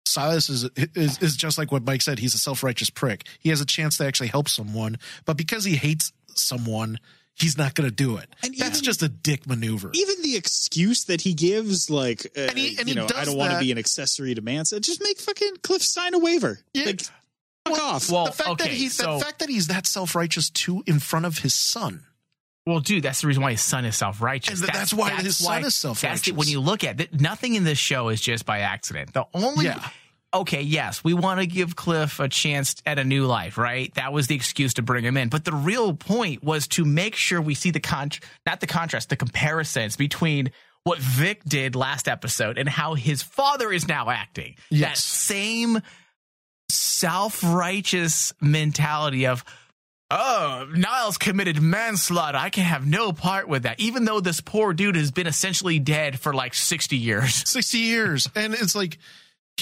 Silas 0.07 0.49
is, 0.49 0.65
is 0.77 1.19
is 1.19 1.37
just 1.37 1.59
like 1.59 1.73
what 1.73 1.85
Mike 1.85 2.03
said. 2.03 2.19
He's 2.19 2.35
a 2.35 2.39
self 2.39 2.63
righteous 2.63 2.91
prick. 2.91 3.25
He 3.41 3.51
has 3.51 3.61
a 3.61 3.67
chance 3.67 3.97
to 3.99 4.07
actually 4.07 4.29
help 4.29 4.49
someone, 4.49 4.99
but 5.25 5.37
because 5.37 5.65
he 5.65 5.77
hates 5.77 6.13
someone, 6.35 6.99
he's 7.35 7.57
not 7.59 7.75
going 7.75 7.89
to 7.89 7.95
do 7.95 8.17
it. 8.19 8.29
And 8.43 8.55
That's 8.57 8.79
even- 8.79 8.85
just 8.85 9.03
a 9.03 9.09
dick 9.09 9.47
maneuver. 9.47 9.91
Even 9.95 10.23
the 10.23 10.37
excuse 10.37 11.05
that 11.05 11.21
he 11.23 11.35
gives, 11.35 11.91
like, 11.91 12.27
uh, 12.37 12.41
And 12.43 12.59
he- 12.59 12.77
and 12.79 12.89
you 12.89 12.95
know, 12.95 13.09
I 13.17 13.25
don't 13.25 13.37
want 13.37 13.53
to 13.53 13.59
be 13.61 13.73
an 13.73 13.79
accessory 13.79 14.35
to 14.35 14.41
Manson. 14.43 14.81
Just 14.83 15.03
make 15.03 15.21
fucking 15.21 15.57
Cliff 15.63 15.83
sign 15.83 16.15
a 16.15 16.19
waiver. 16.19 16.61
Yeah. 16.75 16.87
Like, 16.87 17.01
fuck 17.67 17.81
off. 17.81 18.11
Well, 18.11 18.27
the 18.27 18.33
fact 18.33 18.49
okay, 18.51 18.65
that 18.65 18.73
he's 18.75 18.95
so- 18.97 19.19
the 19.19 19.25
fact 19.25 19.39
that 19.41 19.49
he's 19.49 19.67
that 19.69 19.87
self 19.87 20.15
righteous 20.15 20.51
too 20.51 20.83
in 20.87 21.01
front 21.01 21.27
of 21.27 21.39
his 21.39 21.55
son. 21.55 22.05
Well, 22.65 22.79
dude, 22.79 23.03
that's 23.03 23.23
the 23.23 23.27
reason 23.27 23.43
why 23.43 23.51
his 23.53 23.61
son 23.61 23.85
is 23.85 23.97
self 23.97 24.21
righteous. 24.23 24.61
And 24.61 24.69
th- 24.69 24.73
that's 24.73 24.95
why 24.95 25.11
his 25.11 25.37
son 25.39 25.65
is 25.65 25.75
self-righteous. 25.75 26.33
When 26.35 26.47
you 26.47 26.61
look 26.61 26.85
at 26.85 27.01
it, 27.01 27.21
nothing 27.21 27.55
in 27.55 27.65
this 27.65 27.79
show 27.79 28.09
is 28.09 28.21
just 28.21 28.47
by 28.47 28.61
accident. 28.61 29.15
The 29.15 29.27
only, 29.35 29.65
Yeah. 29.65 29.89
Okay, 30.35 30.63
yes, 30.63 31.05
we 31.05 31.15
want 31.15 31.41
to 31.41 31.47
give 31.47 31.77
Cliff 31.77 32.19
a 32.21 32.29
chance 32.29 32.77
at 32.87 32.99
a 32.99 33.05
new 33.05 33.27
life, 33.27 33.59
right? 33.59 33.93
That 33.95 34.13
was 34.13 34.27
the 34.29 34.35
excuse 34.35 34.75
to 34.75 34.83
bring 34.83 35.05
him 35.05 35.17
in. 35.17 35.29
But 35.29 35.45
the 35.45 35.53
real 35.55 35.95
point 35.95 36.43
was 36.43 36.67
to 36.69 36.85
make 36.85 37.15
sure 37.17 37.41
we 37.41 37.55
see 37.55 37.71
the 37.71 37.81
con, 37.81 38.11
not 38.47 38.61
the 38.61 38.67
contrast, 38.67 39.09
the 39.11 39.17
comparisons 39.17 39.97
between 39.97 40.51
what 40.85 40.99
Vic 40.99 41.43
did 41.45 41.77
last 41.77 42.09
episode 42.09 42.59
and 42.59 42.69
how 42.69 42.95
his 42.95 43.23
father 43.23 43.71
is 43.73 43.87
now 43.87 44.11
acting. 44.11 44.55
That 44.71 44.77
Yes. 44.77 45.05
same 45.05 45.81
self 46.71 47.43
righteous 47.45 48.33
mentality 48.41 49.27
of, 49.27 49.45
oh, 50.11 50.67
Niles 50.75 51.19
committed 51.19 51.61
manslaughter. 51.61 52.39
I 52.39 52.51
can 52.51 52.65
have 52.65 52.87
no 52.87 53.13
part 53.13 53.49
with 53.49 53.65
that. 53.65 53.81
Even 53.81 54.05
though 54.05 54.21
this 54.21 54.41
poor 54.41 54.73
dude 54.73 54.97
has 54.97 55.11
been 55.11 55.27
essentially 55.27 55.79
dead 55.79 56.19
for 56.19 56.33
like 56.33 56.55
60 56.55 56.97
years. 56.97 57.49
60 57.49 57.79
years. 57.79 58.29
And 58.35 58.55
it's 58.55 58.75
like 58.75 58.99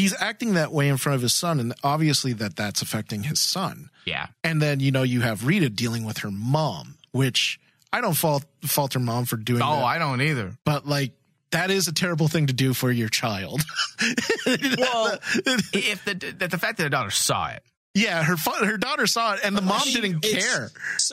he's 0.00 0.14
acting 0.20 0.54
that 0.54 0.72
way 0.72 0.88
in 0.88 0.96
front 0.96 1.16
of 1.16 1.22
his 1.22 1.34
son. 1.34 1.60
And 1.60 1.74
obviously 1.84 2.32
that 2.34 2.56
that's 2.56 2.82
affecting 2.82 3.24
his 3.24 3.38
son. 3.40 3.90
Yeah. 4.06 4.26
And 4.42 4.60
then, 4.60 4.80
you 4.80 4.90
know, 4.90 5.02
you 5.02 5.20
have 5.20 5.46
Rita 5.46 5.68
dealing 5.70 6.04
with 6.04 6.18
her 6.18 6.30
mom, 6.30 6.96
which 7.12 7.60
I 7.92 8.00
don't 8.00 8.14
fault, 8.16 8.44
fault 8.64 8.94
her 8.94 9.00
mom 9.00 9.24
for 9.26 9.36
doing 9.36 9.62
Oh, 9.62 9.76
that. 9.76 9.84
I 9.84 9.98
don't 9.98 10.20
either. 10.22 10.56
but 10.64 10.86
like, 10.86 11.12
that 11.52 11.70
is 11.72 11.88
a 11.88 11.92
terrible 11.92 12.28
thing 12.28 12.46
to 12.46 12.52
do 12.52 12.72
for 12.72 12.90
your 12.92 13.08
child. 13.08 13.62
Well, 14.46 15.18
if 15.72 16.04
the, 16.04 16.14
the, 16.38 16.48
the 16.48 16.58
fact 16.58 16.78
that 16.78 16.84
the 16.84 16.90
daughter 16.90 17.10
saw 17.10 17.48
it. 17.48 17.62
yeah, 17.94 18.22
her 18.22 18.36
her 18.64 18.76
daughter 18.78 19.06
saw 19.06 19.34
it, 19.34 19.40
and 19.44 19.56
the 19.56 19.60
mom 19.62 19.80
She- 19.80 20.00
didn't 20.00 20.20
care. 20.20 20.70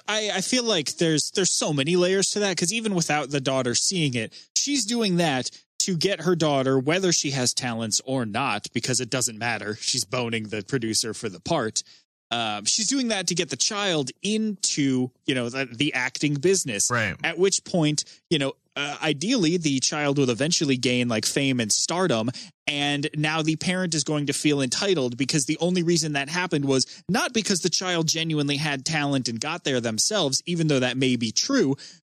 I, 0.08 0.30
I 0.36 0.41
feel 0.41 0.63
like 0.63 0.95
there's 0.97 1.32
there's 1.32 1.52
so 1.52 1.73
many 1.73 1.95
layers 1.95 2.30
to 2.32 2.39
that 2.41 2.52
because 2.52 2.71
even 2.73 2.93
without 2.95 3.30
the 3.32 3.41
daughter 3.41 3.73
seeing 3.76 4.13
it, 4.13 4.34
she's 4.56 4.86
doing 4.86 5.17
that 5.17 5.50
to 5.88 5.95
get 5.95 6.19
her 6.19 6.36
daughter, 6.36 6.78
whether 6.78 7.13
she 7.13 7.32
has 7.32 7.54
talents 7.54 8.02
or 8.04 8.26
not, 8.26 8.67
because 8.73 9.00
it 9.00 9.10
doesn't 9.10 9.38
matter. 9.38 9.78
She's 9.80 10.04
boning 10.04 10.50
the 10.50 10.62
producer 10.62 11.13
for 11.13 11.30
the 11.30 11.39
part. 11.39 11.82
Um, 12.30 12.65
she's 12.65 12.88
doing 12.88 13.08
that 13.08 13.28
to 13.28 13.36
get 13.36 13.50
the 13.50 13.56
child 13.56 14.12
into 14.21 15.12
you 15.26 15.34
know 15.34 15.47
the, 15.47 15.63
the 15.63 15.93
acting 15.93 16.34
business. 16.34 16.91
Right. 16.91 17.15
At 17.23 17.39
which 17.39 17.63
point, 17.63 18.04
you 18.30 18.38
know, 18.38 18.52
uh, 18.76 18.97
ideally 19.02 19.56
the 19.56 19.80
child 19.80 20.17
will 20.17 20.30
eventually 20.30 20.76
gain 20.76 21.08
like 21.08 21.26
fame 21.26 21.62
and 21.62 21.71
stardom, 21.71 22.32
and 22.67 23.10
now 23.15 23.41
the 23.41 23.56
parent 23.56 23.95
is 23.95 24.04
going 24.04 24.26
to 24.26 24.34
feel 24.34 24.62
entitled 24.62 25.15
because 25.15 25.45
the 25.45 25.58
only 25.62 25.84
reason 25.84 26.13
that 26.13 26.28
happened 26.28 26.65
was 26.65 27.02
not 27.08 27.32
because 27.32 27.62
the 27.62 27.69
child 27.69 28.10
genuinely 28.10 28.58
had 28.58 28.84
talent 28.84 29.30
and 29.30 29.39
got 29.39 29.63
there 29.63 29.80
themselves, 29.80 30.43
even 30.45 30.67
though 30.67 30.82
that 30.82 30.97
may 30.97 31.15
be 31.15 31.32
true, 31.32 31.78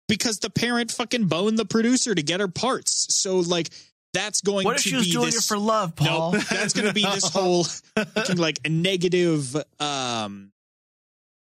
because 0.09 0.39
the 0.39 0.51
parent 0.51 0.91
fucking 0.91 1.27
boned 1.27 1.59
the 1.59 1.65
producer 1.65 2.15
to 2.15 2.23
get 2.23 2.41
her 2.41 2.49
parts. 2.49 3.15
So 3.15 3.39
like 3.41 3.69
that's 4.15 4.41
going 4.41 4.59
to 4.59 4.63
be. 4.63 4.65
What 4.67 4.77
if 4.77 4.83
to 4.83 4.89
she 4.89 4.97
was 4.97 5.05
be 5.07 5.13
doing 5.13 5.27
this, 5.27 5.45
it 5.45 5.49
for 5.49 5.59
love, 5.59 5.95
Paul? 5.95 6.33
no, 6.33 6.39
that's 6.51 6.73
going 6.73 6.89
to 6.89 6.95
be 6.95 7.05
this 7.05 7.29
whole 7.33 7.65
fucking 7.65 8.37
like 8.39 8.59
a 8.65 8.69
negative 8.69 9.55
um 9.81 10.51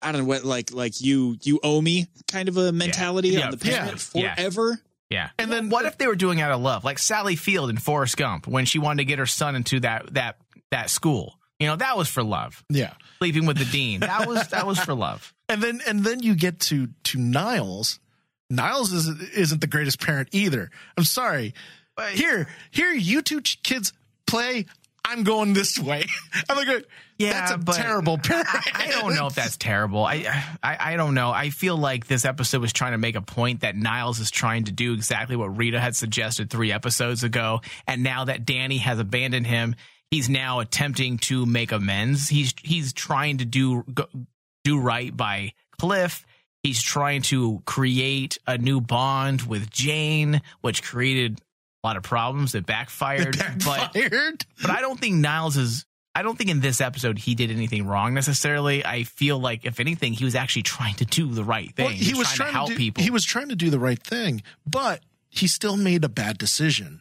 I 0.03 0.13
don't 0.13 0.23
know 0.23 0.29
what 0.29 0.45
like 0.45 0.73
like 0.73 1.01
you 1.01 1.37
you 1.43 1.61
owe 1.63 1.81
me 1.81 2.07
kind 2.31 2.49
of 2.49 2.57
a 2.57 2.73
mentality 2.73 3.31
Yeah. 3.31 3.47
on 3.47 3.51
the 3.57 3.67
Yeah. 3.67 3.79
parent 3.85 4.11
Yeah. 4.15 4.35
forever. 4.35 4.81
Yeah. 5.11 5.31
And 5.39 5.51
then- 5.53 5.69
what 5.71 5.85
if 5.87 5.99
they 5.99 6.07
were 6.07 6.15
doing 6.17 6.41
out 6.41 6.53
of 6.53 6.61
love? 6.61 6.85
Like 6.85 6.99
Sally 6.99 7.37
Field 7.37 7.69
in 7.71 7.77
Forrest 7.77 8.17
Gump 8.17 8.47
when 8.47 8.65
she 8.65 8.79
wanted 8.79 8.99
to 8.99 9.05
get 9.05 9.19
her 9.19 9.27
son 9.27 9.57
into 9.57 9.81
that 9.81 10.15
that 10.15 10.37
that 10.71 10.89
school. 10.91 11.37
You 11.59 11.67
know, 11.67 11.77
that 11.77 11.99
was 11.99 12.09
for 12.09 12.23
love. 12.23 12.65
Yeah. 12.71 12.95
Sleeping 13.19 13.45
with 13.45 13.59
the 13.59 13.67
dean. 13.67 14.01
That 14.01 14.27
was 14.27 14.49
that 14.49 14.67
was 14.67 14.79
for 14.79 14.95
love. 14.95 15.35
And 15.51 15.61
then 15.61 15.81
and 15.87 16.05
then 16.05 16.23
you 16.23 16.37
get 16.37 16.61
to 16.61 16.89
to 17.05 17.19
Niles. 17.19 17.99
Niles 18.51 18.93
is, 18.93 19.09
isn't 19.31 19.61
the 19.61 19.67
greatest 19.67 20.01
parent 20.01 20.29
either. 20.33 20.71
I'm 20.97 21.05
sorry. 21.05 21.55
Here, 22.13 22.49
here, 22.71 22.93
you 22.93 23.23
two 23.23 23.41
kids 23.41 23.93
play. 24.27 24.67
I'm 25.05 25.23
going 25.25 25.55
this 25.55 25.79
way. 25.79 26.07
I'm 26.49 26.57
like, 26.57 26.69
uh, 26.69 26.81
Yeah, 27.19 27.33
that's 27.33 27.53
a 27.53 27.59
but 27.59 27.77
terrible 27.77 28.19
parent. 28.19 28.49
I 28.75 28.89
don't 28.91 29.15
know 29.15 29.27
if 29.27 29.35
that's 29.35 29.57
terrible. 29.57 30.05
I, 30.05 30.27
I 30.63 30.93
I 30.93 30.97
don't 30.97 31.15
know. 31.15 31.31
I 31.31 31.51
feel 31.51 31.77
like 31.77 32.07
this 32.07 32.25
episode 32.25 32.61
was 32.61 32.73
trying 32.73 32.93
to 32.93 32.99
make 32.99 33.17
a 33.17 33.23
point 33.23 33.61
that 33.61 33.77
Niles 33.77 34.21
is 34.21 34.31
trying 34.31 34.65
to 34.65 34.73
do 34.73 34.93
exactly 34.93 35.37
what 35.37 35.57
Rita 35.57 35.81
had 35.81 35.97
suggested 35.97 36.49
three 36.51 36.71
episodes 36.71 37.25
ago, 37.25 37.61
and 37.87 38.03
now 38.03 38.25
that 38.25 38.45
Danny 38.45 38.79
has 38.79 38.99
abandoned 38.99 39.47
him, 39.47 39.75
he's 40.11 40.29
now 40.29 40.61
attempting 40.61 41.19
to 41.19 41.45
make 41.45 41.73
amends. 41.73 42.29
He's 42.29 42.55
he's 42.63 42.93
trying 42.93 43.39
to 43.39 43.45
do 43.45 43.85
go, 43.93 44.07
do 44.65 44.79
right 44.79 45.15
by 45.15 45.55
Cliff. 45.79 46.25
He's 46.63 46.83
trying 46.83 47.23
to 47.23 47.63
create 47.65 48.39
a 48.47 48.59
new 48.59 48.81
bond 48.81 49.43
with 49.43 49.71
Jane, 49.71 50.43
which 50.61 50.83
created 50.83 51.41
a 51.83 51.87
lot 51.87 51.97
of 51.97 52.03
problems 52.03 52.53
that 52.53 52.67
backfired. 52.67 53.39
But 53.65 53.95
Backfired. 53.95 54.45
but 54.61 54.71
I 54.71 54.81
don't 54.81 55.01
think 55.01 55.17
Niles 55.17 55.57
is. 55.57 55.87
I 56.15 56.23
don't 56.23 56.37
think 56.37 56.51
in 56.51 56.61
this 56.61 56.81
episode 56.81 57.19
he 57.19 57.35
did 57.35 57.51
anything 57.51 57.87
wrong 57.87 58.15
necessarily. 58.15 58.85
I 58.85 59.05
feel 59.05 59.39
like 59.39 59.65
if 59.65 59.81
anything, 59.81 60.13
he 60.13 60.25
was 60.25 60.35
actually 60.35 60.65
trying 60.65 60.95
to 60.97 61.05
do 61.05 61.33
the 61.33 61.45
right 61.45 61.73
thing. 61.75 61.87
Well, 61.87 61.95
he 61.95 62.15
was 62.15 62.31
trying, 62.33 62.49
to 62.49 62.53
help 62.53 62.69
do, 62.71 62.77
people. 62.77 63.03
He 63.03 63.11
was 63.11 63.25
trying 63.25 63.49
to 63.49 63.57
do 63.57 63.71
the 63.71 63.79
right 63.79 64.03
thing, 64.03 64.43
but 64.67 65.01
he 65.31 65.47
still 65.47 65.77
made 65.77 66.05
a 66.05 66.09
bad 66.09 66.37
decision. 66.37 67.01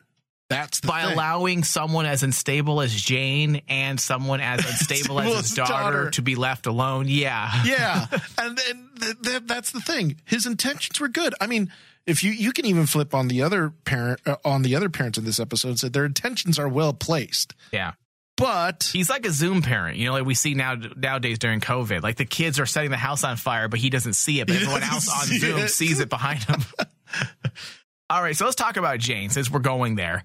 That's 0.50 0.80
the 0.80 0.88
by 0.88 1.04
thing. 1.04 1.14
allowing 1.14 1.64
someone 1.64 2.06
as 2.08 2.24
unstable 2.24 2.82
as 2.82 2.93
Jane 2.93 3.62
and 3.70 4.00
someone 4.00 4.41
as 4.41 4.66
unstable 4.66 5.20
as 5.20 5.36
his 5.38 5.52
daughter, 5.54 5.72
daughter. 5.74 6.10
to 6.12 6.22
be 6.24 6.36
left 6.36 6.66
alone. 6.66 7.06
Yeah. 7.08 7.52
yeah, 7.66 8.08
and 8.39 8.58
then 8.58 8.89
th- 9.00 9.22
th- 9.24 9.43
that's 9.45 9.72
the 9.72 9.80
thing. 9.82 10.18
His 10.26 10.45
intentions 10.47 11.00
were 11.00 11.08
good. 11.08 11.36
I 11.39 11.45
mean, 11.47 11.72
if 12.08 12.24
you 12.24 12.32
you 12.32 12.52
can 12.52 12.66
even 12.66 12.88
flip 12.88 13.14
on 13.14 13.28
the 13.28 13.43
other 13.43 13.70
parent 13.86 14.22
uh, 14.26 14.38
on 14.43 14.64
the 14.64 14.76
other 14.76 14.89
parents 14.89 15.20
in 15.20 15.24
this 15.26 15.39
episode, 15.39 15.78
said 15.78 15.93
their 15.93 16.06
intentions 16.06 16.58
are 16.58 16.68
well 16.68 16.93
placed, 16.93 17.54
Yeah. 17.72 17.91
but 18.36 18.89
He's 18.91 19.08
like 19.10 19.28
a 19.28 19.32
Zoom 19.32 19.62
parent, 19.62 19.97
you 19.97 20.08
know, 20.08 20.14
like 20.14 20.26
we 20.26 20.34
see 20.34 20.56
now 20.56 20.74
nowadays 20.95 21.38
during 21.38 21.60
COVID. 21.60 22.02
Like 22.02 22.16
the 22.16 22.26
kids 22.26 22.60
are 22.60 22.66
setting 22.66 22.89
the 22.89 22.97
house 22.97 23.24
on 23.24 23.38
fire, 23.38 23.68
but 23.68 23.80
he 23.80 23.91
doesn't 23.91 24.14
see 24.14 24.39
it, 24.39 24.47
but 24.47 24.56
everyone 24.56 24.82
else 24.82 25.08
on 25.10 25.28
see 25.28 25.38
Zoom 25.38 25.60
it. 25.60 25.68
sees 25.70 26.00
it 26.00 26.10
behind 26.10 26.41
him. 26.43 26.62
All 28.12 28.24
right, 28.24 28.36
so 28.36 28.45
let's 28.45 28.56
talk 28.56 28.78
about 28.78 28.97
Jane 28.97 29.30
since 29.30 29.52
we're 29.52 29.60
going 29.60 29.93
there. 29.95 30.24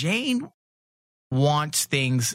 Jane 0.00 0.50
wants 1.30 1.84
things 1.84 2.34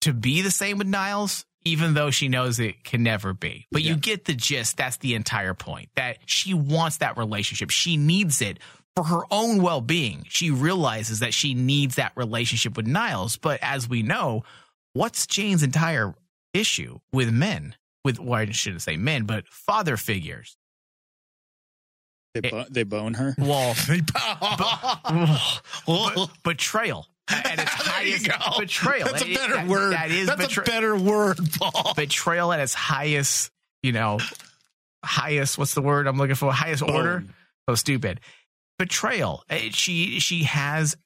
to 0.00 0.14
be 0.14 0.40
the 0.40 0.50
same 0.50 0.78
with 0.78 0.86
Niles, 0.86 1.44
even 1.64 1.92
though 1.92 2.10
she 2.10 2.28
knows 2.28 2.58
it 2.58 2.82
can 2.82 3.02
never 3.02 3.34
be. 3.34 3.66
But 3.70 3.82
you 3.82 3.96
get 3.96 4.24
the 4.24 4.34
gist. 4.34 4.78
That's 4.78 4.96
the 4.96 5.14
entire 5.14 5.52
point 5.54 5.90
that 5.96 6.18
she 6.24 6.54
wants 6.54 6.98
that 6.98 7.18
relationship. 7.18 7.68
She 7.68 7.96
needs 7.96 8.40
it 8.40 8.58
for 8.96 9.04
her 9.04 9.20
own 9.30 9.62
well 9.62 9.80
being. 9.80 10.24
She 10.28 10.50
realizes 10.50 11.20
that 11.20 11.34
she 11.34 11.54
needs 11.54 11.96
that 11.96 12.12
relationship 12.16 12.76
with 12.76 12.86
Niles. 12.86 13.36
But 13.36 13.60
as 13.62 13.88
we 13.88 14.02
know, 14.02 14.44
what's 14.94 15.26
Jane's 15.26 15.62
entire 15.62 16.14
issue 16.54 17.00
with 17.12 17.30
men? 17.30 17.74
With, 18.02 18.18
well, 18.18 18.40
I 18.40 18.50
shouldn't 18.50 18.82
say 18.82 18.96
men, 18.96 19.24
but 19.24 19.46
father 19.48 19.96
figures. 19.96 20.56
They, 22.40 22.50
bo- 22.50 22.64
they 22.70 22.82
bone 22.84 23.14
her. 23.14 23.34
Well, 23.38 23.74
but, 25.86 26.28
betrayal 26.42 27.06
at 27.28 27.58
its 27.58 27.74
There 27.84 28.02
you 28.04 28.12
highest 28.18 28.28
go. 28.28 28.58
betrayal. 28.58 29.08
That's 29.08 29.24
a 29.24 29.34
better 29.34 29.54
that- 29.54 29.66
word. 29.66 29.92
That 29.92 30.10
is 30.10 30.26
That's 30.28 30.46
betray- 30.46 30.64
a 30.64 30.66
better 30.66 30.96
word, 30.96 31.38
Paul. 31.58 31.94
betrayal 31.94 32.52
at 32.52 32.60
its 32.60 32.74
highest, 32.74 33.50
you 33.82 33.92
know, 33.92 34.18
highest. 35.04 35.58
What's 35.58 35.74
the 35.74 35.82
word 35.82 36.06
I'm 36.06 36.18
looking 36.18 36.36
for? 36.36 36.52
Highest 36.52 36.82
order. 36.82 37.20
Bone. 37.20 37.34
So 37.68 37.74
stupid. 37.74 38.20
Betrayal. 38.78 39.44
Uh, 39.50 39.56
She 39.72 40.20
she 40.20 40.44
has 40.44 40.96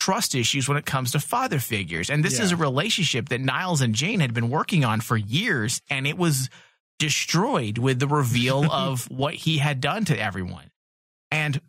trust 0.00 0.34
issues 0.34 0.68
when 0.68 0.76
it 0.78 0.86
comes 0.86 1.12
to 1.12 1.20
father 1.20 1.58
figures, 1.58 2.10
and 2.10 2.24
this 2.24 2.38
is 2.38 2.52
a 2.52 2.56
relationship 2.56 3.28
that 3.30 3.40
Niles 3.40 3.80
and 3.80 3.94
Jane 3.94 4.20
had 4.20 4.34
been 4.34 4.48
working 4.50 4.84
on 4.84 5.00
for 5.00 5.16
years, 5.16 5.80
and 5.90 6.06
it 6.06 6.16
was 6.18 6.50
destroyed 6.98 7.78
with 7.78 7.98
the 7.98 8.08
reveal 8.08 8.64
of 8.72 9.10
what 9.10 9.34
he 9.34 9.58
had 9.58 9.80
done 9.80 10.04
to 10.06 10.18
everyone. 10.18 10.70
And 11.30 11.60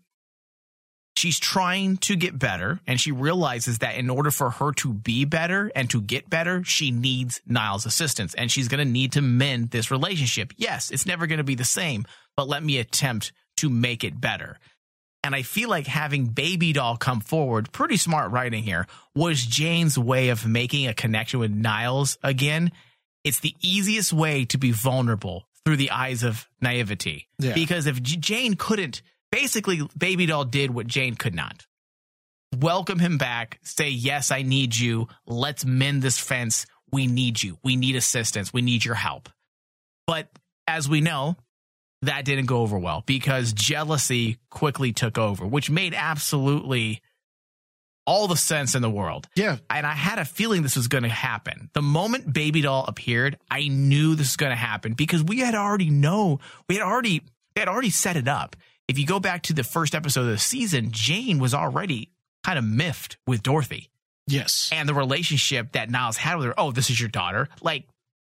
she's 1.19 1.39
trying 1.39 1.97
to 1.97 2.15
get 2.15 2.39
better 2.39 2.79
and 2.87 2.99
she 2.99 3.11
realizes 3.11 3.79
that 3.79 3.95
in 3.95 4.09
order 4.09 4.31
for 4.31 4.49
her 4.51 4.71
to 4.71 4.93
be 4.93 5.25
better 5.25 5.69
and 5.75 5.89
to 5.89 6.01
get 6.01 6.29
better 6.29 6.63
she 6.63 6.91
needs 6.91 7.41
niles 7.45 7.85
assistance 7.85 8.33
and 8.35 8.49
she's 8.49 8.69
going 8.69 8.79
to 8.79 8.89
need 8.89 9.11
to 9.11 9.21
mend 9.21 9.69
this 9.69 9.91
relationship 9.91 10.53
yes 10.55 10.89
it's 10.91 11.05
never 11.05 11.27
going 11.27 11.37
to 11.37 11.43
be 11.43 11.55
the 11.55 11.63
same 11.65 12.05
but 12.37 12.47
let 12.47 12.63
me 12.63 12.77
attempt 12.77 13.33
to 13.57 13.69
make 13.69 14.05
it 14.05 14.21
better 14.21 14.57
and 15.23 15.35
i 15.35 15.41
feel 15.41 15.67
like 15.67 15.87
having 15.87 16.27
baby 16.27 16.71
doll 16.71 16.95
come 16.95 17.19
forward 17.19 17.69
pretty 17.73 17.97
smart 17.97 18.31
writing 18.31 18.63
here 18.63 18.87
was 19.13 19.45
jane's 19.45 19.99
way 19.99 20.29
of 20.29 20.47
making 20.47 20.87
a 20.87 20.93
connection 20.93 21.39
with 21.41 21.51
niles 21.51 22.17
again 22.23 22.71
it's 23.23 23.39
the 23.39 23.55
easiest 23.61 24.13
way 24.13 24.45
to 24.45 24.57
be 24.57 24.71
vulnerable 24.71 25.47
through 25.65 25.77
the 25.77 25.91
eyes 25.91 26.23
of 26.23 26.47
naivety. 26.61 27.27
Yeah. 27.37 27.53
because 27.53 27.85
if 27.85 28.01
J- 28.01 28.17
jane 28.17 28.55
couldn't 28.55 29.01
basically 29.31 29.81
baby 29.97 30.25
doll 30.25 30.45
did 30.45 30.71
what 30.71 30.87
jane 30.87 31.15
could 31.15 31.35
not. 31.35 31.65
Welcome 32.57 32.97
him 32.97 33.17
back. 33.17 33.59
Say 33.63 33.89
yes 33.89 34.31
i 34.31 34.41
need 34.41 34.75
you. 34.75 35.07
Let's 35.27 35.65
mend 35.65 36.01
this 36.01 36.17
fence. 36.17 36.65
We 36.91 37.05
need 37.05 37.41
you. 37.41 37.59
We 37.63 37.75
need 37.75 37.95
assistance. 37.95 38.51
We 38.51 38.61
need 38.61 38.83
your 38.83 38.95
help. 38.95 39.29
But 40.07 40.29
as 40.67 40.89
we 40.89 41.01
know 41.01 41.35
that 42.01 42.25
didn't 42.25 42.45
go 42.45 42.61
over 42.61 42.79
well 42.79 43.03
because 43.05 43.51
jealousy 43.53 44.37
quickly 44.49 44.93
took 44.93 45.17
over 45.17 45.45
which 45.45 45.69
made 45.69 45.93
absolutely 45.93 47.01
all 48.09 48.27
the 48.27 48.35
sense 48.35 48.73
in 48.73 48.81
the 48.81 48.89
world 48.89 49.27
Yeah, 49.35 49.57
and 49.69 49.85
I 49.85 49.91
had 49.93 50.17
a 50.17 50.25
feeling 50.25 50.63
this 50.63 50.75
was 50.75 50.87
going 50.87 51.03
to 51.03 51.09
happen. 51.09 51.69
The 51.73 51.83
moment 51.83 52.33
Baby 52.33 52.61
Doll 52.61 52.83
appeared, 52.87 53.37
I 53.51 53.67
knew 53.67 54.15
this 54.15 54.29
was 54.29 54.35
going 54.35 54.49
to 54.49 54.55
happen 54.55 54.93
because 54.93 55.23
we 55.23 55.39
had 55.39 55.53
already 55.53 55.91
know 55.91 56.39
we 56.67 56.75
had 56.75 56.83
already 56.83 57.21
we 57.55 57.59
had 57.59 57.67
already 57.67 57.91
set 57.91 58.17
it 58.17 58.27
up. 58.27 58.55
If 58.87 58.97
you 58.97 59.05
go 59.05 59.19
back 59.19 59.43
to 59.43 59.53
the 59.53 59.63
first 59.63 59.93
episode 59.93 60.21
of 60.21 60.27
the 60.27 60.39
season, 60.39 60.89
Jane 60.89 61.37
was 61.37 61.53
already 61.53 62.09
kind 62.43 62.57
of 62.57 62.65
miffed 62.65 63.17
with 63.27 63.43
Dorothy 63.43 63.91
yes, 64.25 64.71
and 64.73 64.89
the 64.89 64.95
relationship 64.95 65.73
that 65.73 65.91
Niles 65.91 66.17
had 66.17 66.37
with 66.37 66.47
her. 66.47 66.53
Oh, 66.57 66.71
this 66.71 66.89
is 66.89 66.99
your 66.99 67.09
daughter. 67.09 67.47
Like 67.61 67.85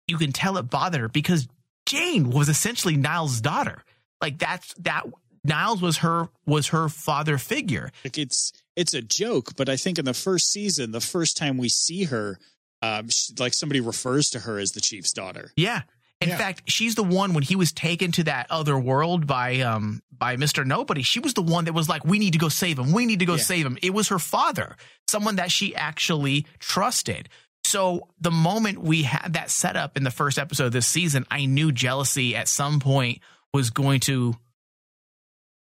you 0.07 0.17
can 0.19 0.31
tell 0.31 0.57
it 0.57 0.69
bothered 0.69 1.01
her 1.01 1.09
because 1.09 1.47
Jane 1.87 2.29
was 2.29 2.47
essentially 2.47 2.95
Niles' 2.95 3.41
daughter. 3.41 3.83
Like 4.21 4.37
that's 4.37 4.73
that 4.75 5.07
Niles 5.43 5.81
was 5.81 5.97
her 5.97 6.29
was 6.45 6.67
her 6.67 6.89
father 6.89 7.39
figure. 7.39 7.91
Like 8.03 8.19
it's 8.19 8.53
it's 8.75 8.93
a 8.93 9.01
joke, 9.01 9.55
but 9.55 9.69
I 9.69 9.75
think 9.77 9.99
in 9.99 10.05
the 10.05 10.13
first 10.13 10.51
season, 10.51 10.91
the 10.91 10.99
first 11.01 11.37
time 11.37 11.57
we 11.57 11.69
see 11.69 12.05
her, 12.05 12.39
um, 12.81 13.09
she, 13.09 13.33
like 13.39 13.53
somebody 13.53 13.79
refers 13.81 14.29
to 14.31 14.39
her 14.39 14.57
as 14.59 14.71
the 14.71 14.81
chief's 14.81 15.13
daughter. 15.13 15.51
Yeah. 15.55 15.81
In 16.21 16.29
Yeah. 16.29 16.37
fact, 16.37 16.63
she's 16.67 16.95
the 16.95 17.03
one 17.03 17.33
when 17.33 17.43
he 17.43 17.55
was 17.55 17.71
taken 17.73 18.11
to 18.13 18.23
that 18.25 18.47
other 18.49 18.77
world 18.79 19.27
by 19.27 19.59
um 19.61 20.01
by 20.11 20.37
Mr. 20.37 20.65
Nobody, 20.65 21.01
she 21.01 21.19
was 21.19 21.33
the 21.33 21.41
one 21.41 21.65
that 21.65 21.73
was 21.73 21.89
like, 21.89 22.05
We 22.05 22.17
need 22.19 22.33
to 22.33 22.39
go 22.39 22.49
save 22.49 22.79
him. 22.79 22.91
We 22.93 23.05
need 23.05 23.19
to 23.19 23.25
go 23.25 23.35
Yeah. 23.35 23.43
save 23.43 23.65
him. 23.65 23.77
It 23.81 23.93
was 23.93 24.07
her 24.07 24.19
father, 24.19 24.77
someone 25.07 25.35
that 25.35 25.51
she 25.51 25.75
actually 25.75 26.45
trusted. 26.59 27.27
So 27.65 28.07
the 28.19 28.31
moment 28.31 28.81
we 28.81 29.03
had 29.03 29.33
that 29.33 29.49
set 29.51 29.75
up 29.75 29.97
in 29.97 30.03
the 30.03 30.11
first 30.11 30.37
episode 30.39 30.67
of 30.67 30.71
this 30.73 30.87
season, 30.87 31.25
I 31.29 31.45
knew 31.45 31.71
jealousy 31.71 32.35
at 32.35 32.47
some 32.47 32.79
point 32.79 33.19
was 33.53 33.69
going 33.69 33.99
to 34.01 34.35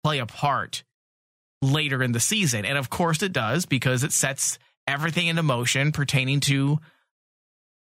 play 0.02 0.18
a 0.18 0.26
part 0.26 0.84
later 1.72 2.02
in 2.02 2.12
the 2.12 2.20
season. 2.20 2.64
And 2.64 2.78
of 2.78 2.90
course 2.90 3.22
it 3.22 3.32
does 3.32 3.66
because 3.66 4.04
it 4.04 4.12
sets 4.12 4.58
everything 4.86 5.26
into 5.26 5.42
motion 5.42 5.92
pertaining 5.92 6.40
to 6.40 6.78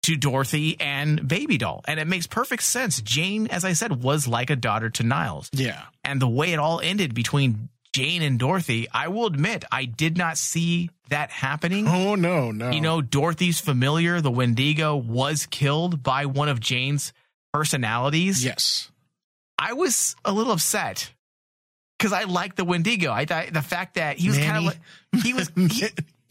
to 0.05 0.17
Dorothy 0.17 0.79
and 0.81 1.27
Baby 1.27 1.59
Doll. 1.59 1.83
And 1.87 2.01
it 2.01 2.07
makes 2.07 2.27
perfect 2.27 2.63
sense. 2.63 3.01
Jane, 3.03 3.49
as 3.49 3.65
I 3.65 3.73
said, 3.75 4.03
was 4.03 4.27
like 4.27 4.49
a 4.49 4.57
daughter 4.57 4.91
to 4.91 5.03
Niles. 5.03 5.51
yeah. 5.53 5.83
And 6.05 6.23
the 6.23 6.29
way 6.29 6.53
it 6.53 6.59
all 6.59 6.81
ended 6.81 7.15
between 7.15 7.69
Jane 7.93 8.23
and 8.23 8.39
Dorothy, 8.39 8.87
I 8.93 9.09
will 9.09 9.27
admit, 9.27 9.65
I 9.73 9.85
did 9.85 10.17
not 10.17 10.39
see 10.39 10.89
that 11.11 11.31
happening. 11.31 11.87
Oh 11.89 12.15
no, 12.15 12.53
no. 12.53 12.71
You 12.71 12.81
know, 12.81 13.03
Dorothy's 13.03 13.61
familiar, 13.61 14.21
the 14.21 14.31
Wendigo, 14.31 14.97
was 14.97 15.47
killed 15.47 16.03
by 16.03 16.27
one 16.27 16.49
of 16.49 16.61
Jane's 16.61 17.13
personalities. 17.53 18.45
yes, 18.45 18.91
I 19.59 19.73
was 19.73 20.15
a 20.25 20.33
little 20.33 20.53
upset 20.53 21.13
because 21.99 22.13
I 22.13 22.25
liked 22.25 22.57
the 22.57 22.65
Wendigo. 22.65 23.13
I 23.13 23.25
thought 23.25 23.53
the 23.53 23.63
fact 23.63 23.95
that 23.95 24.19
he 24.19 24.29
was 24.29 24.39
kind 24.39 24.57
of 24.57 24.65
like, 24.65 24.79
he 25.23 25.35
was, 25.35 25.51
he, 25.57 25.89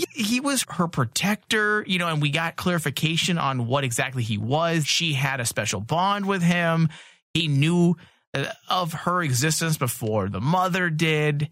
he 0.10 0.40
was 0.40 0.66
her 0.70 0.88
protector, 0.88 1.84
you 1.88 2.00
know, 2.00 2.08
and 2.08 2.22
we 2.22 2.30
got 2.30 2.56
clarification 2.56 3.38
on 3.38 3.68
what 3.68 3.84
exactly 3.84 4.24
he 4.24 4.38
was. 4.38 4.86
She 4.86 5.14
had 5.14 5.40
a 5.40 5.46
special 5.46 5.82
bond 5.82 6.26
with 6.26 6.42
him. 6.42 6.90
He 7.34 7.48
knew 7.48 7.96
uh, 8.34 8.46
of 8.70 8.94
her 8.94 9.22
existence 9.22 9.78
before 9.78 10.30
the 10.30 10.42
mother 10.42 10.90
did. 10.90 11.50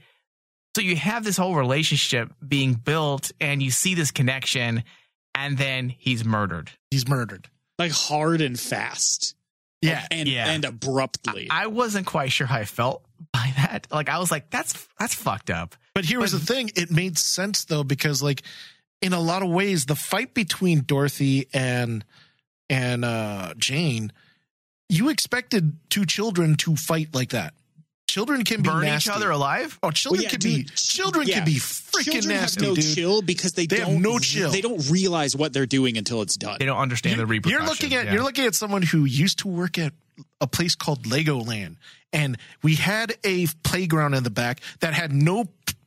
So 0.75 0.81
you 0.81 0.95
have 0.97 1.23
this 1.23 1.37
whole 1.37 1.55
relationship 1.55 2.33
being 2.45 2.73
built 2.73 3.31
and 3.39 3.63
you 3.63 3.71
see 3.71 3.95
this 3.95 4.11
connection 4.11 4.83
and 5.33 5.57
then 5.57 5.89
he's 5.89 6.23
murdered. 6.25 6.71
he's 6.91 7.07
murdered. 7.07 7.49
Like 7.77 7.91
hard 7.91 8.41
and 8.41 8.57
fast. 8.59 9.35
Yeah, 9.81 10.05
And 10.09 10.27
Yeah. 10.27 10.49
and 10.49 10.65
abruptly. 10.65 11.47
I 11.49 11.67
wasn't 11.67 12.07
quite 12.07 12.31
sure 12.31 12.47
how 12.47 12.57
I 12.57 12.65
felt 12.65 13.04
by 13.31 13.53
that. 13.57 13.87
Like 13.91 14.09
I 14.09 14.17
was 14.19 14.31
like, 14.31 14.49
that's 14.49 14.87
that's 14.99 15.13
fucked 15.15 15.49
up. 15.49 15.75
But 15.93 16.05
here 16.05 16.19
was 16.19 16.31
the 16.31 16.39
thing: 16.39 16.71
it 16.75 16.91
made 16.91 17.17
sense 17.17 17.65
though 17.65 17.83
because, 17.83 18.21
like, 18.21 18.41
in 19.01 19.13
a 19.13 19.19
lot 19.19 19.43
of 19.43 19.49
ways, 19.49 19.85
the 19.85 19.95
fight 19.95 20.33
between 20.33 20.81
Dorothy 20.81 21.47
and 21.53 22.03
and 22.69 23.05
uh, 23.05 23.53
Jane, 23.57 24.11
you 24.89 25.09
expected 25.09 25.77
two 25.89 26.05
children 26.05 26.55
to 26.57 26.75
fight 26.75 27.13
like 27.13 27.29
that. 27.29 27.53
Children 28.07 28.43
can 28.45 28.61
be 28.61 28.69
Burn 28.69 28.83
nasty. 28.83 29.09
each 29.09 29.15
other 29.15 29.29
alive. 29.31 29.77
Oh, 29.83 29.91
children 29.91 30.19
Well, 30.19 30.23
yeah, 30.23 30.29
can 30.29 30.39
be 30.39 30.63
children 30.75 31.27
yeah. 31.27 31.35
can 31.37 31.45
be 31.45 31.55
freaking 31.55 32.03
Children 32.03 32.27
nasty, 32.29 32.61
have 32.65 32.69
no 32.69 32.75
dude. 32.75 32.95
chill 32.95 33.21
because 33.21 33.53
they, 33.53 33.65
They 33.65 33.77
have 33.79 33.87
don't 33.87 34.01
no 34.01 34.19
chill. 34.19 34.51
They 34.51 34.61
don't 34.61 34.89
realize 34.89 35.35
what 35.35 35.51
they're 35.53 35.65
doing 35.65 35.97
until 35.97 36.21
it's 36.21 36.37
done. 36.37 36.57
They 36.59 36.65
don't 36.65 36.77
understand 36.77 37.15
the 37.15 37.23
You're, 37.23 37.27
repercussions. 37.27 37.59
you're 37.59 37.67
looking 37.69 37.93
at 37.97 38.05
yeah. 38.05 38.13
you're 38.13 38.23
looking 38.23 38.45
at 38.45 38.55
someone 38.55 38.83
who 38.83 39.03
used 39.05 39.39
to 39.39 39.47
work 39.49 39.77
at 39.77 39.91
a 40.41 40.47
place 40.47 40.75
called 40.75 41.03
Legoland, 41.03 41.75
and 42.13 42.37
we 42.63 42.75
had 42.75 43.13
a 43.23 43.47
playground 43.63 44.13
in 44.13 44.23
the 44.23 44.29
back 44.29 44.61
that 44.79 44.93
had 44.93 45.11
no 45.11 45.45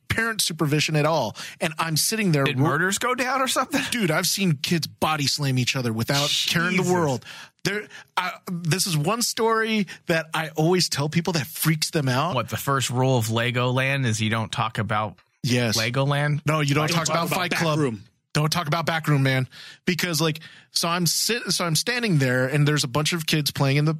parent 0.09 0.41
supervision 0.41 0.95
at 0.95 1.05
all. 1.05 1.35
And 1.61 1.73
I'm 1.77 1.95
sitting 1.95 2.31
there. 2.31 2.43
Did 2.43 2.57
murders 2.57 2.97
go 2.97 3.13
down 3.15 3.41
or 3.41 3.47
something? 3.47 3.81
Dude, 3.91 4.11
I've 4.11 4.27
seen 4.27 4.53
kids 4.53 4.87
body 4.87 5.27
slam 5.27 5.57
each 5.59 5.75
other 5.75 5.93
without 5.93 6.29
caring 6.47 6.77
the 6.77 6.91
world. 6.91 7.23
There, 7.63 7.87
I, 8.17 8.31
this 8.51 8.87
is 8.87 8.97
one 8.97 9.21
story 9.21 9.85
that 10.07 10.27
I 10.33 10.49
always 10.55 10.89
tell 10.89 11.09
people 11.09 11.33
that 11.33 11.45
freaks 11.45 11.91
them 11.91 12.07
out. 12.09 12.33
What 12.35 12.49
the 12.49 12.57
first 12.57 12.89
rule 12.89 13.17
of 13.17 13.27
Legoland 13.27 14.05
is 14.05 14.19
you 14.21 14.29
don't 14.29 14.51
talk 14.51 14.77
about 14.77 15.15
Yes. 15.43 15.77
Legoland. 15.77 16.41
No, 16.45 16.59
you 16.61 16.75
don't 16.75 16.87
Don't 16.87 16.97
talk, 16.97 17.05
talk 17.05 17.15
about, 17.15 17.27
about 17.27 17.35
Fight 17.35 17.51
Club. 17.51 17.79
room. 17.79 18.03
Don't 18.33 18.51
talk 18.51 18.67
about 18.67 18.85
backroom, 18.85 19.23
man. 19.23 19.47
Because 19.85 20.19
like, 20.21 20.39
so 20.71 20.87
I'm 20.87 21.05
sit, 21.05 21.43
so 21.51 21.65
I'm 21.65 21.75
standing 21.75 22.17
there, 22.17 22.45
and 22.47 22.67
there's 22.67 22.83
a 22.83 22.87
bunch 22.87 23.13
of 23.13 23.25
kids 23.25 23.49
playing 23.51 23.77
in 23.77 23.85
the 23.85 23.95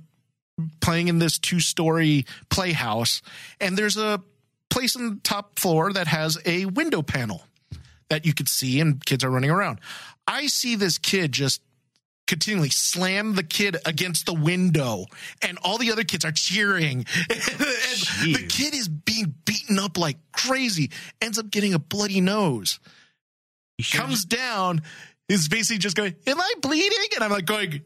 playing 0.82 1.08
in 1.08 1.20
this 1.20 1.38
two 1.38 1.60
story 1.60 2.26
playhouse, 2.50 3.22
and 3.60 3.78
there's 3.78 3.98
a 3.98 4.22
place 4.70 4.96
on 4.96 5.10
the 5.10 5.20
top 5.24 5.60
floor 5.60 5.92
that 5.94 6.08
has 6.08 6.38
a 6.46 6.66
window 6.66 7.02
panel 7.02 7.44
that 8.10 8.26
you 8.26 8.34
could 8.34 8.50
see, 8.50 8.80
and 8.80 9.04
kids 9.06 9.24
are 9.24 9.30
running 9.30 9.50
around. 9.50 9.80
I 10.28 10.48
see 10.48 10.76
this 10.76 10.98
kid 10.98 11.32
just 11.32 11.62
continually 12.30 12.70
slam 12.70 13.34
the 13.34 13.42
kid 13.42 13.76
against 13.88 14.28
the 14.28 14.34
window 14.34 15.04
and 15.42 15.58
all 15.64 15.80
the 15.80 15.92
other 15.92 16.04
kids 16.04 16.24
are 16.24 16.32
cheering. 16.32 17.06
And 17.30 18.36
the 18.36 18.46
kid 18.48 18.76
is 18.76 18.88
being 18.88 19.34
beaten 19.46 19.80
up 19.80 19.98
like 19.98 20.18
crazy 20.32 20.92
ends 21.22 21.40
up 21.40 21.50
getting 21.50 21.74
a 21.74 21.80
bloody 21.80 22.22
nose 22.22 22.80
comes 23.92 24.26
down 24.26 24.84
is 25.28 25.48
basically 25.48 25.80
just 25.80 25.96
going 25.96 26.16
am 26.28 26.40
i 26.40 26.54
bleeding? 26.62 27.08
And 27.16 27.24
i'm 27.24 27.32
like 27.32 27.46
going 27.46 27.82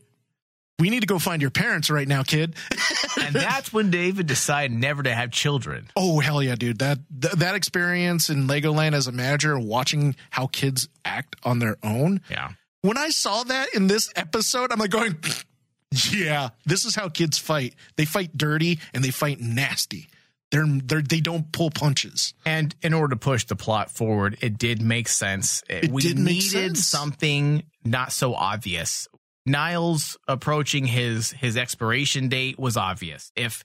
we 0.84 0.90
need 0.90 1.00
to 1.00 1.08
go 1.08 1.18
find 1.20 1.42
your 1.42 1.52
parents 1.52 1.90
right 1.90 2.08
now 2.08 2.22
kid 2.24 2.56
and 3.22 3.34
that's 3.34 3.72
when 3.72 3.90
David 3.90 4.28
decided 4.28 4.72
never 4.78 5.02
to 5.04 5.14
have 5.14 5.32
children. 5.32 5.90
oh 5.96 6.20
hell 6.20 6.44
yeah 6.44 6.56
dude 6.56 6.80
that 6.80 7.00
th- 7.22 7.34
that 7.36 7.56
experience 7.56 8.30
in 8.30 8.48
legoland 8.48 8.94
as 8.94 9.08
a 9.08 9.12
manager 9.14 9.58
watching 9.58 10.16
how 10.30 10.48
kids 10.48 10.90
act 11.06 11.36
on 11.44 11.60
their 11.60 11.78
own 11.84 12.20
Yeah. 12.30 12.50
when 12.82 12.98
I 12.98 13.10
saw 13.10 13.44
that 13.44 13.74
in 13.74 13.88
this 13.88 14.12
episode, 14.16 14.72
I'm 14.74 14.80
like 14.80 14.92
going, 14.92 15.16
yeah, 16.12 16.50
this 16.66 16.84
is 16.86 16.96
how 16.96 17.08
kids 17.10 17.38
fight. 17.38 17.76
They 17.96 18.06
fight 18.06 18.36
dirty 18.38 18.80
and 18.94 19.04
they 19.04 19.12
fight 19.12 19.40
nasty. 19.40 20.08
They're, 20.52 20.66
they're 20.68 21.02
they 21.02 21.20
don't 21.22 21.52
pull 21.52 21.72
punches. 21.72 22.34
And 22.46 22.76
in 22.82 22.94
order 22.94 23.16
to 23.16 23.20
push 23.20 23.46
the 23.46 23.56
plot 23.56 23.90
forward, 23.90 24.38
it 24.42 24.58
did 24.58 24.82
make 24.82 25.08
sense. 25.08 25.64
It 25.70 25.92
we 25.92 26.02
needed 26.14 26.44
sense. 26.78 26.86
something 26.86 27.64
not 27.86 28.12
so 28.12 28.34
obvious. 28.36 29.08
Niles 29.46 30.18
approaching 30.28 30.86
his 30.86 31.32
his 31.32 31.58
expiration 31.58 32.30
date 32.30 32.58
was 32.58 32.78
obvious. 32.78 33.32
If 33.36 33.64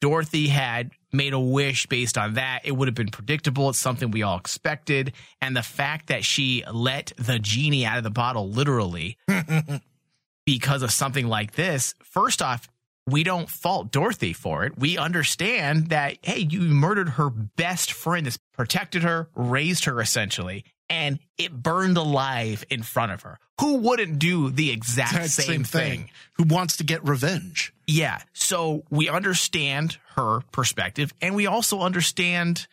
Dorothy 0.00 0.48
had 0.48 0.92
made 1.12 1.32
a 1.32 1.40
wish 1.40 1.86
based 1.86 2.16
on 2.16 2.34
that, 2.34 2.60
it 2.64 2.72
would 2.72 2.86
have 2.88 2.94
been 2.94 3.10
predictable. 3.10 3.68
It's 3.68 3.78
something 3.78 4.10
we 4.10 4.22
all 4.22 4.38
expected. 4.38 5.12
And 5.40 5.56
the 5.56 5.62
fact 5.62 6.08
that 6.08 6.24
she 6.24 6.62
let 6.72 7.12
the 7.16 7.38
genie 7.38 7.84
out 7.84 7.98
of 7.98 8.04
the 8.04 8.10
bottle 8.10 8.48
literally 8.48 9.18
because 10.46 10.82
of 10.82 10.92
something 10.92 11.26
like 11.26 11.52
this, 11.52 11.94
first 12.04 12.40
off, 12.42 12.68
we 13.08 13.24
don't 13.24 13.48
fault 13.48 13.90
Dorothy 13.90 14.34
for 14.34 14.64
it. 14.64 14.78
We 14.78 14.98
understand 14.98 15.88
that, 15.88 16.18
hey, 16.22 16.40
you 16.40 16.60
murdered 16.60 17.10
her 17.10 17.30
best 17.30 17.90
friend 17.90 18.26
that's 18.26 18.38
protected 18.52 19.02
her, 19.02 19.30
raised 19.34 19.86
her 19.86 20.00
essentially, 20.00 20.64
and 20.90 21.18
it 21.36 21.52
burned 21.52 21.96
alive 21.96 22.64
in 22.70 22.82
front 22.82 23.12
of 23.12 23.22
her. 23.22 23.38
Who 23.60 23.78
wouldn't 23.78 24.18
do 24.18 24.50
the 24.50 24.70
exact 24.70 25.12
That 25.12 25.30
same, 25.30 25.64
thing? 25.64 26.10
Who 26.34 26.44
wants 26.44 26.76
to 26.78 26.84
get 26.84 27.04
revenge? 27.06 27.72
Yeah. 27.86 28.22
So 28.32 28.84
we 28.90 29.08
understand 29.08 29.98
her 30.16 30.40
perspective 30.52 31.12
and 31.20 31.34
we 31.34 31.46
also 31.46 31.80
understand 31.80 32.66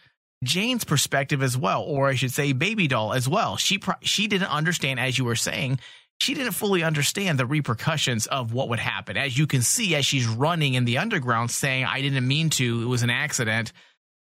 Jane's 0.43 0.84
perspective 0.84 1.41
as 1.41 1.57
well, 1.57 1.82
or 1.82 2.07
I 2.07 2.16
should 2.16 2.32
say 2.32 2.53
baby 2.53 2.88
doll 2.88 3.13
as 3.13 3.28
well. 3.28 3.57
She, 3.57 3.80
pro- 3.80 3.95
she 4.01 4.28
didn't 4.28 4.49
understand, 4.49 4.99
as 4.99 5.18
you 5.18 5.26
were 5.26 5.36
saying, 5.36 5.80
she 6.20 6.34
didn't 6.34 6.53
fully 6.53 6.84
understand 6.84 7.39
the 7.39 7.45
repercussions 7.45 8.28
of 8.28 8.53
what 8.53 8.70
would 8.70 8.80
happen. 8.80 9.18
As 9.18 9.38
you 9.38 9.47
can 9.47 9.61
see, 9.61 9.95
as 9.95 10.05
she's 10.05 10.28
running 10.28 10.76
in 10.76 10.86
the 10.86 10.99
underground 10.99 11.51
saying, 11.51 11.86
I 11.86 12.01
didn't 12.01 12.28
mean 12.28 12.49
to, 12.51 12.84
it 12.84 12.86
was 12.86 13.03
an 13.03 13.09
accident. 13.09 13.74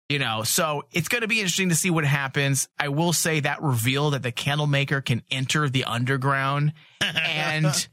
You 0.09 0.19
know, 0.19 0.43
so 0.43 0.85
it's 0.93 1.09
going 1.09 1.21
to 1.21 1.29
be 1.29 1.41
interesting 1.41 1.69
to 1.69 1.75
see 1.75 1.91
what 1.91 2.05
happens. 2.05 2.69
I 2.79 2.89
will 2.89 3.13
say 3.13 3.41
that 3.41 3.63
reveal 3.63 4.11
that 4.11 4.23
the 4.23 4.33
candle 4.33 4.67
maker 4.67 5.03
can 5.03 5.23
enter 5.31 5.69
the 5.69 5.85
underground 5.85 6.73
and 7.03 7.89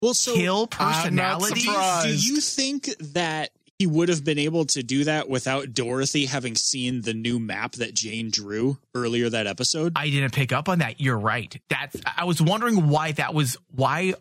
Well, 0.00 0.14
so 0.14 0.34
kill 0.34 0.68
I'm 0.78 0.92
personalities. 0.92 1.64
do 1.64 2.32
you 2.32 2.40
think 2.40 2.84
that 3.12 3.50
he 3.78 3.86
would 3.86 4.08
have 4.08 4.24
been 4.24 4.38
able 4.38 4.64
to 4.66 4.82
do 4.82 5.04
that 5.04 5.28
without 5.28 5.72
Dorothy 5.74 6.26
having 6.26 6.54
seen 6.54 7.02
the 7.02 7.12
new 7.14 7.38
map 7.38 7.72
that 7.72 7.92
Jane 7.94 8.30
drew 8.30 8.78
earlier 8.94 9.28
that 9.28 9.46
episode? 9.46 9.92
I 9.96 10.08
didn't 10.08 10.32
pick 10.32 10.52
up 10.52 10.68
on 10.68 10.78
that. 10.78 10.98
You're 11.00 11.18
right. 11.18 11.58
That's 11.68 11.96
I 12.16 12.24
was 12.24 12.40
wondering 12.40 12.88
why 12.88 13.12
that 13.12 13.34
was 13.34 13.58
why 13.74 14.14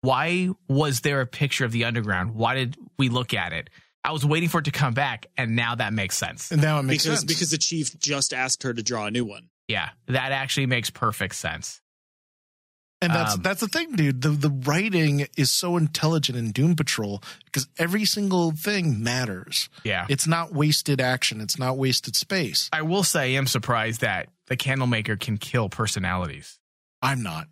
why 0.00 0.50
was 0.66 1.00
there 1.02 1.20
a 1.20 1.26
picture 1.26 1.64
of 1.64 1.72
the 1.72 1.84
underground? 1.84 2.34
Why 2.34 2.54
did 2.54 2.76
we 2.98 3.08
look 3.08 3.32
at 3.34 3.52
it? 3.52 3.70
I 4.04 4.12
was 4.12 4.24
waiting 4.24 4.48
for 4.48 4.58
it 4.58 4.64
to 4.64 4.70
come 4.70 4.94
back 4.94 5.26
and 5.36 5.54
now 5.56 5.74
that 5.74 5.92
makes 5.92 6.16
sense. 6.16 6.50
And 6.50 6.62
now 6.62 6.78
it 6.78 6.84
makes 6.84 7.04
because 7.04 7.20
sense. 7.20 7.32
because 7.32 7.50
the 7.50 7.58
chief 7.58 7.98
just 7.98 8.32
asked 8.32 8.62
her 8.62 8.72
to 8.72 8.82
draw 8.82 9.06
a 9.06 9.10
new 9.10 9.24
one. 9.24 9.48
Yeah, 9.68 9.90
that 10.08 10.32
actually 10.32 10.66
makes 10.66 10.90
perfect 10.90 11.34
sense. 11.36 11.80
and 13.02 13.12
that's 13.12 13.34
um, 13.34 13.42
that's 13.42 13.60
the 13.60 13.68
thing, 13.68 13.92
dude. 13.92 14.20
The 14.22 14.30
the 14.30 14.50
writing 14.50 15.26
is 15.36 15.50
so 15.50 15.76
intelligent 15.76 16.36
in 16.36 16.50
Doom 16.52 16.76
Patrol 16.76 17.22
because 17.44 17.68
every 17.78 18.04
single 18.04 18.50
thing 18.52 19.02
matters. 19.02 19.68
Yeah. 19.84 20.06
It's 20.08 20.26
not 20.26 20.52
wasted 20.52 21.00
action. 21.00 21.40
It's 21.40 21.58
not 21.58 21.78
wasted 21.78 22.16
space. 22.16 22.68
I 22.72 22.82
will 22.82 23.04
say 23.04 23.36
I'm 23.36 23.46
surprised 23.46 24.00
that 24.00 24.28
the 24.46 24.56
candlemaker 24.56 25.16
can 25.16 25.38
kill 25.38 25.68
personalities. 25.68 26.58
I'm 27.00 27.22
not. 27.22 27.46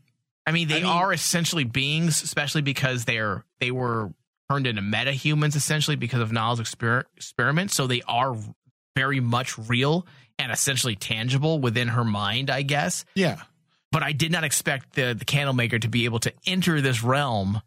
I 0.46 0.52
mean, 0.52 0.68
they 0.68 0.78
I 0.78 0.80
mean- 0.80 0.86
are 0.86 1.12
essentially 1.12 1.64
beings, 1.64 2.22
especially 2.22 2.62
because 2.62 3.04
they're 3.04 3.44
they 3.60 3.70
were 3.70 4.12
turned 4.50 4.66
into 4.66 4.82
meta 4.82 5.12
humans 5.12 5.56
essentially 5.56 5.96
because 5.96 6.20
of 6.20 6.32
Niles' 6.32 6.60
exper- 6.60 7.04
experiment. 7.16 7.70
So 7.70 7.86
they 7.86 8.02
are 8.08 8.36
very 8.96 9.20
much 9.20 9.58
real 9.58 10.06
and 10.38 10.50
essentially 10.52 10.96
tangible 10.96 11.58
within 11.60 11.88
her 11.88 12.04
mind, 12.04 12.50
I 12.50 12.62
guess. 12.62 13.04
Yeah. 13.14 13.40
But 13.92 14.02
I 14.02 14.12
did 14.12 14.32
not 14.32 14.44
expect 14.44 14.94
the 14.94 15.14
the 15.18 15.24
candlemaker 15.24 15.78
to 15.78 15.88
be 15.88 16.04
able 16.04 16.18
to 16.20 16.32
enter 16.46 16.80
this 16.80 17.02
realm 17.02 17.60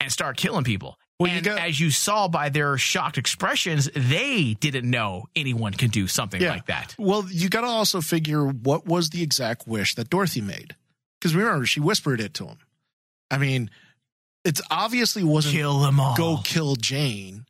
and 0.00 0.12
start 0.12 0.36
killing 0.36 0.64
people. 0.64 0.96
Well, 1.18 1.32
you 1.32 1.40
got- 1.40 1.58
as 1.58 1.80
you 1.80 1.90
saw 1.90 2.28
by 2.28 2.48
their 2.48 2.78
shocked 2.78 3.18
expressions, 3.18 3.90
they 3.94 4.54
didn't 4.54 4.88
know 4.88 5.26
anyone 5.34 5.72
can 5.74 5.90
do 5.90 6.06
something 6.06 6.40
Yeah. 6.40 6.50
like 6.52 6.66
that. 6.66 6.94
Well, 6.98 7.26
you 7.28 7.48
got 7.48 7.62
to 7.62 7.66
also 7.66 8.00
figure 8.00 8.44
what 8.46 8.86
was 8.86 9.10
the 9.10 9.22
exact 9.22 9.66
wish 9.66 9.96
that 9.96 10.08
Dorothy 10.10 10.40
made. 10.40 10.76
Because 11.20 11.34
remember, 11.34 11.66
she 11.66 11.80
whispered 11.80 12.20
it 12.20 12.34
to 12.34 12.46
him. 12.46 12.58
I 13.32 13.38
mean, 13.38 13.70
it's 14.44 14.60
obviously 14.70 15.22
wasn't 15.24 15.54
Kill 15.54 15.80
them 15.80 16.00
all. 16.00 16.16
go 16.16 16.38
kill 16.44 16.76
Jane 16.76 17.44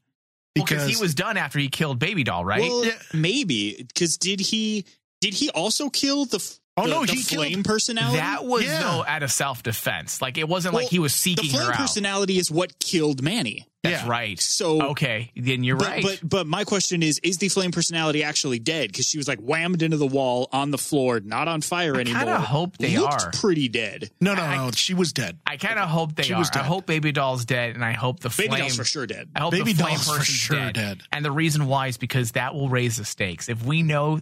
because 0.55 0.69
because 0.85 0.89
he 0.97 1.01
was 1.01 1.15
done 1.15 1.37
after 1.37 1.59
he 1.59 1.69
killed 1.69 1.99
Baby 1.99 2.25
Doll, 2.25 2.45
right? 2.45 2.61
Well, 2.63 2.85
Yeah. 2.85 2.93
maybe 3.13 3.75
because 3.87 4.17
did 4.19 4.41
he 4.41 4.85
did 5.21 5.35
he 5.35 5.51
also 5.51 5.91
kill 5.91 6.25
the 6.25 6.39
f- 6.39 6.59
Oh, 6.79 6.85
the, 6.85 6.89
no, 6.91 7.07
the 7.07 7.13
he 7.13 7.23
killed- 7.23 7.65
personality? 7.65 8.19
That 8.19 8.45
was 8.45 8.65
Yeah. 8.65 8.81
though 8.81 9.05
out 9.07 9.23
of 9.23 9.33
self 9.33 9.63
defense. 9.63 10.21
Like 10.23 10.39
it 10.39 10.49
wasn't 10.49 10.75
like 10.75 10.89
he 10.89 10.99
was 10.99 11.15
seeking 11.15 11.43
the 11.45 11.49
seeking 11.49 11.59
flame 11.59 11.67
her 11.69 11.73
out. 11.75 11.79
personality 11.79 12.39
is 12.39 12.51
what 12.51 12.79
killed 12.79 13.23
Manny. 13.23 13.67
That's 13.85 14.03
Yeah. 14.03 14.09
right. 14.11 14.41
So 14.41 14.83
okay, 14.91 15.31
then 15.37 15.63
you're 15.63 15.77
but, 15.77 15.87
right. 15.87 16.03
But 16.03 16.21
but 16.29 16.47
my 16.49 16.65
question 16.65 17.01
is: 17.01 17.21
Is 17.23 17.39
the 17.39 17.49
flame 17.49 17.71
personality 17.71 18.25
actually 18.25 18.59
dead? 18.59 18.91
Because 18.91 19.07
she 19.07 19.19
was 19.19 19.29
like 19.29 19.39
whammed 19.39 19.83
into 19.83 19.97
the 19.97 20.07
wall 20.07 20.49
on 20.53 20.73
the 20.73 20.79
floor, 20.79 21.21
not 21.21 21.47
on 21.47 21.61
fire 21.61 21.97
I 21.97 22.01
anymore. 22.01 22.21
I 22.23 22.25
kinda 22.25 22.41
hope 22.41 22.77
they 22.79 22.97
Looked 22.99 23.23
are. 23.23 23.31
pretty 23.31 23.69
dead. 23.69 24.11
no, 24.21 24.35
no, 24.35 24.43
I- 24.43 24.57
no. 24.57 24.71
She 24.73 24.95
was 24.95 25.13
dead. 25.13 25.39
I 25.47 25.59
kind 25.59 25.79
of 25.79 25.89
hope 25.89 26.17
they 26.17 26.25
She 26.25 26.33
are. 26.33 26.39
was 26.41 26.51
I 26.55 26.65
hope 26.65 26.87
Baby 26.87 27.13
Doll's 27.13 27.45
dead, 27.45 27.77
and 27.77 27.85
I 27.85 27.93
hope 27.93 28.19
the 28.19 28.31
Baby 28.31 28.49
flame. 28.49 28.61
doll's 28.63 28.77
for 28.77 28.85
sure 28.85 29.07
dead. 29.07 29.29
I 29.37 29.41
hope 29.43 29.53
Baby 29.53 29.73
the 29.75 29.83
flame 29.85 29.95
Doll's 29.95 30.19
for 30.19 30.25
sure 30.25 30.57
dead. 30.57 30.75
dead. 30.75 31.01
And 31.13 31.25
the 31.25 31.31
reason 31.31 31.67
why 31.67 31.87
is 31.87 31.97
because 31.99 32.33
that 32.33 32.57
will 32.57 32.69
raise 32.69 32.97
the 32.97 33.05
stakes. 33.05 33.49
If 33.49 33.63
we 33.65 33.85
know, 33.85 34.19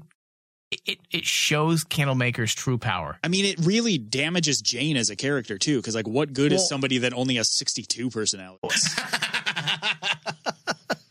it 0.70 0.98
it 1.10 1.24
shows 1.24 1.84
Candlemaker's 1.84 2.54
true 2.54 2.78
power. 2.78 3.18
I 3.22 3.28
mean, 3.28 3.44
it 3.44 3.58
really 3.64 3.98
damages 3.98 4.60
Jane 4.60 4.96
as 4.96 5.10
a 5.10 5.16
character 5.16 5.58
too. 5.58 5.76
Because 5.78 5.94
like, 5.94 6.08
what 6.08 6.32
good 6.32 6.52
Well- 6.52 6.60
is 6.60 6.68
somebody 6.68 6.98
that 6.98 7.12
only 7.12 7.36
has 7.36 7.48
sixty-two 7.50 8.10
personalities? 8.10 8.96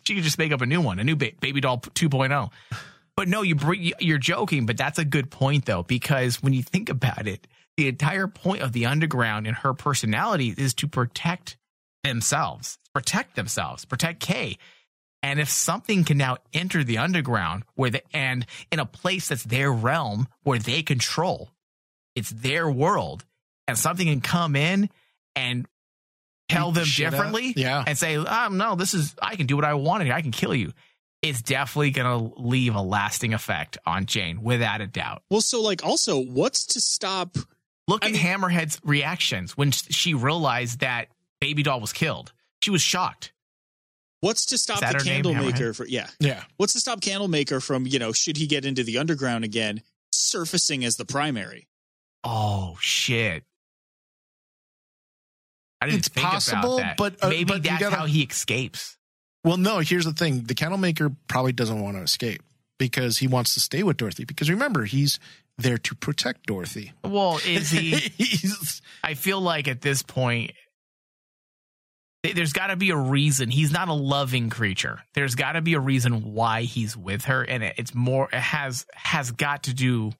She 0.08 0.14
could 0.14 0.24
just 0.24 0.38
make 0.38 0.51
up 0.51 0.62
a 0.62 0.68
new 0.68 0.82
one, 0.82 0.99
a 0.99 1.03
new 1.03 1.16
ba- 1.16 1.32
Baby 1.39 1.62
Doll 1.62 1.80
2.0. 1.80 2.51
But 3.16 3.28
no, 3.28 3.41
you 3.41 3.56
bring, 3.56 3.91
you're 3.99 4.20
joking, 4.20 4.68
but 4.68 4.78
that's 4.78 4.99
a 4.99 5.06
good 5.06 5.32
point 5.32 5.66
though, 5.66 5.82
because 5.82 6.43
when 6.43 6.53
you 6.53 6.62
think 6.62 6.89
about 6.89 7.28
it, 7.28 7.47
the 7.76 7.88
entire 7.88 8.28
point 8.28 8.62
of 8.62 8.72
the 8.72 8.86
underground 8.86 9.47
and 9.47 9.56
her 9.58 9.74
personality 9.74 10.53
is 10.56 10.76
to 10.76 10.88
protect 10.88 11.58
themselves, 12.03 12.78
protect 12.93 13.36
themselves, 13.36 13.84
protect 13.84 14.20
Kay. 14.20 14.60
And 15.26 15.39
if 15.39 15.49
something 15.49 16.03
can 16.03 16.17
now 16.19 16.38
enter 16.53 16.84
the 16.84 16.99
underground 16.99 17.63
where 17.73 17.89
the, 17.89 18.03
and 18.15 18.45
in 18.71 18.80
a 18.80 18.86
place 18.86 19.30
that's 19.30 19.43
their 19.43 19.71
realm 19.71 20.28
where 20.43 20.59
they 20.59 20.84
control, 20.84 21.49
it's 22.15 22.30
their 22.30 22.69
world 22.69 23.26
and 23.67 23.76
something 23.76 24.05
can 24.05 24.21
come 24.21 24.55
in 24.55 24.88
and 25.36 25.65
tell 26.47 26.71
them 26.71 26.86
differently 26.95 27.53
Yeah. 27.57 27.84
and 27.88 27.97
say, 27.97 28.17
um, 28.17 28.57
no, 28.57 28.76
this 28.76 28.93
is, 28.93 29.15
I 29.19 29.36
can 29.36 29.47
do 29.47 29.55
what 29.55 29.65
I 29.65 29.73
want 29.73 30.03
here. 30.03 30.13
I 30.13 30.21
can 30.21 30.30
kill 30.32 30.53
you. 30.53 30.73
It's 31.23 31.41
definitely 31.41 31.89
going 31.89 32.32
to 32.32 32.39
leave 32.39 32.76
a 32.76 32.82
lasting 32.82 33.34
effect 33.34 33.80
on 33.84 34.05
Jane, 34.05 34.43
without 34.43 34.80
a 34.82 34.86
doubt. 34.86 35.23
Well, 35.32 35.41
so 35.41 35.59
like 35.63 35.84
also, 35.84 36.21
what's 36.21 36.67
to 36.67 36.80
stop? 36.80 37.36
Look 37.88 38.05
I 38.05 38.09
at 38.09 38.13
mean- 38.13 38.21
Hammerhead's 38.21 38.80
reactions 38.84 39.57
when 39.57 39.71
she 39.71 40.13
realized 40.13 40.82
that 40.82 41.07
Baby 41.41 41.63
Doll 41.63 41.80
was 41.82 41.93
killed. 41.93 42.32
She 42.61 42.69
was 42.69 42.84
shocked. 42.84 43.32
What's 44.22 44.45
to 44.47 44.57
stop 44.57 44.80
the 44.80 44.88
her 44.88 45.03
name, 45.03 45.24
Candlemaker 45.24 45.76
for? 45.76 45.86
Yeah, 45.88 46.07
Yeah. 46.20 46.43
what's 46.57 46.74
to 46.74 46.80
stop 46.80 47.01
Candlemaker 47.01 47.61
from 47.61 47.86
you 47.86 47.99
know 47.99 48.11
should 48.11 48.38
he 48.38 48.47
get 48.47 48.66
into 48.66 48.84
the 48.84 48.97
underground 48.97 49.43
again, 49.43 49.82
surfacing 50.11 50.84
as 50.86 50.95
the 50.95 51.05
primary? 51.05 51.68
Oh 52.24 52.78
shit! 52.82 53.43
I 55.82 55.86
didn't 55.88 55.99
It's 55.99 56.07
think 56.07 56.26
possible, 56.26 56.78
about 56.80 56.97
that. 56.97 56.97
but, 56.97 57.24
uh, 57.24 57.30
maybe 57.30 57.43
but 57.45 57.63
that's 57.63 57.80
gotta- 57.82 57.95
how 57.95 58.05
he 58.05 58.24
escapes. 58.24 58.97
Well, 59.43 59.57
no, 59.57 59.80
here's 59.80 60.05
the 60.05 60.13
thing. 60.13 60.43
The 60.45 60.55
Candlemaker 60.55 61.16
probably 61.28 61.51
doesn't 61.51 61.80
want 61.80 61.97
to 61.97 62.01
escape 62.03 62.41
because 62.80 63.20
he 63.20 63.28
wants 63.28 63.53
to 63.53 63.59
stay 63.59 63.84
with 63.84 63.97
Dorothy. 63.97 64.26
Because 64.26 64.49
remember, 64.49 64.86
he's 64.86 65.20
there 65.59 65.78
to 65.78 65.93
protect 65.95 66.47
Dorothy. 66.47 66.93
Well, 67.03 67.39
is 67.45 67.70
he? 67.70 68.11
I 69.03 69.13
feel 69.13 69.39
like 69.39 69.68
at 69.68 69.82
this 69.82 70.01
point, 70.01 70.47
th- 70.47 70.57
there's 72.34 72.53
got 72.53 72.67
to 72.67 72.76
be 72.76 72.89
a 72.91 72.97
reason. 72.97 73.49
He's 73.49 73.71
not 73.71 73.88
a 73.89 73.93
loving 73.93 74.49
creature. 74.49 75.01
There's 75.13 75.36
got 75.36 75.53
to 75.53 75.61
be 75.61 75.73
a 75.73 75.80
reason 75.80 76.34
why 76.34 76.61
he's 76.63 76.95
with 76.95 77.26
her, 77.26 77.43
and 77.43 77.63
it, 77.63 77.76
it's 77.78 77.93
more. 77.93 78.30
It 78.32 78.39
has 78.39 78.86
has 78.93 79.32
got 79.32 79.63
to 79.63 79.73
do. 79.73 80.11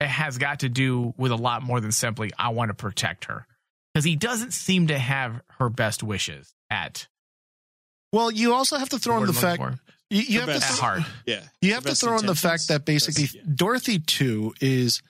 It 0.00 0.08
has 0.08 0.38
got 0.38 0.60
to 0.60 0.68
do 0.68 1.14
with 1.16 1.32
a 1.32 1.36
lot 1.36 1.62
more 1.62 1.80
than 1.80 1.92
simply 1.92 2.30
I 2.38 2.50
want 2.50 2.68
to 2.70 2.74
protect 2.74 3.26
her, 3.26 3.46
because 3.94 4.04
he 4.04 4.16
doesn't 4.16 4.52
seem 4.52 4.88
to 4.88 4.98
have 4.98 5.40
her 5.58 5.68
best 5.70 6.02
wishes 6.02 6.54
at. 6.70 7.06
well, 8.12 8.30
you 8.30 8.52
also 8.54 8.76
have 8.76 8.90
to 8.90 8.98
throw 8.98 9.18
in 9.20 9.26
the 9.26 9.32
fact 9.32 9.60
for. 9.62 9.74
you, 10.10 10.20
you 10.22 10.40
have 10.40 10.48
to 10.48 10.54
best- 10.54 10.64
at 10.64 10.68
th- 10.70 10.80
heart. 10.80 11.02
Yeah, 11.26 11.42
you 11.62 11.72
have 11.74 11.82
to 11.84 11.90
Best 11.90 12.02
throw 12.02 12.18
in 12.18 12.26
the 12.26 12.34
fact 12.34 12.68
that 12.68 12.84
basically 12.84 13.24
best- 13.24 13.34
yeah. 13.36 13.42
Dorothy 13.54 13.98
too 13.98 14.52
is 14.60 15.02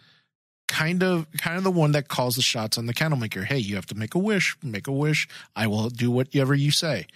kind 0.69 1.03
of 1.03 1.27
kind 1.39 1.57
of 1.57 1.65
the 1.65 1.71
one 1.71 1.93
that 1.93 2.09
calls 2.09 2.37
the 2.37 2.43
shots 2.43 2.77
on 2.79 2.87
the 2.87 2.95
Candlemaker. 2.95 3.45
Hey, 3.45 3.59
you 3.59 3.77
have 3.77 3.87
to 3.87 3.95
make 3.95 4.15
a 4.15 4.19
wish. 4.19 4.57
Make 4.63 4.87
a 4.89 4.93
wish. 4.93 5.29
I 5.55 5.67
will 5.67 5.89
do 5.91 6.11
whatever 6.11 6.55
you 6.55 6.71
say. 6.71 7.07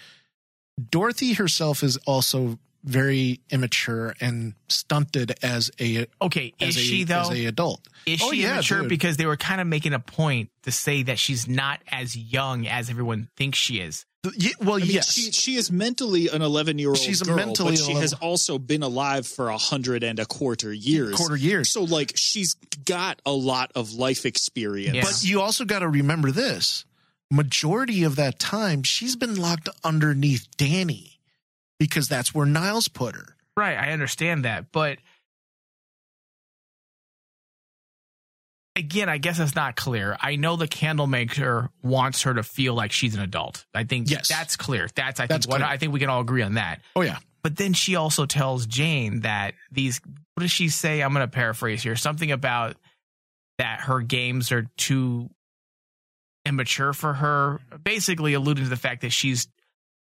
Dorothy 0.90 1.34
herself 1.34 1.82
is 1.82 1.96
also 2.07 2.59
very 2.82 3.40
immature 3.51 4.14
and 4.20 4.55
stunted 4.70 5.34
as 5.42 5.70
a 5.78 6.07
Okay, 6.22 6.55
as 6.61 6.70
is 6.70 6.76
a, 6.76 6.80
she 6.80 7.05
though? 7.05 7.20
as 7.20 7.30
a 7.30 7.44
adult. 7.46 7.86
Is 8.07 8.22
Oh, 8.22 8.30
she 8.32 8.42
yeah, 8.42 8.53
immature? 8.55 8.80
dude. 8.80 8.88
Because 8.88 9.18
they 9.18 9.26
were 9.26 9.36
kind 9.36 9.61
of 9.61 9.66
making 9.66 9.92
a 9.92 9.98
point 9.98 10.48
to 10.62 10.72
say 10.72 11.03
that 11.03 11.18
she's 11.18 11.46
not 11.46 11.80
as 11.90 12.16
young 12.16 12.66
as 12.66 12.88
everyone 12.88 13.28
thinks 13.36 13.59
she 13.59 13.80
is. 13.80 14.07
Ye- 14.36 14.54
well, 14.60 14.74
I 14.74 14.80
mean, 14.80 14.90
yes, 14.90 15.12
she 15.12 15.32
she 15.32 15.56
is 15.56 15.72
mentally 15.72 16.28
an 16.28 16.42
eleven 16.42 16.78
year 16.78 16.90
old. 16.90 16.98
She's 16.98 17.22
a 17.22 17.24
girl, 17.24 17.36
mentally 17.36 17.72
but 17.72 17.78
she 17.78 17.92
has 17.92 18.12
also 18.12 18.58
been 18.58 18.82
alive 18.82 19.26
for 19.26 19.48
a 19.48 19.56
hundred 19.56 20.02
and 20.02 20.18
a 20.18 20.26
quarter 20.26 20.72
years. 20.72 21.14
quarter 21.14 21.36
years. 21.36 21.70
So 21.70 21.84
like 21.84 22.12
she's 22.16 22.54
got 22.84 23.22
a 23.24 23.32
lot 23.32 23.72
of 23.74 23.94
life 23.94 24.26
experience. 24.26 24.94
Yeah. 24.94 25.02
But 25.04 25.24
you 25.24 25.40
also 25.40 25.64
got 25.64 25.78
to 25.78 25.88
remember 25.88 26.30
this: 26.32 26.84
majority 27.30 28.02
of 28.02 28.16
that 28.16 28.38
time, 28.38 28.82
she's 28.82 29.16
been 29.16 29.36
locked 29.36 29.70
underneath 29.82 30.46
Danny 30.58 31.18
because 31.78 32.06
that's 32.06 32.34
where 32.34 32.46
Niles 32.46 32.88
put 32.88 33.14
her. 33.16 33.36
Right, 33.56 33.76
I 33.76 33.92
understand 33.92 34.44
that, 34.44 34.70
but 34.70 34.98
again, 38.80 39.08
I 39.08 39.18
guess 39.18 39.38
it's 39.38 39.54
not 39.54 39.76
clear. 39.76 40.16
I 40.20 40.36
know 40.36 40.56
the 40.56 40.66
candlemaker 40.68 41.70
wants 41.82 42.22
her 42.22 42.34
to 42.34 42.42
feel 42.42 42.74
like 42.74 42.90
she's 42.92 43.14
an 43.14 43.20
adult. 43.22 43.64
I 43.74 43.84
think 43.84 44.10
Yes. 44.10 44.28
that's 44.28 44.56
clear. 44.56 44.88
That's 44.94 45.20
I 45.20 45.26
That's 45.26 45.46
think 45.46 45.52
what. 45.52 45.62
I 45.62 45.76
think 45.76 45.92
we 45.92 46.00
can 46.00 46.08
all 46.10 46.20
agree 46.20 46.42
on 46.42 46.54
that. 46.54 46.80
Oh 46.96 47.02
yeah, 47.02 47.18
But 47.42 47.56
then 47.56 47.72
she 47.72 47.94
also 47.96 48.26
tells 48.26 48.66
Jane 48.66 49.20
that 49.20 49.54
these 49.70 50.00
what 50.34 50.42
does 50.42 50.50
she 50.50 50.68
say? 50.68 51.02
I'm 51.02 51.12
going 51.12 51.24
to 51.26 51.30
paraphrase 51.30 51.82
here. 51.82 51.96
Something 51.96 52.32
about 52.32 52.76
that 53.58 53.80
her 53.82 54.00
games 54.00 54.52
are 54.52 54.66
too 54.78 55.28
immature 56.46 56.92
for 56.92 57.12
her, 57.12 57.60
basically 57.84 58.34
alluding 58.34 58.64
to 58.64 58.70
the 58.70 58.76
fact 58.76 59.02
that 59.02 59.10
she's 59.12 59.48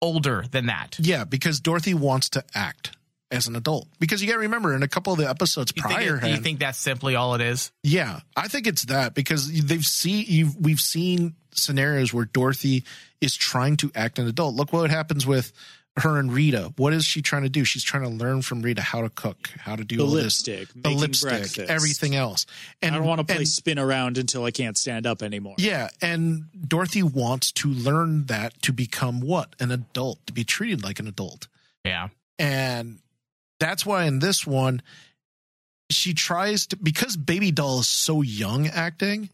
older 0.02 0.44
than 0.50 0.66
that. 0.66 0.96
yeah, 1.00 1.24
because 1.24 1.60
Dorothy 1.60 1.94
wants 1.94 2.28
to 2.30 2.44
act 2.54 2.95
as 3.30 3.46
an 3.48 3.56
adult. 3.56 3.88
Because 3.98 4.20
you 4.22 4.28
got 4.28 4.34
to 4.34 4.40
remember, 4.40 4.74
in 4.74 4.82
a 4.82 4.88
couple 4.88 5.12
of 5.12 5.18
the 5.18 5.28
episodes 5.28 5.72
You 5.76 5.82
think, 5.82 5.94
prior, 5.94 6.16
it- 6.16 6.22
do 6.22 6.28
you 6.30 6.36
think 6.38 6.58
that's 6.60 6.78
simply 6.78 7.16
all 7.16 7.34
it 7.34 7.40
is? 7.40 7.70
Yeah, 7.82 8.20
I 8.36 8.48
think 8.48 8.66
it's 8.66 8.84
that 8.86 9.14
because 9.14 9.50
they've 9.62 9.84
seen 9.84 10.24
you've 10.28 10.56
we've 10.56 10.80
seen 10.80 11.34
scenarios 11.52 12.12
where 12.12 12.24
Dorothy 12.26 12.84
is 13.20 13.34
trying 13.34 13.76
to 13.78 13.90
act 13.94 14.18
an 14.18 14.26
adult. 14.28 14.54
Look 14.54 14.72
what 14.72 14.90
happens 14.90 15.26
with 15.26 15.52
her 15.98 16.18
and 16.18 16.30
Rita. 16.30 16.74
What 16.76 16.92
is 16.92 17.06
she 17.06 17.22
trying 17.22 17.44
to 17.44 17.48
do? 17.48 17.64
She's 17.64 17.82
trying 17.82 18.02
to 18.02 18.10
learn 18.10 18.42
from 18.42 18.60
Rita 18.60 18.82
how 18.82 19.00
to 19.00 19.08
cook, 19.08 19.48
how 19.58 19.76
to 19.76 19.82
do 19.82 19.96
the 19.96 20.02
all 20.04 20.10
lipstick, 20.10 20.68
this, 20.74 20.82
the 20.82 20.90
lipstick, 20.90 21.30
breakfast. 21.30 21.58
everything 21.70 22.14
else. 22.14 22.44
And 22.82 22.94
I 22.94 22.98
don't 22.98 23.06
want 23.06 23.20
to 23.20 23.24
play 23.24 23.36
and- 23.38 23.48
spin 23.48 23.78
around 23.78 24.18
until 24.18 24.44
I 24.44 24.50
can't 24.50 24.76
stand 24.76 25.06
up 25.06 25.22
anymore. 25.22 25.54
yeah, 25.56 25.88
and 26.02 26.44
Dorothy 26.68 27.02
wants 27.02 27.50
to 27.52 27.70
learn 27.70 28.26
that 28.26 28.60
to 28.62 28.74
become 28.74 29.20
what 29.20 29.56
an 29.58 29.70
adult, 29.70 30.24
to 30.26 30.34
be 30.34 30.44
treated 30.44 30.84
like 30.84 31.00
an 31.00 31.06
adult. 31.06 31.48
Yeah. 31.82 32.08
And 32.38 32.98
that's 33.58 33.86
why 33.86 34.04
in 34.04 34.18
this 34.18 34.46
one, 34.46 34.82
she 35.90 36.14
tries 36.14 36.66
to, 36.68 36.76
because 36.76 37.16
Baby 37.16 37.50
Doll 37.50 37.80
is 37.80 37.88
so 37.88 38.22
young 38.22 38.66
acting, 38.66 39.30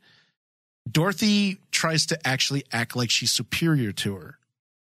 Dorothy 0.90 1.58
tries 1.70 2.06
to 2.06 2.26
actually 2.26 2.64
act 2.72 2.96
like 2.96 3.10
she's 3.10 3.32
superior 3.32 3.92
to 3.92 4.16
her 4.16 4.38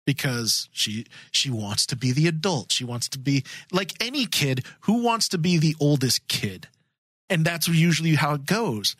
because 0.04 0.68
she 0.72 1.06
she 1.32 1.50
wants 1.50 1.86
to 1.86 1.96
be 1.96 2.12
the 2.12 2.28
adult. 2.28 2.70
She 2.70 2.84
wants 2.84 3.08
to 3.10 3.18
be 3.18 3.44
like 3.72 3.92
any 4.00 4.26
kid 4.26 4.64
who 4.82 5.02
wants 5.02 5.28
to 5.30 5.38
be 5.38 5.58
the 5.58 5.74
oldest 5.80 6.28
kid. 6.28 6.68
And 7.28 7.44
that's 7.44 7.66
usually 7.66 8.14
how 8.14 8.34
it 8.34 8.46
goes. 8.46 8.94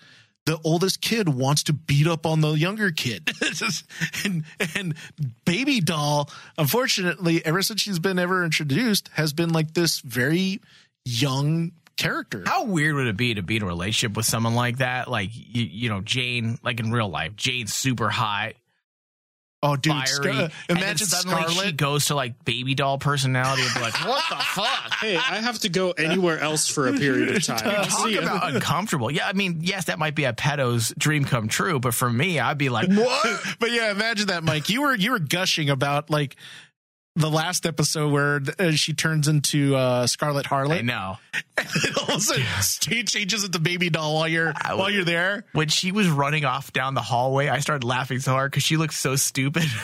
The 0.46 0.58
oldest 0.64 1.00
kid 1.00 1.28
wants 1.28 1.64
to 1.64 1.72
beat 1.72 2.06
up 2.06 2.24
on 2.24 2.40
the 2.40 2.52
younger 2.52 2.90
kid. 2.90 3.30
And 4.24 4.44
and 4.74 4.94
baby 5.44 5.80
doll, 5.80 6.30
unfortunately, 6.58 7.44
ever 7.44 7.62
since 7.62 7.80
she's 7.80 7.98
been 7.98 8.18
ever 8.18 8.44
introduced, 8.44 9.08
has 9.14 9.32
been 9.32 9.50
like 9.50 9.74
this 9.74 10.00
very 10.00 10.60
young 11.04 11.72
character. 11.96 12.44
How 12.46 12.64
weird 12.64 12.94
would 12.94 13.06
it 13.06 13.16
be 13.16 13.34
to 13.34 13.42
be 13.42 13.56
in 13.56 13.62
a 13.62 13.66
relationship 13.66 14.16
with 14.16 14.26
someone 14.26 14.54
like 14.54 14.78
that? 14.78 15.08
Like 15.08 15.30
you, 15.32 15.64
you 15.64 15.88
know, 15.88 16.00
Jane, 16.00 16.58
like 16.62 16.80
in 16.80 16.90
real 16.90 17.08
life, 17.08 17.36
Jane's 17.36 17.74
super 17.74 18.08
hot, 18.08 18.54
oh, 19.62 19.76
dude, 19.76 19.92
fiery. 19.92 20.04
Scar- 20.06 20.30
and 20.32 20.50
then 20.68 20.76
imagine 20.78 21.06
suddenly 21.06 21.42
she 21.48 21.54
Scarlet. 21.54 21.76
goes 21.76 22.04
to 22.06 22.14
like 22.14 22.44
baby 22.44 22.74
doll 22.74 22.98
personality 22.98 23.62
and 23.62 23.74
be 23.74 23.80
like, 23.80 23.94
"What 24.06 24.22
the 24.28 24.36
fuck?" 24.36 24.94
Hey, 24.94 25.16
I 25.16 25.36
have 25.40 25.58
to 25.60 25.68
go 25.68 25.90
anywhere 25.92 26.38
else 26.38 26.68
for 26.68 26.88
a 26.88 26.92
period 26.92 27.34
of 27.36 27.42
time. 27.44 27.58
Talk 27.58 27.90
See 27.90 28.14
ya. 28.14 28.22
about 28.22 28.54
uncomfortable. 28.54 29.10
Yeah, 29.10 29.26
I 29.28 29.32
mean, 29.32 29.58
yes, 29.62 29.86
that 29.86 29.98
might 29.98 30.14
be 30.14 30.24
a 30.24 30.32
pedo's 30.32 30.92
dream 30.98 31.24
come 31.24 31.48
true, 31.48 31.78
but 31.80 31.94
for 31.94 32.10
me, 32.10 32.38
I'd 32.38 32.58
be 32.58 32.68
like, 32.68 32.88
What? 32.88 33.40
but 33.58 33.70
yeah, 33.72 33.90
imagine 33.90 34.28
that, 34.28 34.44
Mike. 34.44 34.68
You 34.68 34.82
were 34.82 34.94
you 34.94 35.10
were 35.12 35.18
gushing 35.18 35.70
about 35.70 36.10
like 36.10 36.36
the 37.16 37.30
last 37.30 37.66
episode 37.66 38.12
where 38.12 38.40
uh, 38.58 38.72
she 38.72 38.92
turns 38.92 39.26
into 39.26 39.74
uh, 39.74 40.06
Scarlet 40.06 40.46
Harlot. 40.46 40.78
I 40.78 40.82
know. 40.82 41.16
and 41.56 41.96
all 41.96 42.16
of 42.16 42.16
a 42.16 42.20
sudden 42.20 42.44
she 42.80 43.02
changes 43.04 43.42
into 43.42 43.58
baby 43.58 43.90
doll 43.90 44.14
while 44.14 44.28
you're 44.28 44.52
I 44.54 44.74
while 44.74 44.90
you're 44.90 45.04
there. 45.04 45.44
When 45.52 45.68
she 45.68 45.92
was 45.92 46.08
running 46.08 46.44
off 46.44 46.72
down 46.72 46.94
the 46.94 47.02
hallway, 47.02 47.48
I 47.48 47.60
started 47.60 47.84
laughing 47.84 48.20
so 48.20 48.32
hard 48.32 48.50
because 48.50 48.62
she 48.62 48.76
looked 48.76 48.94
so 48.94 49.16
stupid. 49.16 49.64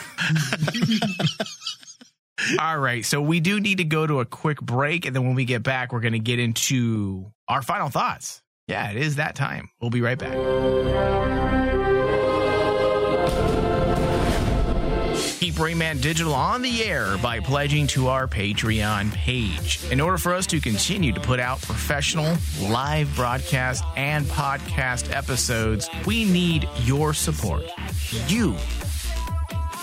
All 2.58 2.78
right, 2.78 3.04
so 3.04 3.20
we 3.22 3.40
do 3.40 3.60
need 3.60 3.78
to 3.78 3.84
go 3.84 4.04
to 4.06 4.20
a 4.20 4.24
quick 4.24 4.60
break, 4.60 5.06
and 5.06 5.14
then 5.14 5.24
when 5.24 5.36
we 5.36 5.44
get 5.44 5.62
back, 5.62 5.92
we're 5.92 6.00
going 6.00 6.12
to 6.12 6.18
get 6.18 6.40
into 6.40 7.32
our 7.46 7.62
final 7.62 7.88
thoughts. 7.88 8.42
Yeah, 8.66 8.90
it 8.90 8.96
is 8.96 9.16
that 9.16 9.36
time. 9.36 9.70
We'll 9.80 9.90
be 9.90 10.00
right 10.00 10.18
back. 10.18 10.36
Keep 15.52 15.60
Rayman 15.60 16.00
Digital 16.00 16.32
on 16.32 16.62
the 16.62 16.82
air 16.82 17.18
by 17.18 17.38
pledging 17.38 17.86
to 17.88 18.08
our 18.08 18.26
Patreon 18.26 19.12
page. 19.12 19.80
In 19.90 20.00
order 20.00 20.16
for 20.16 20.32
us 20.32 20.46
to 20.46 20.60
continue 20.62 21.12
to 21.12 21.20
put 21.20 21.38
out 21.38 21.60
professional 21.60 22.38
live 22.70 23.14
broadcast 23.14 23.84
and 23.94 24.24
podcast 24.24 25.14
episodes, 25.14 25.90
we 26.06 26.24
need 26.24 26.66
your 26.84 27.12
support. 27.12 27.64
You, 28.28 28.52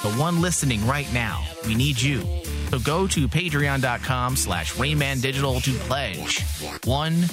the 0.02 0.12
one 0.18 0.42
listening 0.42 0.84
right 0.88 1.12
now, 1.14 1.46
we 1.68 1.76
need 1.76 2.02
you. 2.02 2.22
So 2.72 2.80
go 2.80 3.06
to 3.06 3.28
patreon.com 3.28 4.38
slash 4.38 4.74
Rayman 4.74 5.22
Digital 5.22 5.62
to 5.62 5.72
pledge 5.72 6.42
one 6.84 7.26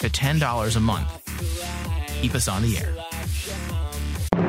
to 0.00 0.10
ten 0.10 0.40
dollars 0.40 0.74
a 0.74 0.80
month. 0.80 1.08
Keep 2.20 2.34
us 2.34 2.48
on 2.48 2.62
the 2.62 2.76
air. 2.76 2.92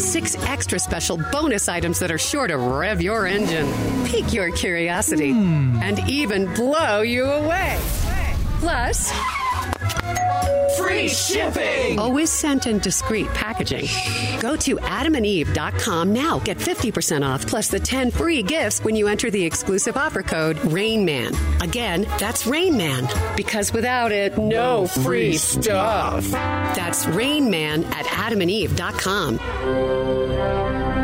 six 0.00 0.36
extra 0.46 0.78
special 0.78 1.18
bonus 1.32 1.68
items 1.68 1.98
that 1.98 2.10
are 2.10 2.18
sure 2.18 2.46
to 2.46 2.56
rev 2.56 3.02
your 3.02 3.26
engine, 3.26 3.70
pique 4.04 4.32
your 4.32 4.50
curiosity, 4.50 5.32
hmm. 5.32 5.78
and 5.82 5.98
even 6.08 6.52
blow 6.54 7.02
you 7.02 7.24
away. 7.24 7.78
Plus, 8.60 9.12
free 10.84 11.08
shipping! 11.08 11.98
Always 11.98 12.30
sent 12.30 12.66
in 12.66 12.78
discreet 12.78 13.26
packaging. 13.28 13.86
Go 14.40 14.56
to 14.56 14.76
adamandeve.com 14.76 16.12
now. 16.12 16.38
Get 16.40 16.58
50% 16.58 17.26
off 17.26 17.46
plus 17.46 17.68
the 17.68 17.80
10 17.80 18.10
free 18.10 18.42
gifts 18.42 18.82
when 18.82 18.96
you 18.96 19.08
enter 19.08 19.30
the 19.30 19.44
exclusive 19.44 19.96
offer 19.96 20.22
code 20.22 20.56
RAINMAN. 20.58 21.34
Again, 21.62 22.02
that's 22.18 22.44
RAINMAN. 22.44 23.08
Because 23.36 23.72
without 23.72 24.12
it, 24.12 24.36
no 24.38 24.86
free 24.86 25.36
stuff. 25.36 26.28
That's 26.30 27.06
RAINMAN 27.06 27.84
at 27.84 28.06
adamandeve.com. 28.06 31.03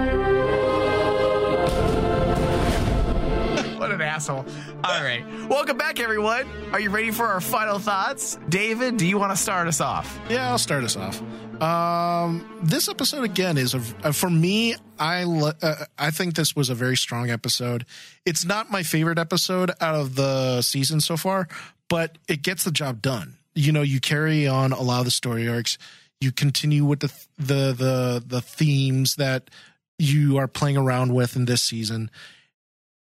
asshole. 4.11 4.45
All 4.83 5.03
right. 5.03 5.25
Welcome 5.49 5.79
back, 5.79 6.01
everyone. 6.01 6.49
Are 6.73 6.81
you 6.81 6.91
ready 6.91 7.13
for 7.13 7.27
our 7.27 7.41
final 7.41 7.79
thoughts? 7.79 8.39
David, 8.49 8.97
do 8.97 9.07
you 9.07 9.19
want 9.19 9.31
to 9.31 9.37
start 9.37 9.69
us 9.69 9.81
off? 9.81 10.19
Yeah, 10.29 10.51
I'll 10.51 10.59
start 10.59 10.83
us 10.83 10.97
off. 10.97 11.23
Um, 11.63 12.59
this 12.63 12.89
episode 12.89 13.23
again 13.23 13.57
is 13.57 13.75
a, 13.75 13.83
uh, 14.03 14.11
for 14.13 14.29
me. 14.29 14.75
I 14.99 15.23
uh, 15.23 15.85
I 15.97 16.11
think 16.11 16.35
this 16.35 16.57
was 16.57 16.71
a 16.71 16.75
very 16.75 16.97
strong 16.97 17.31
episode. 17.31 17.87
It's 18.27 18.45
not 18.45 18.71
my 18.71 18.83
favorite 18.83 19.19
episode 19.19 19.71
out 19.81 19.95
of 19.95 20.17
the 20.17 20.61
season 20.63 21.01
so 21.01 21.17
far, 21.17 21.47
but 21.89 22.19
it 22.29 22.43
gets 22.43 22.65
the 22.65 22.73
job 22.73 23.01
done. 23.01 23.37
You 23.55 23.71
know, 23.71 23.83
you 23.83 24.01
carry 24.01 24.49
on 24.49 24.73
a 24.73 24.83
lot 24.83 25.01
of 25.01 25.05
the 25.05 25.11
story 25.13 25.49
arcs. 25.49 25.79
You 26.21 26.33
continue 26.33 26.85
with 26.85 27.01
the 27.01 27.13
the 27.39 27.73
the 27.73 28.25
the 28.27 28.41
themes 28.41 29.17
that 29.17 29.51
you 29.99 30.39
are 30.39 30.49
playing 30.49 30.79
around 30.79 31.15
with 31.15 31.37
in 31.37 31.45
this 31.45 31.63
season. 31.63 32.11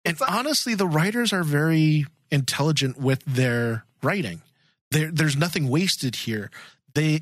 And 0.05 0.17
honestly, 0.27 0.75
the 0.75 0.87
writers 0.87 1.31
are 1.31 1.43
very 1.43 2.05
intelligent 2.31 2.99
with 2.99 3.23
their 3.25 3.85
writing. 4.01 4.41
There, 4.91 5.11
there's 5.11 5.37
nothing 5.37 5.69
wasted 5.69 6.15
here. 6.15 6.51
They 6.93 7.21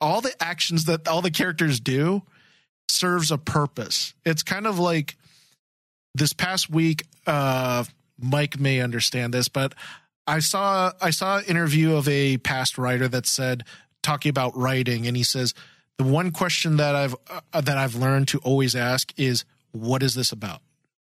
all 0.00 0.20
the 0.20 0.34
actions 0.42 0.84
that 0.84 1.08
all 1.08 1.22
the 1.22 1.30
characters 1.30 1.80
do 1.80 2.22
serves 2.88 3.30
a 3.30 3.38
purpose. 3.38 4.14
It's 4.24 4.42
kind 4.42 4.66
of 4.66 4.78
like 4.78 5.16
this 6.14 6.32
past 6.32 6.70
week. 6.70 7.06
Uh, 7.26 7.84
Mike 8.18 8.60
may 8.60 8.80
understand 8.80 9.34
this, 9.34 9.48
but 9.48 9.74
I 10.26 10.38
saw 10.38 10.92
I 11.00 11.10
saw 11.10 11.38
an 11.38 11.44
interview 11.44 11.94
of 11.94 12.08
a 12.08 12.38
past 12.38 12.78
writer 12.78 13.08
that 13.08 13.26
said 13.26 13.64
talking 14.02 14.30
about 14.30 14.56
writing, 14.56 15.06
and 15.06 15.16
he 15.16 15.22
says 15.22 15.54
the 15.98 16.04
one 16.04 16.30
question 16.30 16.76
that 16.76 16.94
I've 16.94 17.16
uh, 17.52 17.60
that 17.60 17.76
I've 17.76 17.94
learned 17.94 18.28
to 18.28 18.38
always 18.38 18.74
ask 18.74 19.12
is 19.18 19.44
what 19.72 20.02
is 20.02 20.14
this 20.14 20.32
about? 20.32 20.60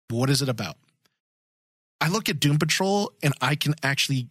What 0.10 0.30
is 0.30 0.42
it 0.42 0.50
about? 0.50 0.78
I 2.02 2.10
look 2.10 2.30
at 2.30 2.40
Doom 2.40 2.58
Patrol 2.58 3.12
and 3.22 3.34
I 3.42 3.56
can 3.56 3.76
actually 3.84 4.30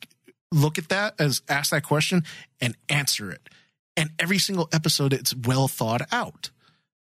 look 0.50 0.78
at 0.78 0.88
that 0.88 1.14
as 1.18 1.42
ask 1.48 1.70
that 1.70 1.82
question 1.82 2.24
and 2.60 2.76
answer 2.88 3.30
it. 3.30 3.48
And 3.96 4.10
every 4.18 4.38
single 4.38 4.68
episode, 4.72 5.12
it's 5.12 5.34
well 5.34 5.68
thought 5.68 6.02
out. 6.12 6.50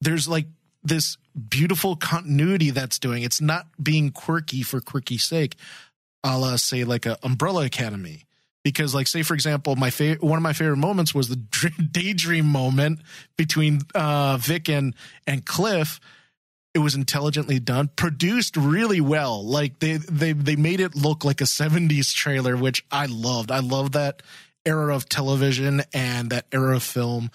There's 0.01 0.27
like 0.27 0.47
this 0.83 1.17
beautiful 1.49 1.97
continuity 1.97 2.71
that's 2.71 2.99
doing. 2.99 3.23
It's 3.23 3.41
not 3.41 3.67
being 3.83 4.11
quirky 4.11 4.63
for 4.63 4.81
quirky 4.81 5.19
sake, 5.19 5.57
a 6.25 6.39
la 6.39 6.57
say 6.57 6.85
like 6.85 7.07
a 7.07 7.19
Umbrella 7.23 7.65
Academy. 7.65 8.25
Because 8.65 8.95
like 8.95 9.07
say 9.07 9.23
for 9.23 9.35
example, 9.35 9.77
my 9.77 9.91
favorite 9.91 10.23
one 10.23 10.37
of 10.37 10.43
my 10.43 10.53
favorite 10.53 10.79
moments 10.79 11.15
was 11.15 11.29
the 11.29 11.37
daydream 11.91 12.47
moment 12.47 13.01
between 13.37 13.81
uh, 13.95 14.37
Vic 14.39 14.69
and 14.69 14.95
and 15.27 15.47
Cliff 15.47 16.01
it 16.75 16.81
was 16.81 16.95
intelligently 16.95 17.59
done 17.59 17.89
produced 17.97 18.57
really 18.57 19.01
well. 19.01 19.45
Like 19.45 19.79
they 19.79 19.97
they 19.97 20.33
they 20.33 20.57
made 20.57 20.81
it 20.81 20.95
look 20.95 21.25
like 21.25 21.41
a 21.41 21.45
70s 21.45 22.13
trailer 22.15 22.57
which 22.57 22.85
i 22.91 23.07
loved. 23.07 23.51
I 23.51 23.61
love 23.61 23.93
that 23.93 24.23
era 24.65 24.95
of 24.95 25.09
television 25.09 25.83
and 25.95 26.31
that 26.31 26.47
era 26.53 26.77
of 26.77 26.83
film. 26.83 27.31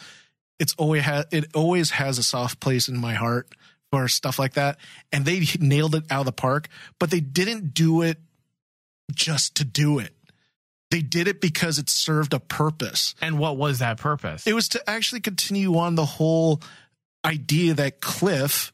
It's 0.59 0.73
always 0.77 1.03
ha- 1.03 1.25
it 1.31 1.45
always 1.55 1.91
has 1.91 2.17
a 2.17 2.23
soft 2.23 2.59
place 2.59 2.87
in 2.87 2.97
my 2.97 3.15
heart 3.15 3.49
for 3.91 4.07
stuff 4.07 4.39
like 4.39 4.53
that. 4.53 4.77
And 5.11 5.25
they 5.25 5.45
nailed 5.59 5.95
it 5.95 6.03
out 6.09 6.21
of 6.21 6.25
the 6.25 6.31
park 6.31 6.69
but 6.99 7.09
they 7.09 7.19
didn't 7.19 7.73
do 7.73 8.01
it 8.01 8.19
just 9.11 9.55
to 9.55 9.65
do 9.65 9.99
it. 9.99 10.13
They 10.91 11.01
did 11.01 11.27
it 11.27 11.41
because 11.41 11.79
it 11.79 11.89
served 11.89 12.33
a 12.33 12.39
purpose. 12.39 13.15
And 13.19 13.39
what 13.39 13.57
was 13.57 13.79
that 13.79 13.97
purpose? 13.97 14.45
it 14.45 14.53
was 14.53 14.69
to 14.69 14.89
actually 14.89 15.21
continue 15.21 15.75
on 15.75 15.95
the 15.95 16.05
whole 16.05 16.61
idea 17.25 17.73
that 17.73 17.99
Cliff 17.99 18.71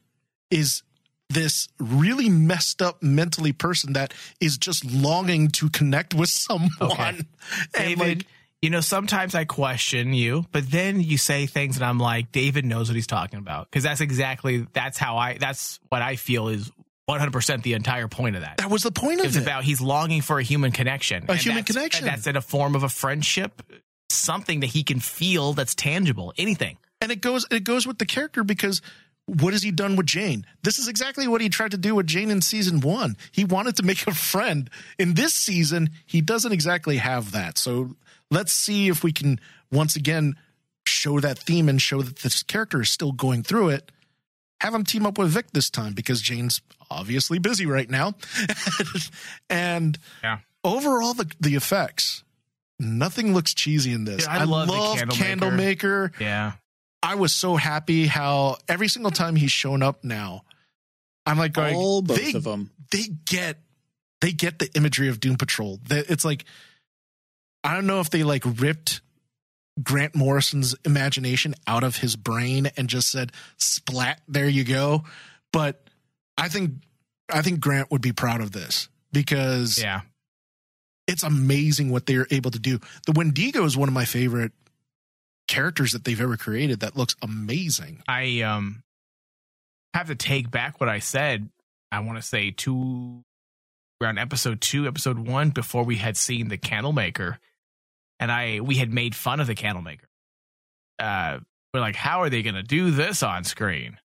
is 0.50 0.82
this 1.28 1.68
really 1.78 2.28
messed 2.28 2.82
up 2.82 3.02
mentally 3.02 3.52
person 3.52 3.92
that 3.92 4.12
is 4.40 4.58
just 4.58 4.84
longing 4.84 5.48
to 5.48 5.70
connect 5.70 6.12
with 6.14 6.28
someone. 6.28 6.70
Okay. 6.80 7.02
And 7.74 7.96
David, 7.98 8.18
like, 8.18 8.26
you 8.62 8.68
know, 8.70 8.80
sometimes 8.80 9.34
I 9.34 9.44
question 9.44 10.12
you, 10.12 10.44
but 10.52 10.70
then 10.70 11.00
you 11.00 11.16
say 11.18 11.46
things 11.46 11.76
and 11.76 11.84
I'm 11.84 11.98
like, 11.98 12.32
David 12.32 12.64
knows 12.64 12.88
what 12.88 12.96
he's 12.96 13.06
talking 13.06 13.38
about. 13.38 13.70
Cause 13.70 13.82
that's 13.84 14.00
exactly, 14.00 14.66
that's 14.72 14.98
how 14.98 15.16
I, 15.18 15.38
that's 15.38 15.78
what 15.88 16.02
I 16.02 16.16
feel 16.16 16.48
is 16.48 16.70
100% 17.08 17.62
the 17.62 17.72
entire 17.74 18.06
point 18.08 18.36
of 18.36 18.42
that. 18.42 18.58
that 18.58 18.70
was 18.70 18.82
the 18.82 18.90
point 18.92 19.20
of 19.20 19.26
It's 19.26 19.36
it. 19.36 19.42
about 19.42 19.64
he's 19.64 19.80
longing 19.80 20.20
for 20.22 20.38
a 20.38 20.42
human 20.42 20.72
connection. 20.72 21.24
A 21.28 21.32
And 21.32 21.40
human 21.40 21.56
that's- 21.62 21.74
connection. 21.76 22.04
that's 22.06 22.26
in 22.26 22.36
a 22.36 22.40
form 22.42 22.74
of 22.76 22.82
a 22.82 22.88
friendship, 22.88 23.62
something 24.10 24.60
that 24.60 24.66
he 24.68 24.82
can 24.82 25.00
feel 25.00 25.52
that's 25.52 25.74
tangible, 25.74 26.32
anything. 26.36 26.76
and 27.00 27.10
it 27.10 27.20
goes 27.20 27.46
it 27.50 27.64
goes 27.64 27.86
with 27.86 27.98
the 27.98 28.06
character 28.06 28.44
because 28.44 28.82
what 29.30 29.52
has 29.52 29.62
he 29.62 29.70
done 29.70 29.96
with 29.96 30.06
Jane? 30.06 30.44
This 30.62 30.78
is 30.78 30.88
exactly 30.88 31.28
what 31.28 31.40
he 31.40 31.48
tried 31.48 31.70
to 31.70 31.76
do 31.78 31.94
with 31.94 32.06
Jane 32.06 32.30
in 32.30 32.40
season 32.42 32.80
one. 32.80 33.16
He 33.32 33.44
wanted 33.44 33.76
to 33.76 33.82
make 33.82 34.06
a 34.06 34.14
friend. 34.14 34.68
In 34.98 35.14
this 35.14 35.34
season, 35.34 35.90
he 36.06 36.20
doesn't 36.20 36.52
exactly 36.52 36.96
have 36.96 37.32
that. 37.32 37.56
So 37.58 37.96
let's 38.30 38.52
see 38.52 38.88
if 38.88 39.02
we 39.04 39.12
can 39.12 39.40
once 39.70 39.96
again 39.96 40.36
show 40.86 41.20
that 41.20 41.38
theme 41.38 41.68
and 41.68 41.80
show 41.80 42.02
that 42.02 42.16
this 42.20 42.42
character 42.42 42.80
is 42.82 42.90
still 42.90 43.12
going 43.12 43.42
through 43.42 43.68
it. 43.70 43.92
Have 44.60 44.74
him 44.74 44.84
team 44.84 45.06
up 45.06 45.16
with 45.16 45.28
Vic 45.30 45.46
this 45.52 45.70
time 45.70 45.92
because 45.94 46.20
Jane's 46.20 46.60
obviously 46.90 47.38
busy 47.38 47.66
right 47.66 47.88
now. 47.88 48.14
and 49.50 49.98
Yeah. 50.22 50.38
overall, 50.64 51.14
the 51.14 51.30
the 51.40 51.54
effects, 51.54 52.24
nothing 52.78 53.32
looks 53.34 53.54
cheesy 53.54 53.92
in 53.92 54.04
this. 54.04 54.24
Yeah, 54.26 54.32
I 54.32 54.44
love 54.44 54.66
the 54.68 54.74
Candlemaker. 54.74 55.14
Candlemaker. 55.24 56.12
Yeah. 56.20 56.52
I 57.02 57.14
was 57.14 57.32
so 57.32 57.56
happy 57.56 58.06
how 58.06 58.56
every 58.68 58.88
single 58.88 59.10
time 59.10 59.36
he's 59.36 59.50
shown 59.52 59.82
up 59.82 60.04
now, 60.04 60.42
I'm 61.26 61.38
like 61.38 61.52
going, 61.52 61.74
All 61.76 62.02
both 62.02 62.16
they, 62.18 62.32
of 62.34 62.44
them. 62.44 62.70
they 62.90 63.04
get 63.26 63.58
they 64.20 64.32
get 64.32 64.58
the 64.58 64.68
imagery 64.74 65.08
of 65.08 65.18
Doom 65.20 65.36
Patrol. 65.36 65.78
It's 65.90 66.24
like 66.24 66.44
I 67.64 67.74
don't 67.74 67.86
know 67.86 68.00
if 68.00 68.10
they 68.10 68.22
like 68.22 68.42
ripped 68.46 69.00
Grant 69.82 70.14
Morrison's 70.14 70.74
imagination 70.84 71.54
out 71.66 71.84
of 71.84 71.96
his 71.96 72.16
brain 72.16 72.70
and 72.76 72.88
just 72.88 73.10
said 73.10 73.32
splat 73.56 74.20
there 74.28 74.48
you 74.48 74.64
go, 74.64 75.04
but 75.52 75.82
I 76.36 76.48
think 76.48 76.72
I 77.32 77.40
think 77.42 77.60
Grant 77.60 77.90
would 77.90 78.02
be 78.02 78.12
proud 78.12 78.40
of 78.42 78.52
this 78.52 78.88
because 79.12 79.80
Yeah. 79.80 80.02
it's 81.06 81.22
amazing 81.22 81.90
what 81.90 82.04
they're 82.06 82.26
able 82.30 82.50
to 82.50 82.58
do. 82.58 82.78
The 83.06 83.12
Wendigo 83.12 83.64
is 83.64 83.76
one 83.76 83.88
of 83.88 83.94
my 83.94 84.04
favorite 84.04 84.52
characters 85.50 85.92
that 85.92 86.04
they've 86.04 86.20
ever 86.20 86.36
created 86.36 86.80
that 86.80 86.96
looks 86.96 87.16
amazing. 87.22 88.02
I 88.08 88.40
um 88.42 88.82
have 89.94 90.06
to 90.06 90.14
take 90.14 90.50
back 90.50 90.80
what 90.80 90.88
I 90.88 91.00
said. 91.00 91.48
I 91.92 92.00
want 92.00 92.16
to 92.18 92.22
say 92.22 92.52
two 92.52 93.22
around 94.02 94.18
episode 94.18 94.60
two, 94.60 94.86
episode 94.86 95.18
one, 95.18 95.50
before 95.50 95.82
we 95.84 95.96
had 95.96 96.16
seen 96.16 96.48
the 96.48 96.56
Candlemaker, 96.56 97.38
and 98.20 98.30
I 98.30 98.60
we 98.60 98.76
had 98.76 98.92
made 98.92 99.14
fun 99.14 99.40
of 99.40 99.46
the 99.48 99.54
Candlemaker. 99.56 100.06
Uh, 100.98 101.40
we're 101.74 101.80
like, 101.80 101.96
how 101.96 102.22
are 102.22 102.30
they 102.30 102.42
going 102.42 102.54
to 102.54 102.62
do 102.62 102.90
this 102.92 103.22
on 103.22 103.44
screen? 103.44 103.98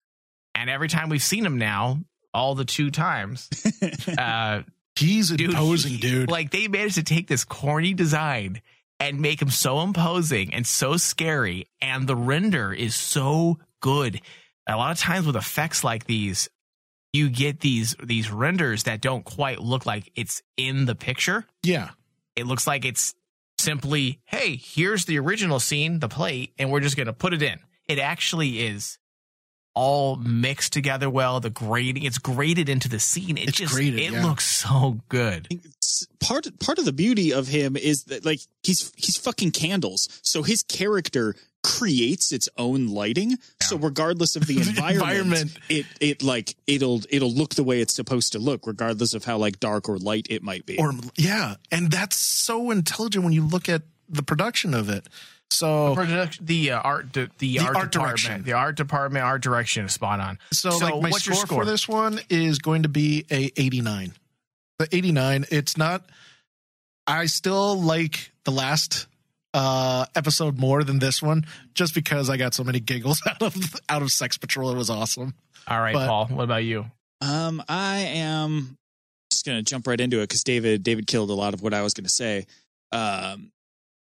And 0.55 0.69
every 0.71 0.89
time 0.89 1.09
we've 1.09 1.23
seen 1.23 1.45
him 1.45 1.59
now, 1.59 1.99
all 2.35 2.55
the 2.55 2.65
two 2.65 2.91
times, 2.91 3.49
uh, 4.19 4.63
He's 4.97 5.31
dude, 5.31 5.51
imposing, 5.51 5.93
he- 5.93 5.99
dude. 5.99 6.31
Like 6.31 6.51
they 6.51 6.69
managed 6.69 6.97
to 6.97 7.03
take 7.03 7.27
this 7.27 7.45
corny 7.45 7.95
design 7.95 8.61
and 9.03 9.21
make 9.21 9.43
him 9.43 9.51
so 9.51 9.81
imposing 9.81 10.55
and 10.55 10.65
so 10.65 10.97
scary, 10.97 11.67
and 11.81 12.07
the 12.07 12.15
render 12.15 12.73
is 12.73 12.95
so 12.95 13.59
good. 13.81 14.21
A 14.69 14.77
lot 14.77 14.93
of 14.93 14.99
times 14.99 15.27
with 15.27 15.35
effects 15.35 15.83
like 15.83 16.05
these, 16.05 16.49
you 17.13 17.29
get 17.29 17.59
these 17.59 17.97
these 18.01 18.31
renders 18.31 18.85
that 18.85 19.01
don't 19.01 19.25
quite 19.25 19.61
look 19.61 19.87
like 19.87 20.13
it's 20.15 20.41
in 20.57 20.85
the 20.85 20.95
picture. 20.95 21.45
Yeah. 21.65 21.91
It 22.37 22.47
looks 22.47 22.65
like 22.65 22.85
it's 22.85 23.13
simply, 23.59 24.21
hey, 24.25 24.55
here's 24.55 25.05
the 25.05 25.19
original 25.19 25.59
scene, 25.59 25.99
the 25.99 26.09
plate, 26.09 26.53
and 26.57 26.71
we're 26.71 26.81
just 26.81 26.97
going 26.97 27.09
to 27.09 27.13
put 27.13 27.35
it 27.35 27.43
in. 27.43 27.59
It 27.89 27.99
actually 27.99 28.65
is 28.65 28.99
all 29.75 30.17
mixed 30.17 30.73
together 30.73 31.09
well. 31.09 31.41
The 31.41 31.51
grading, 31.51 32.03
it's 32.03 32.19
graded 32.19 32.69
into 32.69 32.89
the 32.89 32.99
scene. 33.01 33.39
It 33.39 33.49
It's 33.49 33.59
just, 33.59 33.75
graded, 33.75 34.01
it 34.01 34.13
yeah. 34.13 34.25
looks 34.25 34.45
so 34.47 35.01
good. 35.09 35.47
It's- 35.51 36.07
part 36.21 36.47
part 36.61 36.79
of 36.79 36.85
the 36.85 36.93
beauty 36.93 37.33
of 37.33 37.49
him 37.49 37.77
is 37.77 38.05
that 38.05 38.25
like 38.25 38.41
he's 38.63 38.93
he's 38.97 39.17
fucking 39.17 39.51
candles. 39.53 40.09
So 40.23 40.43
his 40.43 40.63
character 40.63 41.35
creates 41.65 42.33
its 42.33 42.49
own 42.59 42.89
lighting. 42.89 43.39
So 43.63 43.77
regardless 43.77 44.35
of 44.37 44.47
the 44.47 44.55
The 44.59 44.71
environment, 44.71 44.99
environment. 45.09 45.59
it 45.69 45.87
it 46.01 46.23
like 46.23 46.57
it'll 46.67 47.03
it'll 47.11 47.33
look 47.33 47.55
the 47.55 47.63
way 47.65 47.81
it's 47.81 47.95
supposed 47.95 48.33
to 48.33 48.39
look, 48.39 48.67
regardless 48.67 49.15
of 49.15 49.25
how 49.25 49.37
like 49.39 49.61
dark 49.61 49.89
or 49.89 49.97
light 49.99 50.27
it 50.31 50.43
might 50.43 50.67
be. 50.67 50.77
Or 50.79 50.93
yeah, 51.17 51.55
and 51.71 51.91
that's 51.91 52.17
so 52.17 52.71
intelligent 52.71 53.25
when 53.25 53.33
you 53.33 53.45
look 53.47 53.69
at 53.69 53.83
the 54.09 54.23
production 54.23 54.75
of 54.75 54.89
it. 54.89 55.09
So 55.53 55.95
Production, 55.95 56.45
the 56.47 56.73
uh, 56.73 56.81
art, 56.81 57.13
the, 57.13 57.31
the, 57.39 57.59
The 57.59 57.59
art, 57.61 57.77
art 57.77 57.93
department, 57.93 58.19
direction. 58.21 58.43
the 58.45 58.53
art 58.55 58.77
department, 58.77 59.25
art 59.25 59.43
direction 59.43 59.85
is 59.85 59.93
spot 59.95 60.21
on. 60.21 60.39
So, 60.53 60.71
like 60.79 60.95
my 61.03 61.11
what's 61.11 61.25
score, 61.25 61.35
your 61.35 61.47
score 61.47 61.59
for 61.61 61.65
this 61.65 61.89
one 61.89 62.21
is 62.31 62.59
going 62.59 62.83
to 62.85 62.89
be 62.89 63.25
a 63.31 63.51
89. 63.57 64.13
The 64.79 64.89
89, 64.91 65.47
it's 65.51 65.77
not 65.77 66.05
I 67.07 67.27
still 67.27 67.81
like 67.81 68.33
the 68.45 68.51
last 68.53 69.07
uh 69.55 70.07
episode 70.17 70.59
more 70.59 70.83
than 70.83 70.99
this 70.99 71.21
one 71.23 71.45
just 71.75 71.95
because 71.95 72.31
I 72.31 72.37
got 72.39 72.55
so 72.55 72.65
many 72.65 72.81
giggles 72.81 73.21
out 73.29 73.43
of 73.43 73.55
out 73.89 74.03
of 74.03 74.11
Sex 74.11 74.39
Patrol. 74.39 74.71
It 74.71 74.77
was 74.77 74.89
awesome. 74.91 75.35
All 75.69 75.81
right, 75.81 75.95
But- 75.95 76.09
Paul. 76.09 76.27
What 76.27 76.45
about 76.45 76.65
you? 76.65 76.87
Um, 77.21 77.63
I 77.69 77.99
am 77.99 78.77
just 79.31 79.45
gonna 79.47 79.63
jump 79.63 79.87
right 79.87 80.01
into 80.01 80.19
it 80.21 80.25
because 80.29 80.43
David 80.43 80.83
David 80.83 81.07
killed 81.07 81.31
a 81.31 81.35
lot 81.35 81.55
of 81.55 81.63
what 81.63 81.73
I 81.75 81.83
was 81.83 81.95
gonna 81.95 82.09
say. 82.09 82.47
Um, 82.91 83.53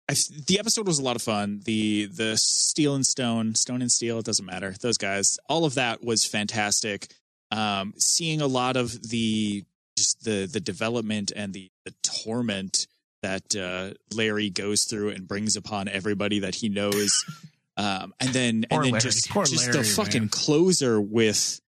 I, 0.08 0.14
the 0.46 0.58
episode 0.58 0.86
was 0.86 0.98
a 0.98 1.02
lot 1.02 1.16
of 1.16 1.22
fun. 1.22 1.60
The 1.64 2.06
the 2.06 2.36
Steel 2.36 2.94
and 2.94 3.04
Stone, 3.04 3.54
Stone 3.56 3.82
and 3.82 3.92
Steel, 3.92 4.18
it 4.18 4.24
doesn't 4.24 4.46
matter. 4.46 4.74
Those 4.80 4.96
guys, 4.98 5.38
all 5.48 5.64
of 5.64 5.74
that 5.74 6.02
was 6.02 6.24
fantastic. 6.24 7.08
Um, 7.50 7.94
seeing 7.98 8.40
a 8.40 8.46
lot 8.46 8.76
of 8.76 9.08
the 9.10 9.64
just 9.96 10.24
the 10.24 10.46
the 10.50 10.60
development 10.60 11.32
and 11.34 11.52
the 11.52 11.70
the 11.84 11.94
torment 12.02 12.86
that 13.22 13.54
uh, 13.56 13.94
Larry 14.14 14.48
goes 14.48 14.84
through 14.84 15.10
and 15.10 15.26
brings 15.28 15.56
upon 15.56 15.88
everybody 15.88 16.40
that 16.40 16.54
he 16.56 16.68
knows. 16.68 17.10
Um, 17.78 18.12
and 18.18 18.30
then 18.30 18.64
Poor 18.68 18.78
and 18.80 18.86
then 18.86 18.92
Larry. 18.94 19.02
just 19.02 19.30
Poor 19.30 19.44
just 19.44 19.68
Larry, 19.68 19.78
the 19.78 19.84
fucking 19.84 20.22
man. 20.22 20.28
closer 20.30 21.00
with 21.00 21.60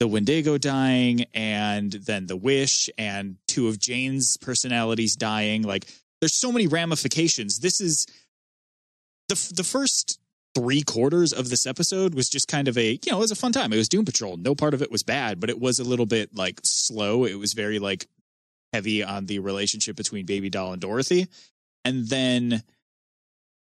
the 0.00 0.08
Wendigo 0.08 0.58
dying 0.58 1.26
and 1.34 1.92
then 1.92 2.26
the 2.26 2.36
Wish 2.36 2.90
and 2.98 3.36
two 3.46 3.68
of 3.68 3.78
Jane's 3.78 4.36
personalities 4.38 5.14
dying. 5.14 5.62
Like 5.62 5.84
there's 6.22 6.34
so 6.34 6.52
many 6.52 6.68
ramifications. 6.68 7.58
This 7.58 7.80
is 7.80 8.06
the 9.28 9.52
the 9.56 9.64
first 9.64 10.20
three 10.54 10.82
quarters 10.82 11.32
of 11.32 11.48
this 11.50 11.66
episode 11.66 12.14
was 12.14 12.28
just 12.28 12.46
kind 12.46 12.68
of 12.68 12.78
a 12.78 12.92
you 12.92 13.10
know 13.10 13.16
it 13.16 13.20
was 13.20 13.32
a 13.32 13.36
fun 13.36 13.50
time. 13.50 13.72
It 13.72 13.76
was 13.76 13.88
Doom 13.88 14.04
Patrol. 14.04 14.36
No 14.36 14.54
part 14.54 14.72
of 14.72 14.82
it 14.82 14.90
was 14.90 15.02
bad, 15.02 15.40
but 15.40 15.50
it 15.50 15.58
was 15.58 15.80
a 15.80 15.84
little 15.84 16.06
bit 16.06 16.34
like 16.34 16.60
slow. 16.62 17.24
It 17.24 17.34
was 17.34 17.54
very 17.54 17.80
like 17.80 18.06
heavy 18.72 19.02
on 19.02 19.26
the 19.26 19.40
relationship 19.40 19.96
between 19.96 20.24
Baby 20.24 20.48
Doll 20.48 20.72
and 20.72 20.80
Dorothy, 20.80 21.26
and 21.84 22.06
then 22.06 22.62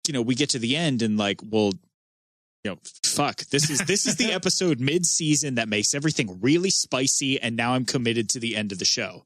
you 0.06 0.12
know 0.12 0.20
we 0.20 0.34
get 0.34 0.50
to 0.50 0.58
the 0.58 0.76
end 0.76 1.00
and 1.00 1.16
like 1.16 1.40
well 1.42 1.72
you 2.62 2.72
know 2.72 2.78
fuck 3.06 3.38
this 3.46 3.70
is 3.70 3.78
this 3.86 4.06
is 4.06 4.16
the 4.16 4.32
episode 4.34 4.80
mid 4.80 5.06
season 5.06 5.54
that 5.54 5.70
makes 5.70 5.94
everything 5.94 6.38
really 6.42 6.70
spicy 6.70 7.40
and 7.40 7.56
now 7.56 7.72
I'm 7.72 7.86
committed 7.86 8.28
to 8.30 8.38
the 8.38 8.54
end 8.54 8.70
of 8.70 8.78
the 8.78 8.84
show. 8.84 9.24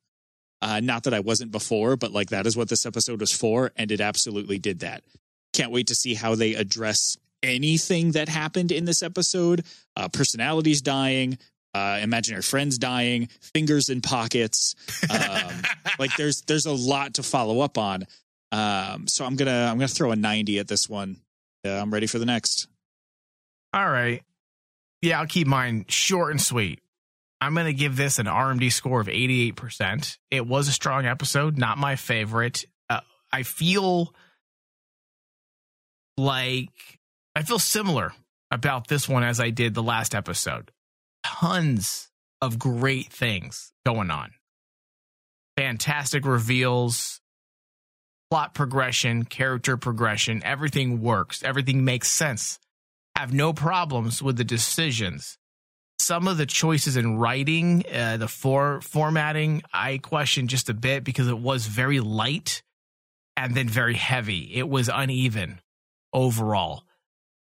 Uh, 0.65 0.81
not 0.81 1.03
that 1.03 1.12
I 1.12 1.21
wasn't 1.21 1.53
before, 1.53 1.95
but 1.95 2.11
like 2.11 2.31
that 2.31 2.47
is 2.47 2.57
what 2.57 2.71
this 2.71 2.87
episode 2.87 3.21
was 3.21 3.31
for, 3.31 3.71
and 3.77 3.93
it 3.93 4.01
absolutely 4.01 4.59
did 4.59 4.81
that. 4.81 5.05
Can't 5.53 5.71
wait 5.71 5.89
to 5.89 5.95
see 5.95 6.15
how 6.15 6.37
they 6.37 6.55
address 6.55 7.19
anything 7.43 8.12
that 8.12 8.31
happened 8.31 8.73
in 8.73 8.87
this 8.87 9.03
episode. 9.03 9.67
Uh, 9.95 10.09
personalities 10.09 10.81
dying, 10.81 11.37
uh, 11.75 11.99
imaginary 12.03 12.41
friends 12.41 12.79
dying, 12.79 13.29
fingers 13.53 13.91
in 13.91 14.01
pockets. 14.01 14.75
Um, 15.11 15.53
like 15.99 16.17
there's 16.17 16.41
there's 16.47 16.65
a 16.65 16.73
lot 16.73 17.15
to 17.15 17.23
follow 17.23 17.61
up 17.61 17.77
on. 17.77 18.07
Um, 18.51 19.07
so 19.07 19.27
I'm 19.27 19.37
gonna 19.37 19.69
I'm 19.71 19.77
gonna 19.77 19.87
throw 19.87 20.12
a 20.12 20.17
90 20.17 20.61
at 20.61 20.67
this 20.67 20.89
one. 20.89 21.19
Uh, 21.62 21.73
I'm 21.73 21.93
ready 21.93 22.07
for 22.07 22.19
the 22.19 22.25
next. 22.27 22.69
All 23.75 23.91
right. 23.91 24.23
Yeah, 25.03 25.21
I'll 25.21 25.27
keep 25.27 25.47
mine 25.47 25.85
short 25.89 26.31
and 26.31 26.41
sweet. 26.41 26.81
I'm 27.41 27.55
going 27.55 27.66
to 27.66 27.74
give 27.74 27.97
this 27.97 28.18
an 28.18 28.26
RMD 28.26 28.72
score 28.72 29.01
of 29.01 29.07
88%. 29.07 30.18
It 30.30 30.47
was 30.47 30.68
a 30.68 30.72
strong 30.72 31.07
episode, 31.07 31.59
not 31.59 31.78
my 31.78 31.97
favorite. 31.97 32.64
Uh, 32.89 33.01
I 33.32 33.43
feel 33.43 34.14
like 36.16 36.70
I 37.35 37.43
feel 37.43 37.59
similar 37.59 38.12
about 38.51 38.87
this 38.89 39.09
one 39.09 39.24
as 39.24 39.41
I 39.41 39.51
did 39.51 39.74
the 39.74 39.82
last 39.82 40.14
episode. 40.14 40.70
Tons 41.24 42.09
of 42.41 42.59
great 42.59 43.12
things 43.12 43.72
going 43.85 44.11
on. 44.11 44.30
Fantastic 45.57 46.24
reveals, 46.24 47.20
plot 48.30 48.55
progression, 48.55 49.24
character 49.24 49.76
progression, 49.76 50.43
everything 50.45 51.01
works, 51.01 51.43
everything 51.43 51.85
makes 51.85 52.11
sense 52.11 52.59
have 53.16 53.32
no 53.32 53.53
problems 53.53 54.22
with 54.22 54.37
the 54.37 54.45
decisions. 54.45 55.39
Some 56.05 56.29
of 56.29 56.37
the 56.37 56.45
choices 56.45 56.99
in 56.99 57.17
writing, 57.17 57.83
uh, 57.91 58.19
the 58.19 58.29
for 58.29 58.83
formatting, 58.83 59.63
I 59.73 59.97
question 59.97 60.49
just 60.49 60.69
a 60.69 60.75
bit 60.75 61.03
because 61.03 61.29
it 61.29 61.39
was 61.39 61.65
very 61.65 61.99
light 62.01 62.63
and 63.39 63.55
then 63.55 63.71
very 63.71 63.95
heavy. 63.95 64.55
It 64.55 64.69
was 64.69 64.91
uneven 64.93 65.63
overall. 66.13 66.83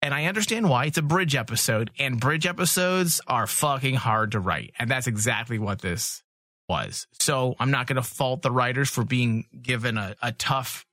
And 0.03 0.13
I 0.13 0.25
understand 0.25 0.69
why. 0.69 0.85
It's 0.85 0.99
a 0.99 1.01
bridge 1.01 1.35
episode, 1.35 1.89
and 1.97 2.19
bridge 2.19 2.45
episodes 2.45 3.19
are 3.25 3.47
fucking 3.47 3.95
hard 3.95 4.33
to 4.33 4.39
write. 4.39 4.73
And 4.77 4.91
that's 4.91 5.07
exactly 5.07 5.57
what 5.57 5.81
this 5.81 6.21
was. 6.69 7.07
So 7.19 7.55
I'm 7.59 7.71
not 7.71 7.87
going 7.87 7.95
to 7.95 8.03
fault 8.03 8.43
the 8.43 8.51
writers 8.51 8.91
for 8.91 9.03
being 9.03 9.45
given 9.59 9.97
a, 9.97 10.15
a 10.21 10.31
tough 10.31 10.85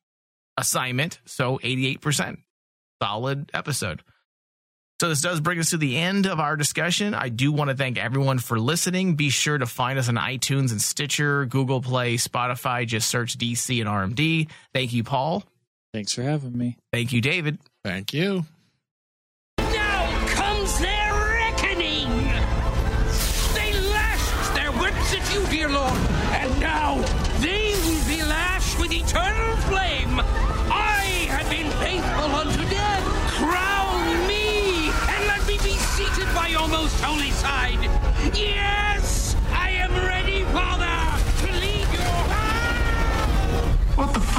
assignment. 0.57 1.21
So 1.27 1.59
88%. 1.59 2.39
Solid 3.03 3.51
episode. 3.53 4.03
So 5.03 5.09
this 5.09 5.21
does 5.21 5.41
bring 5.41 5.59
us 5.59 5.71
to 5.71 5.79
the 5.79 5.99
end 5.99 6.27
of 6.27 6.39
our 6.39 6.55
discussion. 6.55 7.13
I 7.13 7.29
do 7.29 7.51
want 7.51 7.71
to 7.71 7.77
thank 7.77 7.99
everyone 7.99 8.39
for 8.39 8.57
listening. 8.57 9.17
Be 9.17 9.31
sure 9.31 9.59
to 9.59 9.67
find 9.67 9.99
us 9.99 10.09
on 10.09 10.15
iTunes 10.15 10.71
and 10.71 10.81
Stitcher, 10.81 11.45
Google 11.47 11.83
Play, 11.83 12.19
Spotify. 12.19 12.87
Just 12.87 13.09
search 13.09 13.37
DC 13.37 13.81
and 13.81 13.91
RMD. 13.91 14.49
Thank 14.73 14.93
you, 14.93 15.03
Paul. 15.03 15.43
Thanks 15.93 16.13
for 16.13 16.23
having 16.23 16.57
me. 16.57 16.77
Thank 16.93 17.13
you, 17.13 17.21
David. 17.21 17.59
Thank 17.83 18.15
you. 18.15 18.45
What 43.95 44.15
the 44.15 44.32